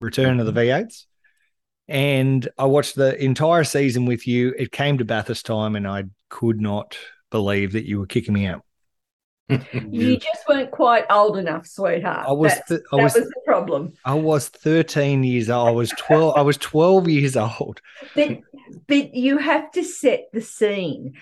return 0.00 0.40
of 0.40 0.46
the 0.46 0.52
mm-hmm. 0.52 0.84
V8s. 0.86 1.04
And 1.88 2.48
I 2.56 2.66
watched 2.66 2.94
the 2.94 3.20
entire 3.22 3.64
season 3.64 4.04
with 4.04 4.26
you. 4.26 4.54
It 4.56 4.70
came 4.70 4.98
to 4.98 5.04
Bathurst 5.04 5.46
time, 5.46 5.74
and 5.74 5.88
I 5.88 6.04
could 6.28 6.60
not 6.60 6.96
believe 7.30 7.72
that 7.72 7.86
you 7.86 7.98
were 7.98 8.06
kicking 8.06 8.34
me 8.34 8.46
out. 8.46 8.64
You 9.90 10.16
just 10.16 10.48
weren't 10.48 10.70
quite 10.70 11.06
old 11.10 11.36
enough, 11.36 11.66
sweetheart. 11.66 12.24
I 12.28 12.32
was 12.32 12.52
th- 12.68 12.82
I 12.92 12.96
that 12.96 13.02
was- 13.02 13.14
was 13.14 13.24
the 13.24 13.40
problem. 13.44 13.92
I 14.04 14.14
was 14.14 14.48
13 14.48 15.24
years 15.24 15.50
old. 15.50 15.68
I 15.68 15.72
was 15.72 15.90
12. 15.98 16.36
I 16.36 16.42
was 16.42 16.56
12 16.58 17.08
years 17.08 17.36
old. 17.36 17.80
But 18.14 18.38
but 18.86 19.14
you 19.14 19.38
have 19.38 19.72
to 19.72 19.82
set 19.82 20.28
the 20.32 20.40
scene. 20.40 21.14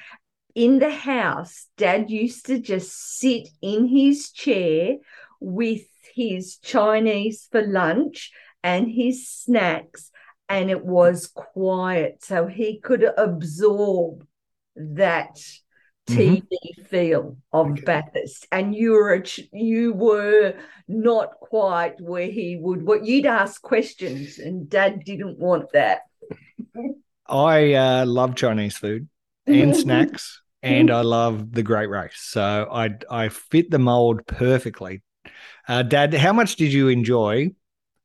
In 0.59 0.81
the 0.81 0.91
house, 0.91 1.69
Dad 1.77 2.11
used 2.11 2.47
to 2.47 2.59
just 2.59 2.91
sit 2.91 3.49
in 3.63 3.87
his 3.87 4.33
chair 4.33 4.97
with 5.39 5.83
his 6.17 6.57
Chinese 6.57 7.47
for 7.53 7.65
lunch 7.65 8.33
and 8.65 8.91
his 8.91 9.29
snacks, 9.29 10.11
and 10.49 10.69
it 10.69 10.85
was 10.85 11.29
quiet, 11.29 12.25
so 12.25 12.49
he 12.49 12.81
could 12.81 13.05
absorb 13.17 14.27
that 14.75 15.39
TV 16.09 16.43
feel 16.89 17.37
of 17.53 17.79
Bathurst. 17.85 18.49
And 18.51 18.75
you 18.75 18.95
were 18.95 19.13
a 19.13 19.23
ch- 19.23 19.49
you 19.53 19.93
were 19.93 20.55
not 20.89 21.39
quite 21.39 22.01
where 22.01 22.27
he 22.27 22.57
would. 22.61 22.83
What 22.83 23.07
you'd 23.07 23.27
ask 23.27 23.63
questions, 23.63 24.41
and 24.41 24.69
Dad 24.69 25.05
didn't 25.05 25.39
want 25.39 25.71
that. 25.71 26.01
I 27.29 27.75
uh, 27.75 28.07
love 28.07 28.35
Chinese 28.35 28.77
food 28.77 29.09
and 29.47 29.77
snacks, 29.85 30.43
and 30.63 30.91
I 30.91 31.03
love 31.03 31.53
the 31.53 31.63
Great 31.63 31.89
Race. 31.89 32.17
So 32.17 32.69
I 32.71 32.91
I 33.11 33.29
fit 33.29 33.71
the 33.71 33.79
mold 33.79 34.27
perfectly. 34.27 35.03
Uh, 35.67 35.83
Dad, 35.83 36.15
how 36.15 36.33
much 36.33 36.57
did 36.57 36.73
you 36.73 36.89
enjoy 36.89 37.51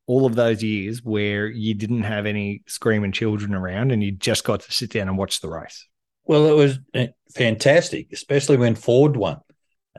all 0.05 0.25
of 0.25 0.35
those 0.35 0.61
years 0.61 1.01
where 1.03 1.47
you 1.47 1.73
didn't 1.73 2.03
have 2.03 2.25
any 2.25 2.61
screaming 2.67 3.13
children 3.13 3.53
around 3.53 3.91
and 3.91 4.03
you 4.03 4.11
just 4.11 4.43
got 4.43 4.59
to 4.59 4.71
sit 4.71 4.91
down 4.91 5.07
and 5.07 5.17
watch 5.17 5.39
the 5.39 5.49
race? 5.49 5.87
Well, 6.25 6.45
it 6.47 6.55
was 6.55 6.79
uh, 6.93 7.07
fantastic, 7.33 8.07
especially 8.11 8.57
when 8.57 8.75
Ford 8.75 9.15
won, 9.15 9.39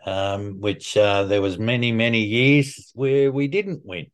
um, 0.07 0.61
which 0.61 0.97
uh, 0.97 1.25
there 1.25 1.43
was 1.43 1.59
many, 1.59 1.93
many 1.93 2.21
years 2.21 2.93
where 2.95 3.33
we 3.33 3.49
didn't 3.49 3.85
win. 3.85 4.07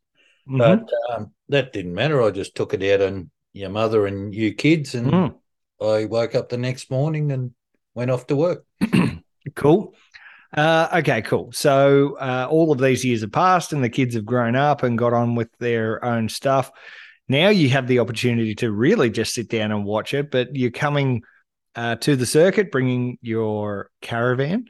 But 0.47 0.89
um, 1.11 1.33
that 1.49 1.73
didn't 1.73 1.95
matter. 1.95 2.21
I 2.23 2.31
just 2.31 2.57
took 2.57 2.75
it 2.75 2.83
out 2.83 3.07
on 3.07 3.31
your 3.53 3.71
mother 3.71 4.07
and 4.07 4.35
you 4.35 4.55
kids, 4.55 4.95
and 4.95 5.13
Mm. 5.13 5.35
I 5.81 6.05
woke 6.07 6.35
up 6.35 6.49
the 6.49 6.59
next 6.59 6.91
morning 6.91 7.33
and 7.33 7.53
went 7.95 8.11
off 8.11 8.27
to 8.29 8.37
work. 8.37 8.65
Cool. 9.55 9.95
Uh, 10.57 10.89
okay, 10.97 11.23
cool. 11.23 11.53
So 11.53 12.17
uh, 12.17 12.47
all 12.51 12.73
of 12.73 12.79
these 12.79 13.05
years 13.05 13.21
have 13.21 13.33
passed, 13.33 13.73
and 13.73 13.85
the 13.85 13.89
kids 13.89 14.15
have 14.15 14.25
grown 14.25 14.57
up 14.57 14.83
and 14.83 14.99
got 14.99 15.13
on 15.13 15.35
with 15.35 15.49
their 15.59 16.05
own 16.05 16.29
stuff. 16.29 16.71
Now 17.29 17.51
you 17.51 17.69
have 17.71 17.87
the 17.87 18.01
opportunity 18.01 18.55
to 18.57 18.73
really 18.73 19.11
just 19.11 19.35
sit 19.35 19.49
down 19.49 19.71
and 19.71 19.85
watch 19.85 20.15
it, 20.15 20.31
but 20.31 20.55
you're 20.57 20.73
coming 20.73 21.23
uh, 21.77 21.97
to 21.97 22.17
the 22.17 22.27
circuit, 22.27 22.73
bringing 22.73 23.19
your 23.23 23.91
caravan. 24.01 24.67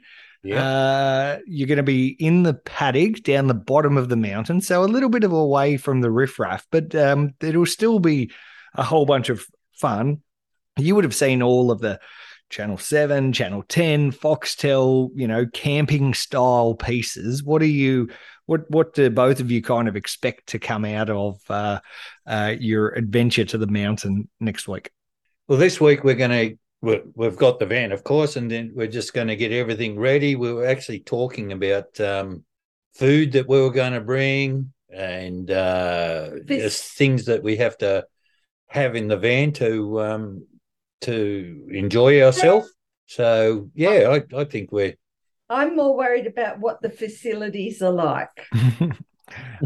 Uh, 0.59 1.39
you're 1.47 1.67
going 1.67 1.77
to 1.77 1.83
be 1.83 2.09
in 2.09 2.43
the 2.43 2.53
paddock 2.53 3.23
down 3.23 3.47
the 3.47 3.53
bottom 3.53 3.97
of 3.97 4.09
the 4.09 4.15
mountain, 4.15 4.61
so 4.61 4.83
a 4.83 4.85
little 4.85 5.09
bit 5.09 5.23
of 5.23 5.31
away 5.31 5.77
from 5.77 6.01
the 6.01 6.11
riffraff, 6.11 6.65
but 6.71 6.93
um, 6.95 7.33
it'll 7.41 7.65
still 7.65 7.99
be 7.99 8.31
a 8.75 8.83
whole 8.83 9.05
bunch 9.05 9.29
of 9.29 9.45
fun. 9.73 10.21
You 10.77 10.95
would 10.95 11.03
have 11.03 11.15
seen 11.15 11.41
all 11.41 11.71
of 11.71 11.79
the 11.79 11.99
Channel 12.51 12.77
7, 12.77 13.33
Channel 13.33 13.63
10, 13.67 14.11
Foxtel, 14.11 15.09
you 15.15 15.27
know, 15.27 15.45
camping 15.53 16.13
style 16.13 16.75
pieces. 16.75 17.43
What 17.43 17.61
are 17.61 17.65
you 17.65 18.09
what 18.45 18.69
what 18.69 18.93
do 18.93 19.09
both 19.09 19.39
of 19.39 19.49
you 19.49 19.61
kind 19.61 19.87
of 19.87 19.95
expect 19.95 20.47
to 20.47 20.59
come 20.59 20.83
out 20.83 21.09
of 21.09 21.39
uh, 21.49 21.79
uh, 22.27 22.55
your 22.59 22.89
adventure 22.89 23.45
to 23.45 23.57
the 23.57 23.67
mountain 23.67 24.29
next 24.39 24.67
week? 24.67 24.91
Well, 25.47 25.57
this 25.57 25.79
week 25.79 26.03
we're 26.03 26.15
going 26.15 26.31
to 26.49 26.57
we- 26.81 27.01
we've 27.15 27.37
got 27.37 27.59
the 27.59 27.65
van, 27.65 27.91
of 27.91 28.03
course, 28.03 28.35
and 28.35 28.49
then 28.51 28.71
we're 28.75 28.87
just 28.87 29.13
going 29.13 29.27
to 29.27 29.35
get 29.35 29.51
everything 29.51 29.97
ready. 29.97 30.35
We 30.35 30.51
were 30.51 30.65
actually 30.65 30.99
talking 31.01 31.51
about 31.53 31.99
um, 32.01 32.43
food 32.95 33.31
that 33.33 33.47
we 33.47 33.61
were 33.61 33.71
going 33.71 33.93
to 33.93 34.01
bring 34.01 34.73
and 34.89 35.49
uh, 35.49 36.31
This- 36.43 36.63
just 36.63 36.93
things 36.93 37.25
that 37.25 37.43
we 37.43 37.57
have 37.57 37.77
to 37.77 38.05
have 38.67 38.95
in 38.95 39.07
the 39.07 39.17
van 39.17 39.53
to 39.53 40.01
um, 40.01 40.45
to 41.01 41.67
enjoy 41.71 42.21
ourselves. 42.21 42.69
So 43.07 43.69
yeah, 43.75 44.19
I, 44.33 44.39
I 44.39 44.43
think 44.45 44.71
we're 44.71 44.95
I'm 45.51 45.75
more 45.75 45.95
worried 45.95 46.27
about 46.27 46.59
what 46.59 46.81
the 46.81 46.89
facilities 46.89 47.81
are 47.81 47.91
like. 47.91 48.29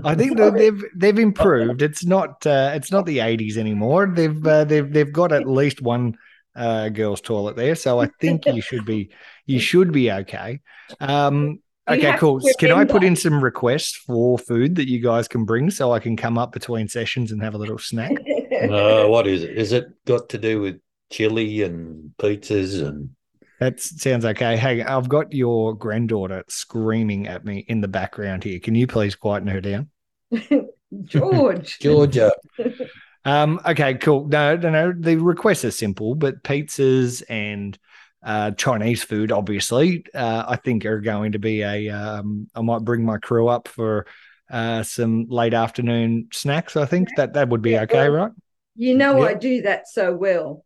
I 0.03 0.15
think 0.15 0.37
that 0.37 0.53
they've 0.55 0.83
they've 0.95 1.19
improved. 1.19 1.81
It's 1.81 2.03
not 2.03 2.45
uh, 2.45 2.71
it's 2.73 2.91
not 2.91 3.05
the 3.05 3.19
eighties 3.19 3.57
anymore. 3.57 4.11
They've 4.13 4.45
uh, 4.45 4.63
they've 4.65 4.91
they've 4.91 5.11
got 5.11 5.31
at 5.31 5.47
least 5.47 5.81
one 5.81 6.17
uh, 6.55 6.89
girls' 6.89 7.21
toilet 7.21 7.55
there, 7.55 7.75
so 7.75 7.99
I 7.99 8.09
think 8.19 8.45
you 8.45 8.61
should 8.61 8.85
be 8.85 9.11
you 9.45 9.59
should 9.59 9.91
be 9.91 10.11
okay. 10.11 10.61
Um, 10.99 11.59
okay, 11.87 12.17
cool. 12.17 12.41
Can 12.59 12.71
I 12.71 12.85
put 12.85 13.03
in 13.03 13.15
some 13.15 13.43
requests 13.43 13.95
for 13.95 14.37
food 14.37 14.75
that 14.75 14.89
you 14.89 14.99
guys 14.99 15.27
can 15.27 15.45
bring 15.45 15.69
so 15.69 15.91
I 15.91 15.99
can 15.99 16.17
come 16.17 16.37
up 16.37 16.51
between 16.51 16.87
sessions 16.87 17.31
and 17.31 17.41
have 17.43 17.53
a 17.53 17.59
little 17.59 17.79
snack? 17.79 18.11
uh, 18.69 19.05
what 19.05 19.27
is 19.27 19.43
it? 19.43 19.57
Is 19.57 19.71
it 19.71 19.85
got 20.05 20.29
to 20.29 20.37
do 20.37 20.61
with 20.61 20.79
chili 21.09 21.61
and 21.63 22.11
pizzas 22.17 22.85
and 22.85 23.09
That 23.59 23.79
sounds 23.79 24.25
okay. 24.25 24.57
Hey, 24.57 24.83
I've 24.83 25.07
got 25.09 25.33
your 25.33 25.73
granddaughter 25.73 26.43
screaming 26.49 27.27
at 27.27 27.45
me 27.45 27.65
in 27.67 27.81
the 27.81 27.87
background 27.87 28.43
here. 28.43 28.59
Can 28.59 28.75
you 28.75 28.87
please 28.87 29.15
quieten 29.15 29.47
her 29.47 29.61
down? 29.61 29.89
George. 31.03 31.79
Georgia? 31.79 32.31
Um, 33.27 33.59
okay, 33.65 33.95
cool. 33.95 34.27
No, 34.27 34.55
no, 34.55 34.69
no. 34.69 34.93
The 34.95 35.15
requests 35.17 35.65
are 35.65 35.71
simple, 35.71 36.13
but 36.13 36.43
pizzas 36.43 37.23
and 37.27 37.75
uh, 38.21 38.51
Chinese 38.51 39.03
food, 39.03 39.31
obviously, 39.31 40.05
uh, 40.13 40.43
I 40.47 40.57
think 40.57 40.85
are 40.85 41.01
going 41.01 41.31
to 41.31 41.39
be 41.39 41.63
a. 41.63 41.89
Um, 41.89 42.47
I 42.53 42.61
might 42.61 42.83
bring 42.83 43.03
my 43.03 43.17
crew 43.17 43.47
up 43.47 43.67
for 43.67 44.05
uh, 44.51 44.83
some 44.83 45.25
late 45.27 45.55
afternoon 45.55 46.27
snacks. 46.33 46.75
I 46.77 46.85
think 46.85 47.09
that 47.17 47.33
that 47.33 47.49
would 47.49 47.63
be 47.63 47.79
okay, 47.79 48.09
right? 48.09 48.31
You 48.75 48.95
know 48.95 49.17
Yeah. 49.17 49.29
I 49.29 49.33
do 49.33 49.63
that 49.63 49.87
so 49.87 50.13
well. 50.13 50.63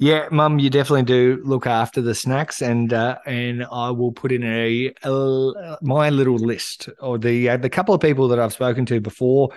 Yeah, 0.00 0.28
Mum, 0.30 0.60
you 0.60 0.70
definitely 0.70 1.02
do 1.02 1.40
look 1.42 1.66
after 1.66 2.00
the 2.00 2.14
snacks, 2.14 2.62
and 2.62 2.92
uh, 2.92 3.18
and 3.26 3.64
I 3.64 3.90
will 3.90 4.12
put 4.12 4.30
in 4.30 4.44
a, 4.44 4.94
a 5.02 5.78
my 5.82 6.10
little 6.10 6.36
list 6.36 6.88
or 7.00 7.18
the 7.18 7.50
uh, 7.50 7.56
the 7.56 7.68
couple 7.68 7.94
of 7.94 8.00
people 8.00 8.28
that 8.28 8.38
I've 8.38 8.52
spoken 8.52 8.86
to 8.86 9.00
before 9.00 9.50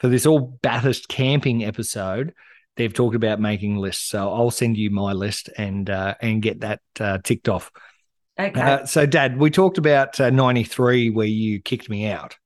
for 0.00 0.08
this 0.08 0.26
all 0.26 0.58
Bathurst 0.62 1.08
camping 1.08 1.64
episode. 1.64 2.34
They've 2.76 2.92
talked 2.92 3.14
about 3.14 3.40
making 3.40 3.76
lists, 3.76 4.08
so 4.08 4.32
I'll 4.32 4.50
send 4.50 4.76
you 4.76 4.90
my 4.90 5.12
list 5.12 5.48
and 5.56 5.88
uh, 5.88 6.16
and 6.20 6.42
get 6.42 6.60
that 6.60 6.80
uh, 6.98 7.18
ticked 7.22 7.48
off. 7.48 7.70
Okay. 8.36 8.60
Uh, 8.60 8.84
so, 8.84 9.06
Dad, 9.06 9.38
we 9.38 9.50
talked 9.50 9.78
about 9.78 10.18
uh, 10.20 10.30
'93 10.30 11.10
where 11.10 11.26
you 11.26 11.60
kicked 11.60 11.88
me 11.88 12.08
out, 12.08 12.36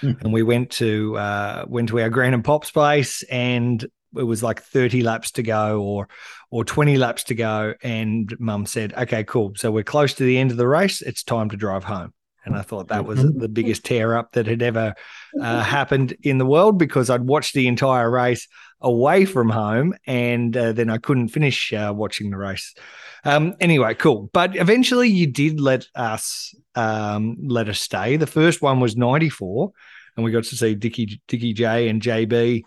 and 0.00 0.32
we 0.32 0.42
went 0.42 0.70
to 0.72 1.16
uh, 1.16 1.64
went 1.68 1.90
to 1.90 2.00
our 2.00 2.10
Gran 2.10 2.34
and 2.34 2.44
Pop's 2.44 2.72
place, 2.72 3.22
and 3.24 3.84
it 4.16 4.22
was 4.22 4.42
like 4.42 4.62
30 4.62 5.02
laps 5.02 5.30
to 5.32 5.42
go, 5.42 5.82
or 5.82 6.08
or 6.50 6.64
20 6.64 6.96
laps 6.98 7.24
to 7.24 7.34
go, 7.34 7.74
and 7.82 8.34
Mum 8.38 8.66
said, 8.66 8.92
"Okay, 8.94 9.24
cool. 9.24 9.52
So 9.56 9.70
we're 9.70 9.84
close 9.84 10.14
to 10.14 10.24
the 10.24 10.38
end 10.38 10.50
of 10.50 10.56
the 10.56 10.68
race. 10.68 11.02
It's 11.02 11.22
time 11.22 11.50
to 11.50 11.56
drive 11.56 11.84
home." 11.84 12.12
And 12.44 12.56
I 12.56 12.62
thought 12.62 12.88
that 12.88 13.04
was 13.04 13.22
the 13.22 13.48
biggest 13.48 13.84
tear 13.84 14.16
up 14.16 14.32
that 14.32 14.48
had 14.48 14.62
ever 14.62 14.94
uh, 15.40 15.62
happened 15.62 16.16
in 16.22 16.38
the 16.38 16.46
world 16.46 16.76
because 16.76 17.08
I'd 17.08 17.22
watched 17.22 17.54
the 17.54 17.68
entire 17.68 18.10
race 18.10 18.48
away 18.80 19.24
from 19.24 19.48
home, 19.48 19.94
and 20.06 20.56
uh, 20.56 20.72
then 20.72 20.90
I 20.90 20.98
couldn't 20.98 21.28
finish 21.28 21.72
uh, 21.72 21.92
watching 21.94 22.30
the 22.30 22.36
race. 22.36 22.74
Um, 23.24 23.54
anyway, 23.60 23.94
cool. 23.94 24.28
But 24.32 24.56
eventually, 24.56 25.08
you 25.08 25.28
did 25.28 25.60
let 25.60 25.86
us 25.94 26.54
um, 26.74 27.36
let 27.46 27.68
us 27.68 27.80
stay. 27.80 28.16
The 28.16 28.26
first 28.26 28.60
one 28.60 28.80
was 28.80 28.96
ninety 28.96 29.28
four, 29.28 29.72
and 30.16 30.24
we 30.24 30.32
got 30.32 30.44
to 30.44 30.56
see 30.56 30.74
Dickie 30.74 31.20
Dickie 31.28 31.52
J 31.52 31.88
and 31.88 32.02
JB 32.02 32.62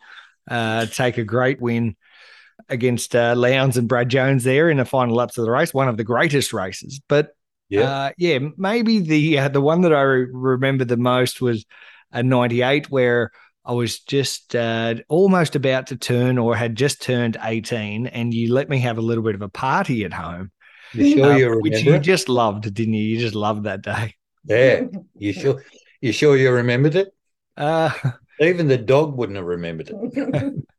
uh, 0.49 0.85
take 0.87 1.17
a 1.17 1.23
great 1.23 1.61
win 1.61 1.95
against 2.69 3.15
uh, 3.15 3.35
Lowndes 3.35 3.77
and 3.77 3.87
Brad 3.87 4.09
Jones 4.09 4.43
there 4.43 4.69
in 4.69 4.77
the 4.77 4.85
final 4.85 5.15
laps 5.15 5.37
of 5.37 5.45
the 5.45 5.51
race. 5.51 5.73
One 5.73 5.87
of 5.87 5.97
the 5.97 6.03
greatest 6.03 6.53
races, 6.53 7.01
but 7.07 7.35
Yeah. 7.69 7.81
uh, 7.89 8.11
yeah, 8.17 8.39
maybe 8.57 8.99
the 8.99 9.39
uh, 9.39 9.47
the 9.49 9.61
one 9.61 9.81
that 9.81 9.93
I 9.93 10.01
re- 10.01 10.27
remember 10.31 10.85
the 10.85 10.97
most 10.97 11.41
was 11.41 11.65
a 12.11 12.23
'98 12.23 12.89
where 12.89 13.31
I 13.65 13.73
was 13.73 13.99
just 13.99 14.55
uh, 14.55 14.95
almost 15.09 15.55
about 15.55 15.87
to 15.87 15.95
turn 15.95 16.37
or 16.37 16.55
had 16.55 16.75
just 16.75 17.01
turned 17.01 17.37
18, 17.41 18.07
and 18.07 18.33
you 18.33 18.53
let 18.53 18.69
me 18.69 18.79
have 18.79 18.97
a 18.97 19.01
little 19.01 19.23
bit 19.23 19.35
of 19.35 19.41
a 19.41 19.49
party 19.49 20.05
at 20.05 20.13
home. 20.13 20.51
You 20.93 21.15
sure 21.17 21.33
um, 21.33 21.37
you 21.39 21.59
which 21.59 21.81
you 21.83 21.97
just 21.99 22.29
loved, 22.29 22.71
didn't 22.73 22.93
you? 22.93 23.03
You 23.03 23.19
just 23.19 23.35
loved 23.35 23.63
that 23.63 23.81
day. 23.81 24.13
Yeah. 24.45 24.83
You 25.17 25.33
sure 25.33 25.63
you 26.01 26.11
sure 26.11 26.37
you 26.37 26.51
remembered 26.51 26.95
it? 26.95 27.07
Uh, 27.57 27.89
Even 28.39 28.67
the 28.67 28.77
dog 28.77 29.17
wouldn't 29.17 29.37
have 29.37 29.45
remembered 29.45 29.91
it. 29.91 30.53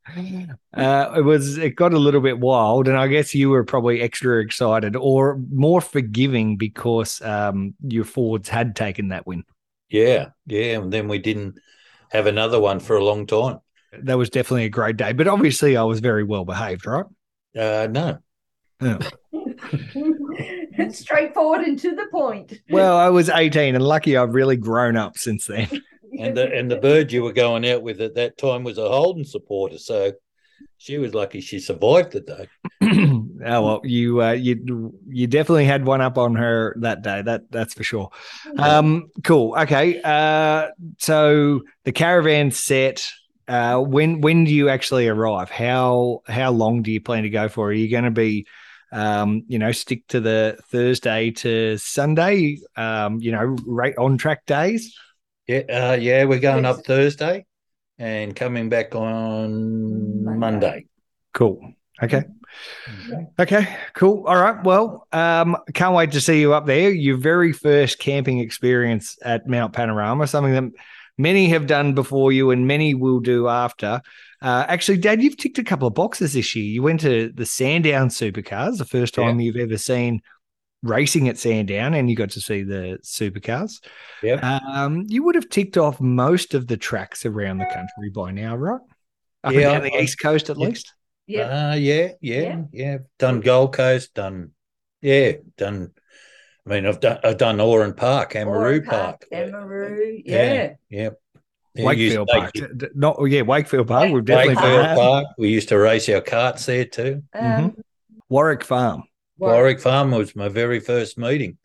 Uh, 0.72 1.14
it 1.16 1.22
was 1.22 1.58
it 1.58 1.70
got 1.70 1.92
a 1.92 1.98
little 1.98 2.20
bit 2.20 2.38
wild, 2.38 2.86
and 2.86 2.96
I 2.96 3.08
guess 3.08 3.34
you 3.34 3.50
were 3.50 3.64
probably 3.64 4.00
extra 4.00 4.40
excited 4.40 4.94
or 4.94 5.36
more 5.50 5.80
forgiving 5.80 6.56
because 6.56 7.20
um, 7.22 7.74
your 7.82 8.04
forwards 8.04 8.48
had 8.48 8.76
taken 8.76 9.08
that 9.08 9.26
win. 9.26 9.42
Yeah, 9.88 10.28
yeah, 10.46 10.78
and 10.78 10.92
then 10.92 11.08
we 11.08 11.18
didn't 11.18 11.58
have 12.12 12.26
another 12.26 12.60
one 12.60 12.78
for 12.78 12.96
a 12.96 13.04
long 13.04 13.26
time. 13.26 13.58
That 13.92 14.16
was 14.16 14.30
definitely 14.30 14.66
a 14.66 14.70
great 14.70 14.96
day, 14.96 15.12
but 15.12 15.26
obviously 15.26 15.76
I 15.76 15.82
was 15.82 16.00
very 16.00 16.22
well 16.22 16.44
behaved, 16.44 16.86
right? 16.86 17.06
Uh, 17.58 17.88
no. 17.90 18.18
Yeah. 18.80 18.98
Straightforward 20.90 21.62
and 21.62 21.78
to 21.78 21.94
the 21.94 22.06
point. 22.12 22.60
Well, 22.68 22.96
I 22.96 23.08
was 23.08 23.28
18 23.28 23.74
and 23.74 23.84
lucky 23.84 24.16
I've 24.16 24.34
really 24.34 24.56
grown 24.56 24.96
up 24.96 25.16
since 25.16 25.46
then. 25.46 25.68
And 26.18 26.36
the 26.36 26.52
and 26.52 26.70
the 26.70 26.76
bird 26.76 27.12
you 27.12 27.22
were 27.22 27.32
going 27.32 27.66
out 27.68 27.82
with 27.82 28.00
at 28.00 28.14
that 28.14 28.38
time 28.38 28.64
was 28.64 28.78
a 28.78 28.88
Holden 28.88 29.24
supporter, 29.24 29.78
so 29.78 30.12
she 30.78 30.98
was 30.98 31.14
lucky 31.14 31.40
she 31.40 31.58
survived 31.58 32.12
the 32.12 32.20
day. 32.20 32.48
oh 32.82 33.62
well, 33.62 33.80
you 33.84 34.22
uh, 34.22 34.32
you 34.32 34.94
you 35.08 35.26
definitely 35.26 35.64
had 35.64 35.86
one 35.86 36.00
up 36.00 36.18
on 36.18 36.34
her 36.34 36.76
that 36.80 37.02
day. 37.02 37.22
That 37.22 37.50
that's 37.50 37.74
for 37.74 37.82
sure. 37.82 38.10
Um, 38.58 39.10
cool. 39.24 39.56
Okay. 39.58 40.00
Uh, 40.02 40.68
so 40.98 41.62
the 41.84 41.92
caravan 41.92 42.50
set. 42.50 43.10
Uh, 43.48 43.78
when 43.78 44.20
when 44.20 44.42
do 44.42 44.52
you 44.52 44.68
actually 44.68 45.06
arrive? 45.06 45.50
How 45.50 46.22
how 46.26 46.50
long 46.50 46.82
do 46.82 46.90
you 46.90 47.00
plan 47.00 47.22
to 47.22 47.30
go 47.30 47.48
for? 47.48 47.68
Are 47.68 47.72
you 47.72 47.88
going 47.88 48.02
to 48.02 48.10
be, 48.10 48.44
um, 48.90 49.44
you 49.46 49.60
know, 49.60 49.70
stick 49.70 50.04
to 50.08 50.18
the 50.18 50.58
Thursday 50.72 51.30
to 51.30 51.78
Sunday? 51.78 52.58
Um, 52.74 53.20
you 53.20 53.30
know, 53.30 53.56
right 53.64 53.96
on 53.98 54.18
track 54.18 54.46
days. 54.46 54.92
Yeah, 55.46 55.62
uh, 55.68 55.96
yeah, 56.00 56.24
we're 56.24 56.40
going 56.40 56.64
up 56.64 56.84
Thursday 56.84 57.46
and 57.98 58.34
coming 58.34 58.68
back 58.68 58.94
on 58.94 60.38
Monday. 60.38 60.86
Cool. 61.32 61.74
Okay. 62.02 62.24
Okay, 63.38 63.76
cool. 63.94 64.24
All 64.26 64.36
right. 64.36 64.62
Well, 64.64 65.06
um, 65.12 65.56
can't 65.74 65.94
wait 65.94 66.12
to 66.12 66.20
see 66.20 66.40
you 66.40 66.52
up 66.52 66.66
there. 66.66 66.90
Your 66.90 67.16
very 67.16 67.52
first 67.52 67.98
camping 67.98 68.38
experience 68.38 69.18
at 69.22 69.46
Mount 69.46 69.72
Panorama, 69.72 70.26
something 70.26 70.52
that 70.52 70.72
many 71.18 71.48
have 71.48 71.66
done 71.66 71.94
before 71.94 72.32
you 72.32 72.50
and 72.50 72.66
many 72.66 72.94
will 72.94 73.20
do 73.20 73.48
after. 73.48 74.00
Uh, 74.42 74.64
actually, 74.68 74.98
Dad, 74.98 75.22
you've 75.22 75.36
ticked 75.36 75.58
a 75.58 75.64
couple 75.64 75.88
of 75.88 75.94
boxes 75.94 76.32
this 76.32 76.54
year. 76.54 76.64
You 76.64 76.82
went 76.82 77.00
to 77.00 77.30
the 77.34 77.46
Sandown 77.46 78.08
Supercars, 78.08 78.78
the 78.78 78.84
first 78.84 79.14
time 79.14 79.40
you've 79.40 79.56
ever 79.56 79.78
seen 79.78 80.22
racing 80.86 81.28
at 81.28 81.38
Sandown, 81.38 81.94
and 81.94 82.08
you 82.08 82.16
got 82.16 82.30
to 82.30 82.40
see 82.40 82.62
the 82.62 82.98
supercars. 83.02 83.82
Yeah. 84.22 84.58
Um, 84.66 85.04
you 85.08 85.22
would 85.24 85.34
have 85.34 85.48
ticked 85.48 85.76
off 85.76 86.00
most 86.00 86.54
of 86.54 86.66
the 86.66 86.76
tracks 86.76 87.26
around 87.26 87.58
the 87.58 87.66
country 87.66 88.10
by 88.14 88.30
now, 88.30 88.56
right? 88.56 88.80
Up 89.44 89.52
Yeah, 89.52 89.72
and 89.74 89.82
down 89.82 89.82
the 89.82 90.02
east 90.02 90.18
coast, 90.18 90.50
at 90.50 90.58
yeah. 90.58 90.66
least. 90.66 90.92
Yeah. 91.26 91.70
Uh, 91.70 91.74
yeah, 91.74 92.08
yeah, 92.20 92.62
yeah, 92.72 92.98
Done 93.18 93.40
Gold 93.40 93.74
Coast, 93.74 94.14
done, 94.14 94.52
yeah, 95.02 95.32
done. 95.58 95.90
I 96.66 96.70
mean, 96.70 96.86
I've 96.86 97.00
done, 97.00 97.18
I've 97.24 97.36
done 97.36 97.60
Oran 97.60 97.94
Park, 97.94 98.34
Amaroo 98.34 98.46
Oran 98.46 98.84
Park. 98.84 99.24
Amaroo, 99.32 100.22
yeah. 100.24 100.52
yeah. 100.52 100.72
yeah. 100.88 101.84
Wakefield 101.84 102.28
Park, 102.28 102.52
to- 102.54 102.90
not 102.94 103.18
yeah, 103.28 103.42
Wakefield 103.42 103.88
Park. 103.88 104.10
We've 104.10 104.24
definitely 104.24 104.54
Wakefield 104.54 104.84
that. 104.84 104.96
Park. 104.96 105.26
We 105.36 105.48
used 105.50 105.68
to 105.68 105.78
race 105.78 106.08
our 106.08 106.20
carts 106.20 106.64
there 106.66 106.84
too. 106.84 107.22
Um, 107.34 107.76
Warwick 108.28 108.64
Farm. 108.64 109.04
Warwick 109.38 109.80
Farm 109.80 110.10
was 110.12 110.34
my 110.36 110.48
very 110.48 110.80
first 110.80 111.18
meeting. 111.18 111.58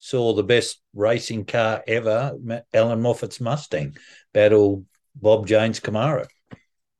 Saw 0.00 0.32
the 0.34 0.44
best 0.44 0.80
racing 0.94 1.44
car 1.44 1.82
ever, 1.86 2.36
Ma- 2.42 2.60
Allan 2.72 3.00
Moffat's 3.02 3.40
Mustang, 3.40 3.96
battle 4.32 4.84
Bob 5.16 5.46
Jane's 5.46 5.80
Camaro. 5.80 6.26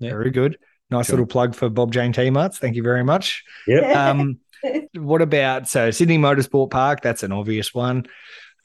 Yeah. 0.01 0.11
Very 0.11 0.31
good. 0.31 0.59
Nice 0.91 1.07
Sure. 1.07 1.15
little 1.15 1.27
plug 1.27 1.55
for 1.55 1.69
Bob 1.69 1.93
Jane 1.93 2.13
T 2.13 2.31
Marts. 2.31 2.59
Thank 2.59 2.75
you 2.77 2.83
very 2.83 3.05
much. 3.05 3.45
Yep. 3.67 3.97
Um, 3.97 4.39
what 4.97 5.23
about 5.23 5.69
so 5.69 5.93
Sydney 5.93 6.19
Motorsport 6.19 6.71
Park? 6.73 7.01
That's 7.01 7.23
an 7.23 7.31
obvious 7.31 7.73
one. 7.73 8.07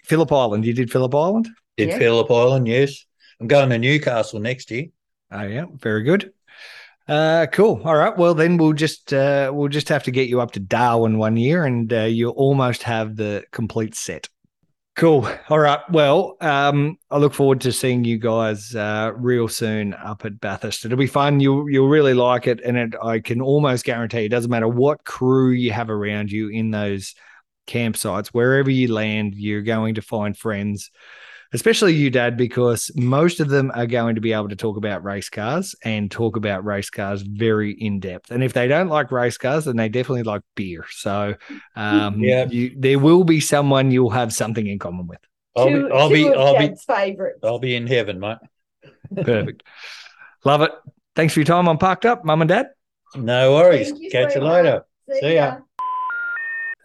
Phillip 0.05 0.32
Island. 0.32 0.66
You 0.66 0.74
did 0.74 0.91
Phillip 0.91 1.14
Island? 1.14 1.47
Did 1.78 1.89
Yeah. 1.89 1.97
Phillip 1.99 2.32
Island, 2.32 2.68
yes. 2.68 3.05
I'm 3.39 3.45
going 3.47 3.70
to 3.70 3.78
Newcastle 3.78 4.39
next 4.39 4.72
year. 4.72 4.86
Oh 5.32 5.43
yeah, 5.43 5.66
very 5.76 6.01
good. 6.03 6.32
Uh, 7.07 7.47
cool. 7.51 7.81
All 7.83 7.95
right. 7.95 8.17
Well, 8.17 8.33
then 8.33 8.57
we'll 8.57 8.73
just 8.73 9.13
uh, 9.13 9.51
we'll 9.53 9.67
just 9.67 9.89
have 9.89 10.03
to 10.03 10.11
get 10.11 10.29
you 10.29 10.39
up 10.39 10.51
to 10.51 10.59
Darwin 10.59 11.17
one 11.17 11.35
year, 11.35 11.65
and 11.65 11.91
uh, 11.91 12.03
you'll 12.03 12.31
almost 12.31 12.83
have 12.83 13.15
the 13.15 13.43
complete 13.51 13.95
set. 13.95 14.29
Cool. 14.95 15.27
All 15.49 15.59
right. 15.59 15.79
Well, 15.89 16.37
um, 16.39 16.97
I 17.09 17.17
look 17.17 17.33
forward 17.33 17.61
to 17.61 17.71
seeing 17.71 18.05
you 18.05 18.19
guys 18.19 18.75
uh, 18.75 19.11
real 19.15 19.47
soon 19.47 19.95
up 19.95 20.23
at 20.23 20.39
Bathurst. 20.39 20.85
It'll 20.85 20.97
be 20.97 21.07
fun. 21.07 21.39
You'll 21.39 21.69
you'll 21.69 21.89
really 21.89 22.13
like 22.13 22.47
it, 22.47 22.61
and 22.63 22.77
it, 22.77 22.93
I 23.03 23.19
can 23.19 23.41
almost 23.41 23.83
guarantee 23.83 24.25
it 24.25 24.29
doesn't 24.29 24.51
matter 24.51 24.67
what 24.67 25.03
crew 25.03 25.49
you 25.49 25.71
have 25.71 25.89
around 25.89 26.31
you 26.31 26.49
in 26.49 26.71
those 26.71 27.15
campsites, 27.67 28.27
wherever 28.27 28.69
you 28.69 28.93
land, 28.93 29.35
you're 29.35 29.61
going 29.61 29.95
to 29.95 30.01
find 30.01 30.37
friends 30.37 30.91
especially 31.53 31.93
you, 31.93 32.09
Dad, 32.09 32.35
because 32.37 32.91
most 32.95 33.39
of 33.39 33.49
them 33.49 33.71
are 33.75 33.85
going 33.85 34.15
to 34.15 34.21
be 34.21 34.33
able 34.33 34.49
to 34.49 34.55
talk 34.55 34.77
about 34.77 35.03
race 35.03 35.29
cars 35.29 35.75
and 35.83 36.09
talk 36.09 36.35
about 36.35 36.65
race 36.65 36.89
cars 36.89 37.21
very 37.21 37.71
in 37.71 37.99
depth. 37.99 38.31
And 38.31 38.43
if 38.43 38.53
they 38.53 38.67
don't 38.67 38.89
like 38.89 39.11
race 39.11 39.37
cars, 39.37 39.65
then 39.65 39.75
they 39.77 39.89
definitely 39.89 40.23
like 40.23 40.41
beer. 40.55 40.85
So, 40.91 41.35
um, 41.75 42.19
Yeah. 42.19 42.47
you, 42.49 42.75
there 42.77 42.99
will 42.99 43.23
be 43.23 43.39
someone 43.39 43.91
you'll 43.91 44.09
have 44.09 44.33
something 44.33 44.65
in 44.65 44.79
common 44.79 45.07
with. 45.07 45.19
I'll 45.55 45.67
two, 45.67 45.87
be, 45.87 45.93
I'll 45.93 46.09
be, 46.09 46.33
I'll 46.33 46.57
be, 46.57 46.67
Dad's 46.69 46.83
favourites. 46.83 47.39
I'll 47.43 47.59
be 47.59 47.75
in 47.75 47.87
heaven, 47.87 48.19
mate. 48.19 48.37
Perfect. 49.15 49.63
Love 50.43 50.61
it. 50.61 50.71
Thanks 51.15 51.33
for 51.33 51.39
your 51.39 51.45
time 51.45 51.67
on 51.67 51.77
Parked 51.77 52.05
Up, 52.05 52.25
Mum 52.25 52.41
and 52.41 52.49
Dad. 52.49 52.67
No 53.15 53.53
worries. 53.53 53.89
You, 53.91 54.09
Catch 54.09 54.35
you 54.35 54.41
sweetheart. 54.41 54.65
later. 54.65 54.85
See 55.09 55.19
See 55.19 55.35
ya. 55.35 55.57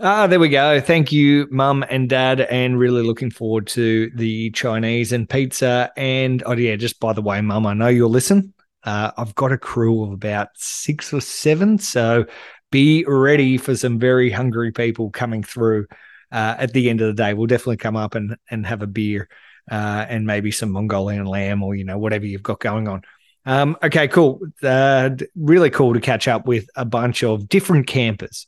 Ah, 0.00 0.28
there 0.28 0.38
we 0.38 0.48
go. 0.48 0.80
Thank 0.80 1.10
you, 1.10 1.48
Mum 1.50 1.84
and 1.90 2.08
Dad, 2.08 2.40
and 2.42 2.78
really 2.78 3.02
looking 3.02 3.32
forward 3.32 3.66
to 3.68 4.10
the 4.14 4.50
Chinese 4.52 5.10
and 5.12 5.28
pizza. 5.28 5.90
And 5.96 6.40
oh 6.46 6.52
yeah, 6.52 6.76
just 6.76 7.00
by 7.00 7.12
the 7.12 7.20
way, 7.20 7.40
Mum, 7.40 7.66
I 7.66 7.74
know 7.74 7.88
you'll 7.88 8.08
listen. 8.08 8.54
Uh, 8.84 9.10
I've 9.16 9.34
got 9.34 9.50
a 9.50 9.58
crew 9.58 10.04
of 10.04 10.12
about 10.12 10.50
six 10.54 11.12
or 11.12 11.20
seven, 11.20 11.78
so 11.78 12.26
be 12.70 13.04
ready 13.08 13.58
for 13.58 13.74
some 13.74 13.98
very 13.98 14.30
hungry 14.30 14.70
people 14.70 15.10
coming 15.10 15.42
through. 15.42 15.88
Uh, 16.30 16.54
at 16.58 16.72
the 16.72 16.90
end 16.90 17.00
of 17.00 17.08
the 17.08 17.20
day, 17.20 17.34
we'll 17.34 17.48
definitely 17.48 17.78
come 17.78 17.96
up 17.96 18.14
and 18.14 18.36
and 18.52 18.66
have 18.66 18.82
a 18.82 18.86
beer 18.86 19.28
uh, 19.68 20.06
and 20.08 20.28
maybe 20.28 20.52
some 20.52 20.70
Mongolian 20.70 21.26
lamb 21.26 21.64
or 21.64 21.74
you 21.74 21.82
know 21.82 21.98
whatever 21.98 22.24
you've 22.24 22.44
got 22.44 22.60
going 22.60 22.86
on. 22.86 23.02
Um, 23.46 23.76
okay, 23.82 24.06
cool. 24.06 24.42
Uh, 24.62 25.10
really 25.34 25.70
cool 25.70 25.94
to 25.94 26.00
catch 26.00 26.28
up 26.28 26.46
with 26.46 26.68
a 26.76 26.84
bunch 26.84 27.24
of 27.24 27.48
different 27.48 27.88
campers 27.88 28.46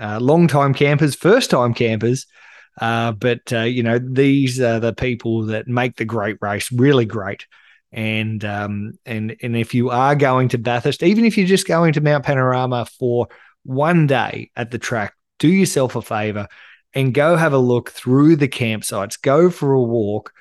uh, 0.00 0.18
long 0.20 0.48
time 0.48 0.74
campers, 0.74 1.14
first 1.14 1.50
time 1.50 1.74
campers. 1.74 2.26
Uh, 2.80 3.12
but, 3.12 3.52
uh, 3.52 3.60
you 3.60 3.82
know, 3.82 3.98
these 3.98 4.60
are 4.60 4.80
the 4.80 4.92
people 4.92 5.46
that 5.46 5.68
make 5.68 5.96
the 5.96 6.04
great 6.04 6.36
race 6.40 6.72
really 6.72 7.04
great. 7.04 7.46
And, 7.92 8.44
um, 8.44 8.94
and, 9.06 9.36
and 9.42 9.56
if 9.56 9.74
you 9.74 9.90
are 9.90 10.16
going 10.16 10.48
to 10.48 10.58
Bathurst, 10.58 11.04
even 11.04 11.24
if 11.24 11.38
you're 11.38 11.46
just 11.46 11.68
going 11.68 11.92
to 11.92 12.00
Mount 12.00 12.24
Panorama 12.24 12.86
for 12.98 13.28
one 13.62 14.08
day 14.08 14.50
at 14.56 14.72
the 14.72 14.78
track, 14.78 15.14
do 15.38 15.48
yourself 15.48 15.94
a 15.94 16.02
favor 16.02 16.48
and 16.94 17.14
go 17.14 17.36
have 17.36 17.52
a 17.52 17.58
look 17.58 17.90
through 17.90 18.36
the 18.36 18.48
campsites, 18.48 19.20
go 19.20 19.50
for 19.50 19.72
a 19.72 19.82
walk 19.82 20.32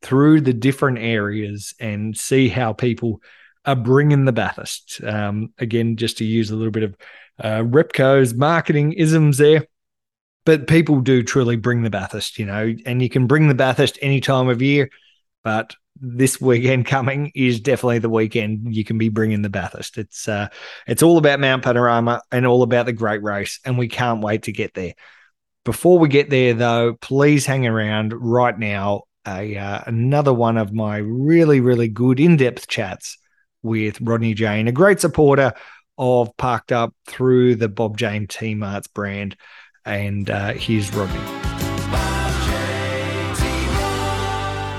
through 0.00 0.40
the 0.40 0.52
different 0.52 0.98
areas 0.98 1.74
and 1.78 2.16
see 2.16 2.48
how 2.48 2.72
people 2.72 3.20
are 3.64 3.76
bringing 3.76 4.24
the 4.24 4.32
Bathurst. 4.32 5.00
Um, 5.04 5.52
again, 5.58 5.96
just 5.96 6.18
to 6.18 6.24
use 6.24 6.50
a 6.50 6.56
little 6.56 6.72
bit 6.72 6.82
of 6.82 6.96
uh, 7.38 7.62
Repco's 7.62 8.34
marketing 8.34 8.92
isms 8.92 9.38
there. 9.38 9.66
But 10.44 10.66
people 10.66 11.00
do 11.00 11.22
truly 11.22 11.54
bring 11.54 11.82
the 11.82 11.90
Bathurst, 11.90 12.38
you 12.38 12.46
know, 12.46 12.74
and 12.84 13.00
you 13.00 13.08
can 13.08 13.28
bring 13.28 13.46
the 13.46 13.54
Bathurst 13.54 13.98
any 14.02 14.20
time 14.20 14.48
of 14.48 14.60
year. 14.60 14.90
But 15.44 15.76
this 16.00 16.40
weekend 16.40 16.86
coming 16.86 17.30
is 17.34 17.60
definitely 17.60 18.00
the 18.00 18.10
weekend 18.10 18.74
you 18.74 18.84
can 18.84 18.98
be 18.98 19.08
bringing 19.08 19.42
the 19.42 19.50
Bathurst. 19.50 19.98
It's 19.98 20.28
uh, 20.28 20.48
it's 20.86 21.02
all 21.02 21.16
about 21.16 21.40
Mount 21.40 21.62
Panorama 21.62 22.22
and 22.32 22.44
all 22.44 22.62
about 22.62 22.86
the 22.86 22.92
great 22.92 23.22
race, 23.22 23.60
and 23.64 23.78
we 23.78 23.88
can't 23.88 24.22
wait 24.22 24.44
to 24.44 24.52
get 24.52 24.74
there. 24.74 24.94
Before 25.64 26.00
we 26.00 26.08
get 26.08 26.28
there, 26.28 26.54
though, 26.54 26.94
please 27.00 27.46
hang 27.46 27.66
around 27.66 28.12
right 28.12 28.58
now. 28.58 29.02
A 29.24 29.56
uh, 29.56 29.82
another 29.86 30.34
one 30.34 30.58
of 30.58 30.72
my 30.72 30.96
really 30.96 31.60
really 31.60 31.86
good 31.86 32.18
in 32.18 32.36
depth 32.36 32.66
chats 32.66 33.18
with 33.62 34.00
Rodney 34.00 34.34
Jane, 34.34 34.68
a 34.68 34.72
great 34.72 35.00
supporter 35.00 35.52
of 35.98 36.36
Parked 36.36 36.72
Up 36.72 36.94
through 37.06 37.56
the 37.56 37.68
Bob 37.68 37.96
Jane 37.96 38.26
T-Marts 38.26 38.88
brand. 38.88 39.36
And 39.84 40.28
uh, 40.30 40.52
here's 40.54 40.92
Rodney. 40.94 41.20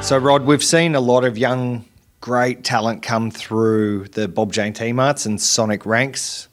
So, 0.04 0.18
Rod, 0.18 0.46
we've 0.46 0.64
seen 0.64 0.96
a 0.96 1.00
lot 1.00 1.24
of 1.24 1.38
young, 1.38 1.86
great 2.20 2.66
talent 2.66 3.04
come 3.04 3.32
through 3.32 4.10
the 4.10 4.28
Bob 4.28 4.52
Jane 4.52 4.74
T-Marts 4.74 5.26
and 5.26 5.42
Sonic 5.42 5.86
ranks. 5.86 6.50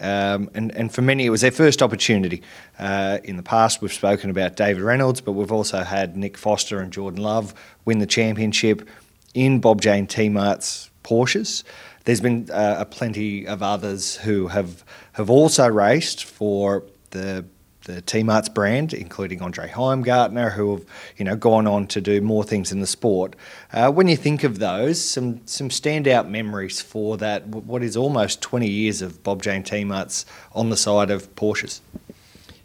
Um, 0.00 0.50
and, 0.54 0.74
and 0.74 0.94
for 0.94 1.02
many, 1.02 1.26
it 1.26 1.30
was 1.30 1.40
their 1.40 1.50
first 1.50 1.82
opportunity. 1.82 2.42
Uh, 2.78 3.18
in 3.24 3.36
the 3.36 3.42
past, 3.42 3.82
we've 3.82 3.92
spoken 3.92 4.30
about 4.30 4.56
David 4.56 4.82
Reynolds, 4.82 5.20
but 5.20 5.32
we've 5.32 5.52
also 5.52 5.82
had 5.82 6.16
Nick 6.16 6.38
Foster 6.38 6.78
and 6.78 6.92
Jordan 6.92 7.22
Love 7.22 7.54
win 7.84 7.98
the 7.98 8.06
championship 8.06 8.88
in 9.34 9.60
Bob 9.60 9.80
Jane 9.80 10.06
T-Marts 10.06 10.90
Porsches. 11.02 11.62
There's 12.04 12.20
been 12.20 12.48
uh, 12.50 12.76
a 12.80 12.84
plenty 12.84 13.46
of 13.46 13.62
others 13.62 14.16
who 14.16 14.48
have 14.48 14.84
have 15.12 15.30
also 15.30 15.68
raced 15.68 16.24
for 16.24 16.84
the 17.10 17.44
the 17.84 18.00
T-Marts 18.00 18.48
brand, 18.48 18.94
including 18.94 19.42
Andre 19.42 19.68
Heimgartner, 19.68 20.52
who 20.52 20.76
have 20.76 20.84
you 21.16 21.24
know 21.24 21.36
gone 21.36 21.66
on 21.66 21.86
to 21.88 22.00
do 22.00 22.20
more 22.20 22.44
things 22.44 22.72
in 22.72 22.80
the 22.80 22.86
sport. 22.86 23.34
Uh, 23.72 23.90
when 23.90 24.08
you 24.08 24.16
think 24.16 24.44
of 24.44 24.58
those, 24.58 25.02
some 25.02 25.40
some 25.46 25.68
standout 25.68 26.28
memories 26.28 26.80
for 26.80 27.16
that, 27.18 27.46
what 27.46 27.82
is 27.82 27.96
almost 27.96 28.40
20 28.40 28.68
years 28.68 29.02
of 29.02 29.22
Bob 29.22 29.42
Jane 29.42 29.62
T-Marts 29.62 30.26
on 30.52 30.70
the 30.70 30.76
side 30.76 31.10
of 31.10 31.34
Porsches. 31.34 31.80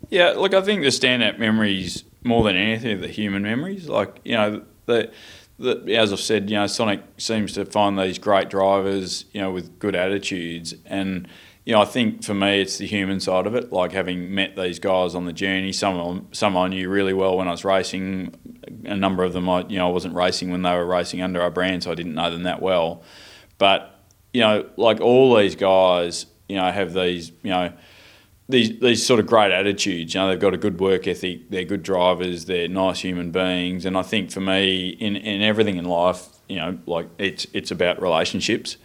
Yeah, 0.10 0.30
look, 0.32 0.54
I 0.54 0.62
think 0.62 0.84
the 0.84 0.88
standout 0.88 1.38
memories 1.38 2.04
more 2.24 2.44
than 2.44 2.56
anything 2.56 2.98
are 2.98 3.02
the 3.02 3.08
human 3.08 3.44
memories. 3.44 3.88
Like 3.88 4.20
you 4.24 4.36
know 4.36 4.64
the. 4.86 5.12
As 5.60 6.14
I've 6.14 6.20
said, 6.20 6.50
you 6.50 6.56
know, 6.56 6.68
Sonic 6.68 7.02
seems 7.18 7.54
to 7.54 7.66
find 7.66 7.98
these 7.98 8.20
great 8.20 8.50
drivers, 8.50 9.26
you 9.32 9.42
know, 9.42 9.52
with 9.52 9.80
good 9.80 9.96
attitudes, 9.96 10.76
and 10.86 11.28
you 11.68 11.74
know, 11.74 11.82
I 11.82 11.86
think 11.86 12.24
for 12.24 12.34
me, 12.34 12.62
it's 12.62 12.78
the 12.78 12.88
human 12.88 13.20
side 13.20 13.46
of 13.46 13.54
it. 13.54 13.74
Like 13.74 13.92
having 13.92 14.34
met 14.34 14.56
these 14.56 14.80
guys 14.80 15.16
on 15.16 15.26
the 15.26 15.34
journey. 15.34 15.74
Some 15.74 16.28
some 16.32 16.56
I 16.56 16.70
knew 16.70 16.90
really 16.90 17.14
well 17.14 17.38
when 17.38 17.50
I 17.50 17.52
was 17.52 17.66
racing. 17.66 18.34
A 18.86 18.96
number 18.96 19.26
of 19.26 19.34
them, 19.34 19.50
I 19.50 19.66
you 19.68 19.78
know, 19.78 19.90
I 19.90 19.92
wasn't 19.92 20.16
racing 20.16 20.50
when 20.50 20.62
they 20.62 20.72
were 20.72 20.86
racing 20.86 21.22
under 21.22 21.42
our 21.42 21.52
brand, 21.52 21.84
so 21.84 21.92
I 21.92 21.96
didn't 21.96 22.14
know 22.14 22.32
them 22.32 22.44
that 22.44 22.62
well. 22.62 23.04
But 23.58 24.00
you 24.34 24.40
know, 24.42 24.70
like 24.78 25.02
all 25.02 25.36
these 25.36 25.56
guys, 25.56 26.28
you 26.48 26.56
know, 26.56 26.72
have 26.72 26.94
these 26.94 27.34
you 27.44 27.50
know 27.50 27.74
these 28.50 28.80
these 28.80 29.06
sort 29.06 29.20
of 29.20 29.28
great 29.28 29.52
attitudes. 29.52 30.14
You 30.14 30.22
know, 30.22 30.30
they've 30.30 30.40
got 30.40 30.54
a 30.54 30.58
good 30.58 30.80
work 30.80 31.08
ethic. 31.08 31.50
They're 31.50 31.66
good 31.66 31.84
drivers. 31.84 32.46
They're 32.46 32.68
nice 32.68 33.00
human 33.02 33.32
beings. 33.32 33.86
And 33.86 33.98
I 33.98 34.04
think 34.04 34.32
for 34.32 34.42
me, 34.42 34.90
in 34.90 35.16
in 35.16 35.42
everything 35.42 35.78
in 35.78 35.86
life, 35.86 36.28
you 36.48 36.58
know, 36.58 36.78
like 36.86 37.08
it's 37.18 37.48
it's 37.54 37.72
about 37.72 38.02
relationships. 38.02 38.78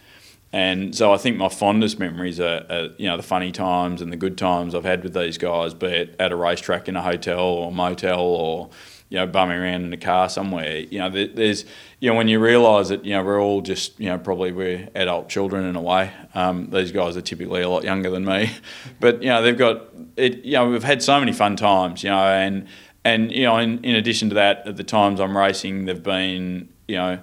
And 0.55 0.95
so 0.95 1.11
I 1.11 1.17
think 1.17 1.35
my 1.37 1.49
fondest 1.49 1.97
memories 1.97 2.39
are, 2.39 2.63
are, 2.69 2.89
you 2.99 3.07
know, 3.07 3.17
the 3.17 3.23
funny 3.23 3.51
times 3.51 4.03
and 4.03 4.13
the 4.13 4.17
good 4.17 4.37
times 4.37 4.75
I've 4.75 4.83
had 4.83 5.01
with 5.03 5.15
these 5.15 5.39
guys, 5.39 5.73
be 5.73 5.87
it 5.87 6.15
at 6.19 6.31
a 6.31 6.35
racetrack 6.35 6.87
in 6.87 6.95
a 6.95 7.01
hotel 7.01 7.39
or 7.39 7.71
motel 7.71 8.19
or, 8.19 8.69
you 9.09 9.17
know, 9.17 9.27
bumming 9.27 9.57
around 9.57 9.85
in 9.85 9.93
a 9.93 9.97
car 9.97 10.29
somewhere. 10.29 10.77
You 10.77 10.99
know, 10.99 11.09
there's, 11.09 11.65
you 11.99 12.09
know, 12.09 12.15
when 12.15 12.27
you 12.27 12.39
realise 12.39 12.89
that, 12.89 13.05
you 13.05 13.11
know, 13.13 13.23
we're 13.23 13.41
all 13.41 13.61
just, 13.61 13.99
you 13.99 14.07
know, 14.07 14.17
probably 14.17 14.51
we're 14.51 14.89
adult 14.95 15.29
children 15.29 15.65
in 15.65 15.75
a 15.75 15.81
way. 15.81 16.11
Um, 16.33 16.69
these 16.69 16.91
guys 16.91 17.15
are 17.15 17.21
typically 17.21 17.61
a 17.61 17.69
lot 17.69 17.83
younger 17.83 18.09
than 18.09 18.25
me. 18.25 18.51
But, 18.99 19.21
you 19.21 19.29
know, 19.29 19.41
they've 19.41 19.57
got, 19.57 19.83
it, 20.15 20.43
you 20.43 20.53
know, 20.53 20.69
we've 20.69 20.83
had 20.83 21.03
so 21.03 21.19
many 21.19 21.31
fun 21.31 21.55
times, 21.55 22.03
you 22.03 22.09
know, 22.09 22.23
and, 22.23 22.67
and 23.03 23.31
you 23.31 23.43
know, 23.43 23.57
in, 23.57 23.83
in 23.83 23.95
addition 23.95 24.29
to 24.29 24.35
that, 24.35 24.67
at 24.67 24.77
the 24.77 24.83
times 24.83 25.19
I'm 25.19 25.37
racing, 25.37 25.85
they've 25.85 26.01
been, 26.01 26.69
you 26.87 26.95
know, 26.95 27.19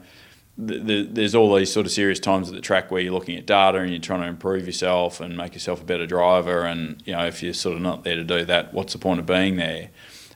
the, 0.60 1.08
there's 1.10 1.34
all 1.34 1.54
these 1.54 1.72
sort 1.72 1.86
of 1.86 1.92
serious 1.92 2.20
times 2.20 2.48
at 2.48 2.54
the 2.54 2.60
track 2.60 2.90
where 2.90 3.00
you're 3.00 3.12
looking 3.12 3.36
at 3.36 3.46
data 3.46 3.78
and 3.78 3.90
you're 3.90 3.98
trying 3.98 4.20
to 4.20 4.26
improve 4.26 4.66
yourself 4.66 5.20
and 5.20 5.36
make 5.36 5.54
yourself 5.54 5.80
a 5.80 5.84
better 5.84 6.06
driver. 6.06 6.64
And 6.64 7.02
you 7.06 7.14
know, 7.14 7.26
if 7.26 7.42
you're 7.42 7.54
sort 7.54 7.76
of 7.76 7.82
not 7.82 8.04
there 8.04 8.16
to 8.16 8.24
do 8.24 8.44
that, 8.44 8.74
what's 8.74 8.92
the 8.92 8.98
point 8.98 9.20
of 9.20 9.26
being 9.26 9.56
there? 9.56 9.90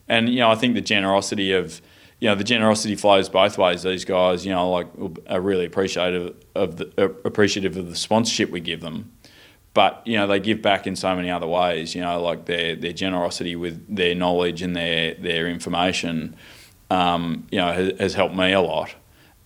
And 0.09 0.29
you 0.29 0.41
know, 0.41 0.51
I 0.51 0.55
think 0.55 0.75
the 0.75 0.81
generosity 0.81 1.53
of 1.53 1.81
you 2.21 2.29
know 2.29 2.35
the 2.35 2.45
generosity 2.45 2.97
flows 2.97 3.29
both 3.29 3.59
ways. 3.59 3.83
These 3.83 4.05
guys, 4.05 4.45
you 4.45 4.53
know, 4.53 4.71
like 4.71 4.87
are 5.29 5.41
really 5.41 5.67
appreciative 5.67 6.35
of 6.55 6.77
the 6.77 6.93
uh, 6.99 7.09
appreciative 7.25 7.77
of 7.77 7.89
the 7.89 7.97
sponsorship 7.97 8.51
we 8.51 8.61
give 8.61 8.81
them. 8.81 9.13
But 9.73 10.03
you 10.07 10.17
know, 10.17 10.27
they 10.27 10.41
give 10.41 10.63
back 10.63 10.87
in 10.87 10.95
so 10.97 11.15
many 11.17 11.31
other 11.31 11.47
ways. 11.47 11.95
You 11.95 12.03
know, 12.03 12.23
like 12.23 12.47
their 12.47 12.77
their 12.77 12.93
generosity 12.93 13.57
with 13.57 13.95
their 13.95 14.15
knowledge 14.15 14.63
and 14.63 14.77
their 14.77 15.15
their 15.15 15.49
information. 15.49 16.37
Um, 16.91 17.47
you 17.51 17.59
know, 17.59 17.73
has, 17.73 17.99
has 17.99 18.15
helped 18.15 18.37
me 18.37 18.53
a 18.53 18.61
lot. 18.61 18.95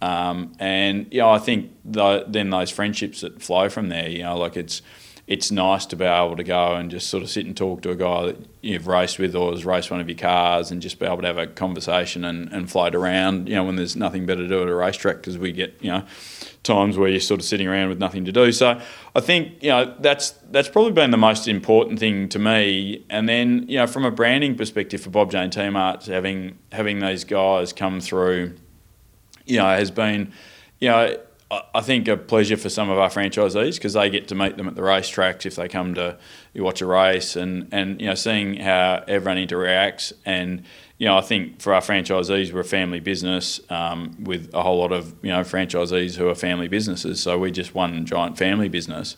Um, 0.00 0.52
and 0.58 1.06
you 1.10 1.20
know, 1.20 1.30
I 1.30 1.38
think 1.38 1.72
the, 1.84 2.24
then 2.28 2.50
those 2.50 2.70
friendships 2.70 3.22
that 3.22 3.42
flow 3.42 3.68
from 3.68 3.88
there, 3.88 4.08
you 4.08 4.22
know, 4.22 4.36
like 4.36 4.56
it's 4.56 4.82
it's 5.28 5.50
nice 5.52 5.86
to 5.86 5.94
be 5.94 6.04
able 6.04 6.36
to 6.36 6.42
go 6.42 6.74
and 6.74 6.90
just 6.90 7.08
sort 7.08 7.22
of 7.22 7.30
sit 7.30 7.46
and 7.46 7.56
talk 7.56 7.82
to 7.82 7.90
a 7.90 7.96
guy 7.96 8.26
that 8.26 8.36
you've 8.62 8.86
raced 8.86 9.18
with 9.18 9.36
or 9.36 9.52
has 9.52 9.64
raced 9.64 9.90
one 9.90 10.00
of 10.00 10.08
your 10.08 10.18
cars 10.18 10.70
and 10.70 10.82
just 10.82 10.98
be 10.98 11.06
able 11.06 11.20
to 11.20 11.26
have 11.26 11.38
a 11.38 11.46
conversation 11.46 12.24
and, 12.24 12.52
and 12.52 12.70
float 12.70 12.94
around, 12.94 13.48
you 13.48 13.54
know, 13.54 13.62
when 13.62 13.76
there's 13.76 13.94
nothing 13.94 14.26
better 14.26 14.42
to 14.42 14.48
do 14.48 14.62
at 14.62 14.68
a 14.68 14.74
racetrack 14.74 15.18
because 15.18 15.38
we 15.38 15.52
get, 15.52 15.76
you 15.80 15.90
know, 15.90 16.02
times 16.62 16.98
where 16.98 17.08
you're 17.08 17.20
sort 17.20 17.38
of 17.38 17.46
sitting 17.46 17.68
around 17.68 17.88
with 17.88 17.98
nothing 17.98 18.24
to 18.24 18.32
do. 18.32 18.50
So 18.50 18.80
I 19.14 19.20
think, 19.20 19.62
you 19.62 19.68
know, 19.68 19.94
that's 20.00 20.30
that's 20.50 20.68
probably 20.68 20.92
been 20.92 21.12
the 21.12 21.16
most 21.16 21.46
important 21.46 21.98
thing 21.98 22.28
to 22.30 22.38
me. 22.38 23.04
And 23.08 23.28
then, 23.28 23.66
you 23.68 23.76
know, 23.76 23.86
from 23.86 24.04
a 24.04 24.10
branding 24.10 24.56
perspective 24.56 25.00
for 25.02 25.10
Bob 25.10 25.30
Jane 25.30 25.50
T-Marts, 25.50 26.06
having 26.06 26.58
having 26.72 27.00
these 27.00 27.24
guys 27.24 27.72
come 27.72 28.00
through– 28.00 28.56
you 29.48 29.56
know, 29.56 29.64
has 29.64 29.90
been, 29.90 30.32
you 30.78 30.90
know, 30.90 31.16
I 31.50 31.80
think 31.80 32.08
a 32.08 32.16
pleasure 32.18 32.58
for 32.58 32.68
some 32.68 32.90
of 32.90 32.98
our 32.98 33.08
franchisees 33.08 33.76
because 33.76 33.94
they 33.94 34.10
get 34.10 34.28
to 34.28 34.34
meet 34.34 34.58
them 34.58 34.68
at 34.68 34.74
the 34.74 34.82
racetracks 34.82 35.46
if 35.46 35.56
they 35.56 35.66
come 35.66 35.94
to 35.94 36.18
you 36.52 36.62
watch 36.62 36.82
a 36.82 36.86
race 36.86 37.36
and, 37.36 37.68
and 37.72 37.98
you 38.00 38.06
know 38.06 38.14
seeing 38.14 38.58
how 38.58 39.02
everyone 39.08 39.38
interacts. 39.38 40.12
And 40.26 40.64
you 40.98 41.06
know 41.06 41.16
I 41.16 41.22
think 41.22 41.62
for 41.62 41.72
our 41.72 41.80
franchisees 41.80 42.52
we're 42.52 42.60
a 42.60 42.64
family 42.64 43.00
business 43.00 43.60
um, 43.70 44.14
with 44.22 44.50
a 44.52 44.62
whole 44.62 44.78
lot 44.78 44.92
of 44.92 45.14
you 45.22 45.30
know 45.30 45.40
franchisees 45.40 46.16
who 46.16 46.28
are 46.28 46.34
family 46.34 46.68
businesses. 46.68 47.22
So 47.22 47.38
we're 47.38 47.50
just 47.50 47.74
one 47.74 48.04
giant 48.04 48.36
family 48.36 48.68
business 48.68 49.16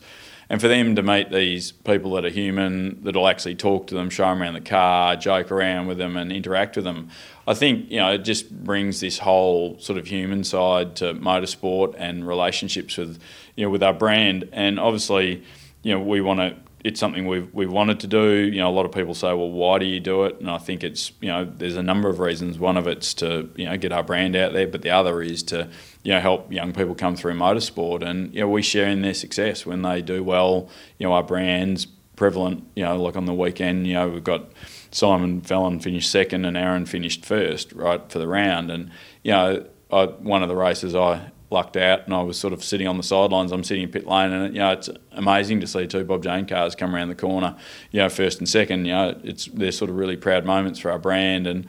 and 0.51 0.59
for 0.59 0.67
them 0.67 0.97
to 0.97 1.01
meet 1.01 1.31
these 1.31 1.71
people 1.71 2.11
that 2.11 2.25
are 2.25 2.29
human, 2.29 3.01
that'll 3.05 3.29
actually 3.29 3.55
talk 3.55 3.87
to 3.87 3.95
them, 3.95 4.09
show 4.09 4.25
them 4.25 4.41
around 4.41 4.55
the 4.55 4.59
car, 4.59 5.15
joke 5.15 5.49
around 5.49 5.87
with 5.87 5.97
them, 5.97 6.17
and 6.17 6.29
interact 6.29 6.75
with 6.75 6.83
them, 6.83 7.09
I 7.47 7.53
think 7.53 7.89
you 7.89 7.99
know 7.99 8.11
it 8.11 8.25
just 8.25 8.51
brings 8.51 8.99
this 8.99 9.17
whole 9.19 9.79
sort 9.79 9.97
of 9.97 10.07
human 10.07 10.43
side 10.43 10.97
to 10.97 11.13
motorsport 11.13 11.95
and 11.97 12.27
relationships 12.27 12.97
with 12.97 13.17
you 13.55 13.63
know 13.63 13.69
with 13.69 13.81
our 13.81 13.93
brand. 13.93 14.49
And 14.51 14.77
obviously, 14.77 15.41
you 15.83 15.93
know 15.93 16.01
we 16.01 16.19
want 16.19 16.41
to 16.41 16.57
it's 16.83 16.99
something 16.99 17.27
we've, 17.27 17.53
we've 17.53 17.71
wanted 17.71 17.99
to 18.01 18.07
do. 18.07 18.31
You 18.33 18.57
know, 18.57 18.69
a 18.69 18.73
lot 18.73 18.85
of 18.85 18.91
people 18.91 19.13
say, 19.13 19.27
well, 19.27 19.51
why 19.51 19.77
do 19.77 19.85
you 19.85 19.99
do 19.99 20.25
it? 20.25 20.39
And 20.39 20.49
I 20.49 20.57
think 20.57 20.83
it's, 20.83 21.11
you 21.21 21.27
know, 21.27 21.45
there's 21.45 21.77
a 21.77 21.83
number 21.83 22.09
of 22.09 22.19
reasons. 22.19 22.57
One 22.57 22.75
of 22.75 22.87
it's 22.87 23.13
to, 23.15 23.49
you 23.55 23.65
know, 23.65 23.77
get 23.77 23.91
our 23.91 24.01
brand 24.01 24.35
out 24.35 24.53
there, 24.53 24.65
but 24.67 24.81
the 24.81 24.89
other 24.89 25.21
is 25.21 25.43
to, 25.43 25.69
you 26.03 26.13
know, 26.13 26.19
help 26.19 26.51
young 26.51 26.73
people 26.73 26.95
come 26.95 27.15
through 27.15 27.33
motorsport. 27.33 28.01
And, 28.03 28.33
you 28.33 28.41
know, 28.41 28.49
we 28.49 28.61
share 28.61 28.87
in 28.87 29.01
their 29.01 29.13
success 29.13 29.65
when 29.65 29.81
they 29.81 30.01
do 30.01 30.23
well. 30.23 30.69
You 30.97 31.07
know, 31.07 31.13
our 31.13 31.23
brand's 31.23 31.85
prevalent, 32.15 32.63
you 32.75 32.83
know, 32.83 33.01
like 33.01 33.15
on 33.15 33.25
the 33.25 33.33
weekend, 33.33 33.87
you 33.87 33.93
know, 33.93 34.09
we've 34.09 34.23
got 34.23 34.51
Simon 34.91 35.41
Fallon 35.41 35.79
finished 35.79 36.11
second 36.11 36.45
and 36.45 36.57
Aaron 36.57 36.85
finished 36.85 37.25
first, 37.25 37.71
right, 37.73 38.11
for 38.11 38.19
the 38.19 38.27
round. 38.27 38.71
And, 38.71 38.91
you 39.23 39.31
know, 39.31 39.65
I, 39.91 40.05
one 40.05 40.43
of 40.43 40.49
the 40.49 40.55
races 40.55 40.95
I 40.95 41.31
lucked 41.49 41.77
out 41.77 42.05
and 42.05 42.13
I 42.13 42.21
was 42.21 42.39
sort 42.39 42.53
of 42.53 42.63
sitting 42.63 42.87
on 42.87 42.97
the 42.97 43.03
sidelines. 43.03 43.51
I'm 43.51 43.63
sitting 43.63 43.83
in 43.83 43.89
pit 43.89 44.07
lane 44.07 44.31
and, 44.31 44.53
you 44.53 44.59
know, 44.59 44.71
it's 44.71 44.89
amazing 45.11 45.59
to 45.61 45.67
see 45.67 45.85
two 45.85 46.03
Bob 46.03 46.23
Jane 46.23 46.45
cars 46.45 46.75
come 46.75 46.95
around 46.95 47.09
the 47.09 47.15
corner, 47.15 47.55
you 47.91 47.99
know, 47.99 48.09
first 48.09 48.39
and 48.39 48.47
second. 48.47 48.85
You 48.85 48.93
know, 48.93 49.19
it's 49.23 49.45
they're 49.45 49.71
sort 49.71 49.89
of 49.89 49.97
really 49.97 50.17
proud 50.17 50.45
moments 50.45 50.79
for 50.79 50.91
our 50.91 50.99
brand 50.99 51.47
and, 51.47 51.67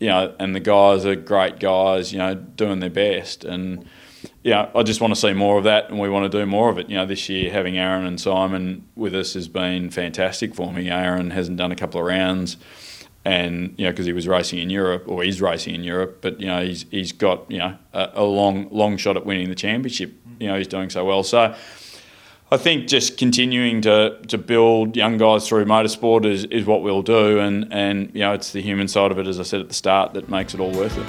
you 0.00 0.08
know, 0.08 0.34
and 0.38 0.54
the 0.54 0.60
guys 0.60 1.04
are 1.04 1.16
great 1.16 1.58
guys, 1.58 2.12
you 2.12 2.18
know, 2.18 2.34
doing 2.34 2.80
their 2.80 2.90
best. 2.90 3.44
And, 3.44 3.84
yeah, 4.42 4.70
I 4.74 4.82
just 4.82 5.00
want 5.00 5.14
to 5.14 5.20
see 5.20 5.32
more 5.32 5.58
of 5.58 5.64
that, 5.64 5.90
and 5.90 5.98
we 5.98 6.08
want 6.08 6.30
to 6.30 6.38
do 6.38 6.46
more 6.46 6.70
of 6.70 6.78
it. 6.78 6.88
You 6.88 6.96
know, 6.96 7.06
this 7.06 7.28
year 7.28 7.50
having 7.50 7.78
Aaron 7.78 8.06
and 8.06 8.20
Simon 8.20 8.86
with 8.94 9.14
us 9.14 9.34
has 9.34 9.48
been 9.48 9.90
fantastic 9.90 10.54
for 10.54 10.72
me. 10.72 10.88
Aaron 10.90 11.30
hasn't 11.30 11.56
done 11.56 11.72
a 11.72 11.76
couple 11.76 12.00
of 12.00 12.06
rounds 12.06 12.56
and 13.28 13.74
you 13.76 13.84
know 13.84 13.90
because 13.90 14.06
he 14.06 14.12
was 14.12 14.26
racing 14.26 14.58
in 14.58 14.70
Europe 14.70 15.04
or 15.06 15.22
he's 15.22 15.42
racing 15.42 15.74
in 15.74 15.84
Europe, 15.84 16.18
but 16.22 16.40
you 16.40 16.46
know 16.46 16.64
he's 16.64 16.86
he's 16.90 17.12
got 17.12 17.50
you 17.50 17.58
know 17.58 17.76
a, 17.92 18.10
a, 18.14 18.24
long 18.24 18.68
long 18.70 18.96
shot 18.96 19.16
at 19.16 19.26
winning 19.26 19.48
the 19.48 19.54
championship. 19.54 20.14
You 20.40 20.48
know 20.48 20.56
he's 20.56 20.68
doing 20.68 20.88
so 20.88 21.04
well. 21.04 21.22
So 21.22 21.54
I 22.50 22.56
think 22.56 22.88
just 22.88 23.18
continuing 23.18 23.82
to 23.82 24.18
to 24.28 24.38
build 24.38 24.96
young 24.96 25.18
guys 25.18 25.46
through 25.46 25.66
motorsport 25.66 26.24
is, 26.24 26.44
is 26.44 26.64
what 26.64 26.82
we'll 26.82 27.02
do, 27.02 27.38
and 27.38 27.70
and 27.70 28.10
you 28.14 28.20
know 28.20 28.32
it's 28.32 28.52
the 28.52 28.62
human 28.62 28.88
side 28.88 29.10
of 29.10 29.18
it, 29.18 29.26
as 29.26 29.38
I 29.38 29.42
said 29.42 29.60
at 29.60 29.68
the 29.68 29.74
start, 29.74 30.14
that 30.14 30.30
makes 30.30 30.54
it 30.54 30.60
all 30.60 30.72
worth 30.72 30.96
it. 30.96 31.06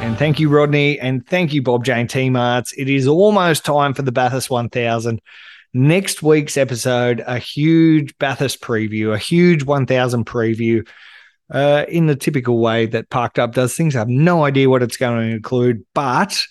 And 0.00 0.16
thank 0.16 0.38
you, 0.38 0.48
Rodney, 0.48 1.00
and 1.00 1.26
thank 1.26 1.52
you, 1.52 1.60
Bob 1.60 1.84
Jane 1.84 2.06
T-Marts. 2.06 2.72
It 2.74 2.88
is 2.88 3.08
almost 3.08 3.64
time 3.64 3.94
for 3.94 4.02
the 4.02 4.12
Bathurst 4.12 4.48
1000. 4.48 5.20
Next 5.74 6.22
week's 6.22 6.56
episode, 6.56 7.24
a 7.26 7.38
huge 7.38 8.16
Bathurst 8.18 8.60
preview, 8.60 9.12
a 9.12 9.18
huge 9.18 9.64
1000 9.64 10.24
preview. 10.24 10.86
Uh, 11.50 11.84
in 11.88 12.06
the 12.06 12.16
typical 12.16 12.60
way 12.60 12.86
that 12.86 13.10
Parked 13.10 13.38
Up 13.38 13.52
does 13.52 13.76
things. 13.76 13.94
I 13.94 13.98
have 13.98 14.08
no 14.08 14.42
idea 14.42 14.70
what 14.70 14.82
it's 14.82 14.96
going 14.96 15.18
to 15.18 15.34
include, 15.36 15.84
but 15.92 16.42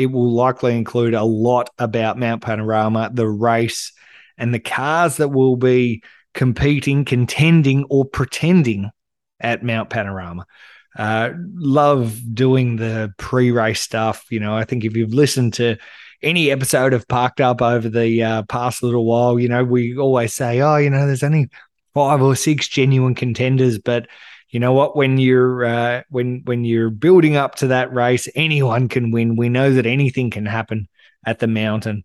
it 0.00 0.06
will 0.06 0.32
likely 0.32 0.76
include 0.76 1.12
a 1.12 1.22
lot 1.22 1.68
about 1.78 2.18
Mount 2.18 2.40
Panorama, 2.40 3.10
the 3.12 3.28
race, 3.28 3.92
and 4.38 4.54
the 4.54 4.58
cars 4.58 5.18
that 5.18 5.28
will 5.28 5.56
be 5.56 6.02
competing, 6.32 7.04
contending, 7.04 7.84
or 7.90 8.06
pretending 8.06 8.90
at 9.40 9.62
Mount 9.62 9.90
Panorama. 9.90 10.46
Uh, 10.96 11.30
love 11.54 12.18
doing 12.34 12.76
the 12.76 13.12
pre 13.18 13.50
race 13.50 13.82
stuff. 13.82 14.24
You 14.30 14.40
know, 14.40 14.56
I 14.56 14.64
think 14.64 14.86
if 14.86 14.96
you've 14.96 15.12
listened 15.12 15.52
to 15.54 15.76
any 16.22 16.50
episode 16.50 16.94
of 16.94 17.06
Parked 17.06 17.42
Up 17.42 17.60
over 17.60 17.90
the 17.90 18.22
uh, 18.22 18.42
past 18.44 18.82
little 18.82 19.04
while, 19.04 19.38
you 19.38 19.48
know, 19.48 19.64
we 19.64 19.98
always 19.98 20.32
say, 20.32 20.62
oh, 20.62 20.76
you 20.76 20.88
know, 20.88 21.06
there's 21.06 21.22
only 21.22 21.50
five 21.92 22.22
or 22.22 22.34
six 22.36 22.68
genuine 22.68 23.14
contenders, 23.14 23.78
but 23.78 24.06
you 24.50 24.58
know 24.58 24.72
what? 24.72 24.96
When 24.96 25.16
you're 25.18 25.64
uh, 25.64 26.02
when 26.10 26.42
when 26.44 26.64
you're 26.64 26.90
building 26.90 27.36
up 27.36 27.54
to 27.56 27.68
that 27.68 27.94
race, 27.94 28.28
anyone 28.34 28.88
can 28.88 29.12
win. 29.12 29.36
We 29.36 29.48
know 29.48 29.72
that 29.72 29.86
anything 29.86 30.30
can 30.30 30.44
happen 30.44 30.88
at 31.24 31.38
the 31.38 31.46
mountain, 31.46 32.02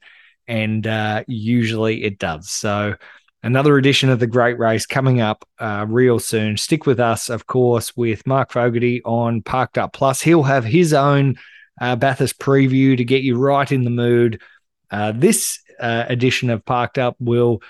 and 0.48 0.86
uh, 0.86 1.24
usually 1.28 2.04
it 2.04 2.20
does. 2.20 2.50
So 2.50 2.96
another 3.42 3.78
edition 3.78 4.10
of 4.10 4.20
the 4.20 4.28
Great 4.28 4.60
Race 4.60 4.86
coming 4.86 5.22
up 5.22 5.48
uh, 5.58 5.88
real 5.90 6.20
soon. 6.20 6.58
Stick 6.58 6.86
with 6.86 7.00
us, 7.00 7.30
of 7.30 7.48
course, 7.48 7.98
with 7.98 8.28
Mark 8.28 8.52
Fogarty 8.52 9.02
on 9.04 9.42
Parked 9.42 9.80
Up 9.80 9.94
Plus. 9.94 10.22
He'll 10.22 10.44
have 10.44 10.66
his 10.66 10.94
own 10.94 11.38
uh, 11.82 11.96
Bathurst 11.96 12.38
preview 12.38 12.96
to 12.96 13.04
get 13.04 13.24
you 13.24 13.40
right 13.40 13.72
in 13.72 13.86
the 13.86 13.90
mood. 13.90 14.40
Uh, 14.92 15.12
this 15.14 15.60
uh, 15.80 16.06
edition 16.08 16.52
of 16.52 16.64
Parked 16.64 17.00
Up 17.00 17.16
will 17.20 17.64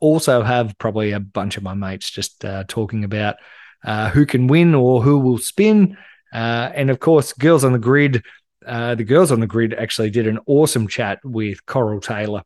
also 0.00 0.42
have 0.42 0.76
probably 0.76 1.12
a 1.12 1.20
bunch 1.20 1.56
of 1.56 1.62
my 1.62 1.74
mates 1.74 2.10
just 2.10 2.44
talking 2.66 3.04
about 3.04 3.36
who 3.84 4.26
can 4.26 4.46
win 4.46 4.74
or 4.74 5.02
who 5.02 5.18
will 5.18 5.38
spin. 5.38 5.96
and 6.32 6.90
of 6.90 7.00
course, 7.00 7.32
Girls 7.32 7.64
on 7.64 7.72
the 7.72 7.78
Grid. 7.78 8.22
the 8.62 9.04
Girls 9.06 9.32
on 9.32 9.40
the 9.40 9.46
Grid 9.46 9.74
actually 9.74 10.10
did 10.10 10.26
an 10.26 10.38
awesome 10.46 10.88
chat 10.88 11.20
with 11.24 11.64
Coral 11.66 12.00
Taylor 12.00 12.42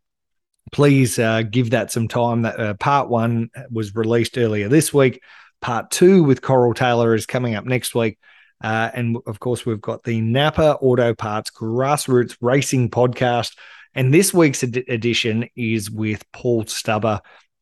please 0.72 1.18
uh, 1.18 1.42
give 1.42 1.70
that 1.70 1.92
some 1.92 2.08
time. 2.08 2.42
That 2.42 2.60
uh, 2.60 2.74
part 2.74 3.08
one 3.08 3.50
was 3.70 3.94
released 3.94 4.38
earlier 4.38 4.68
this 4.68 4.92
week. 4.92 5.22
Part 5.60 5.90
two 5.90 6.22
with 6.22 6.42
Coral 6.42 6.74
Taylor 6.74 7.14
is 7.14 7.26
coming 7.26 7.54
up 7.54 7.64
next 7.64 7.94
week. 7.94 8.18
Uh, 8.62 8.90
and 8.94 9.18
of 9.26 9.38
course, 9.38 9.66
we've 9.66 9.80
got 9.80 10.04
the 10.04 10.20
Napa 10.20 10.76
Auto 10.80 11.14
Parts 11.14 11.50
Grassroots 11.50 12.36
Racing 12.40 12.90
Podcast. 12.90 13.56
And 13.94 14.12
this 14.12 14.32
week's 14.34 14.62
ed- 14.62 14.84
edition 14.88 15.48
is 15.56 15.90
with 15.90 16.24
Paul 16.32 16.66
Stubber, 16.66 17.20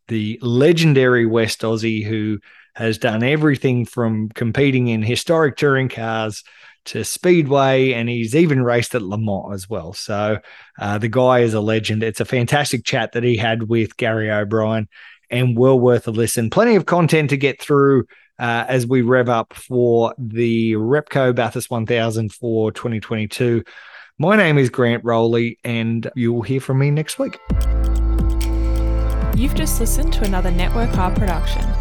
the 0.08 0.38
legendary 0.42 1.26
West 1.26 1.62
Aussie 1.62 2.04
who 2.04 2.38
has 2.74 2.98
done 2.98 3.22
everything 3.22 3.84
from 3.84 4.28
competing 4.30 4.88
in 4.88 5.02
historic 5.02 5.56
touring 5.56 5.88
cars 5.88 6.44
to 6.86 7.04
Speedway, 7.04 7.92
and 7.92 8.08
he's 8.08 8.34
even 8.36 8.62
raced 8.62 8.94
at 8.94 9.02
Le 9.02 9.18
Mans 9.18 9.54
as 9.54 9.70
well. 9.70 9.92
So 9.92 10.38
uh, 10.78 10.98
the 10.98 11.08
guy 11.08 11.40
is 11.40 11.54
a 11.54 11.60
legend. 11.60 12.02
It's 12.02 12.20
a 12.20 12.26
fantastic 12.26 12.84
chat 12.84 13.12
that 13.12 13.22
he 13.22 13.36
had 13.36 13.64
with 13.64 13.96
Gary 13.96 14.30
O'Brien, 14.30 14.88
and 15.30 15.56
well 15.56 15.78
worth 15.78 16.06
a 16.06 16.10
listen. 16.10 16.50
Plenty 16.50 16.76
of 16.76 16.86
content 16.86 17.30
to 17.30 17.36
get 17.36 17.60
through. 17.60 18.06
Uh, 18.36 18.64
as 18.66 18.84
we 18.84 19.00
rev 19.00 19.28
up 19.28 19.54
for 19.54 20.12
the 20.18 20.72
Repco 20.72 21.32
Bathurst 21.32 21.70
1000 21.70 22.32
for 22.32 22.72
2022. 22.72 23.62
My 24.18 24.34
name 24.34 24.58
is 24.58 24.70
Grant 24.70 25.04
Rowley, 25.04 25.60
and 25.62 26.10
you'll 26.16 26.42
hear 26.42 26.60
from 26.60 26.80
me 26.80 26.90
next 26.90 27.20
week. 27.20 27.38
You've 29.36 29.54
just 29.54 29.80
listened 29.80 30.12
to 30.14 30.24
another 30.24 30.50
Network 30.50 30.96
R 30.96 31.12
production. 31.12 31.73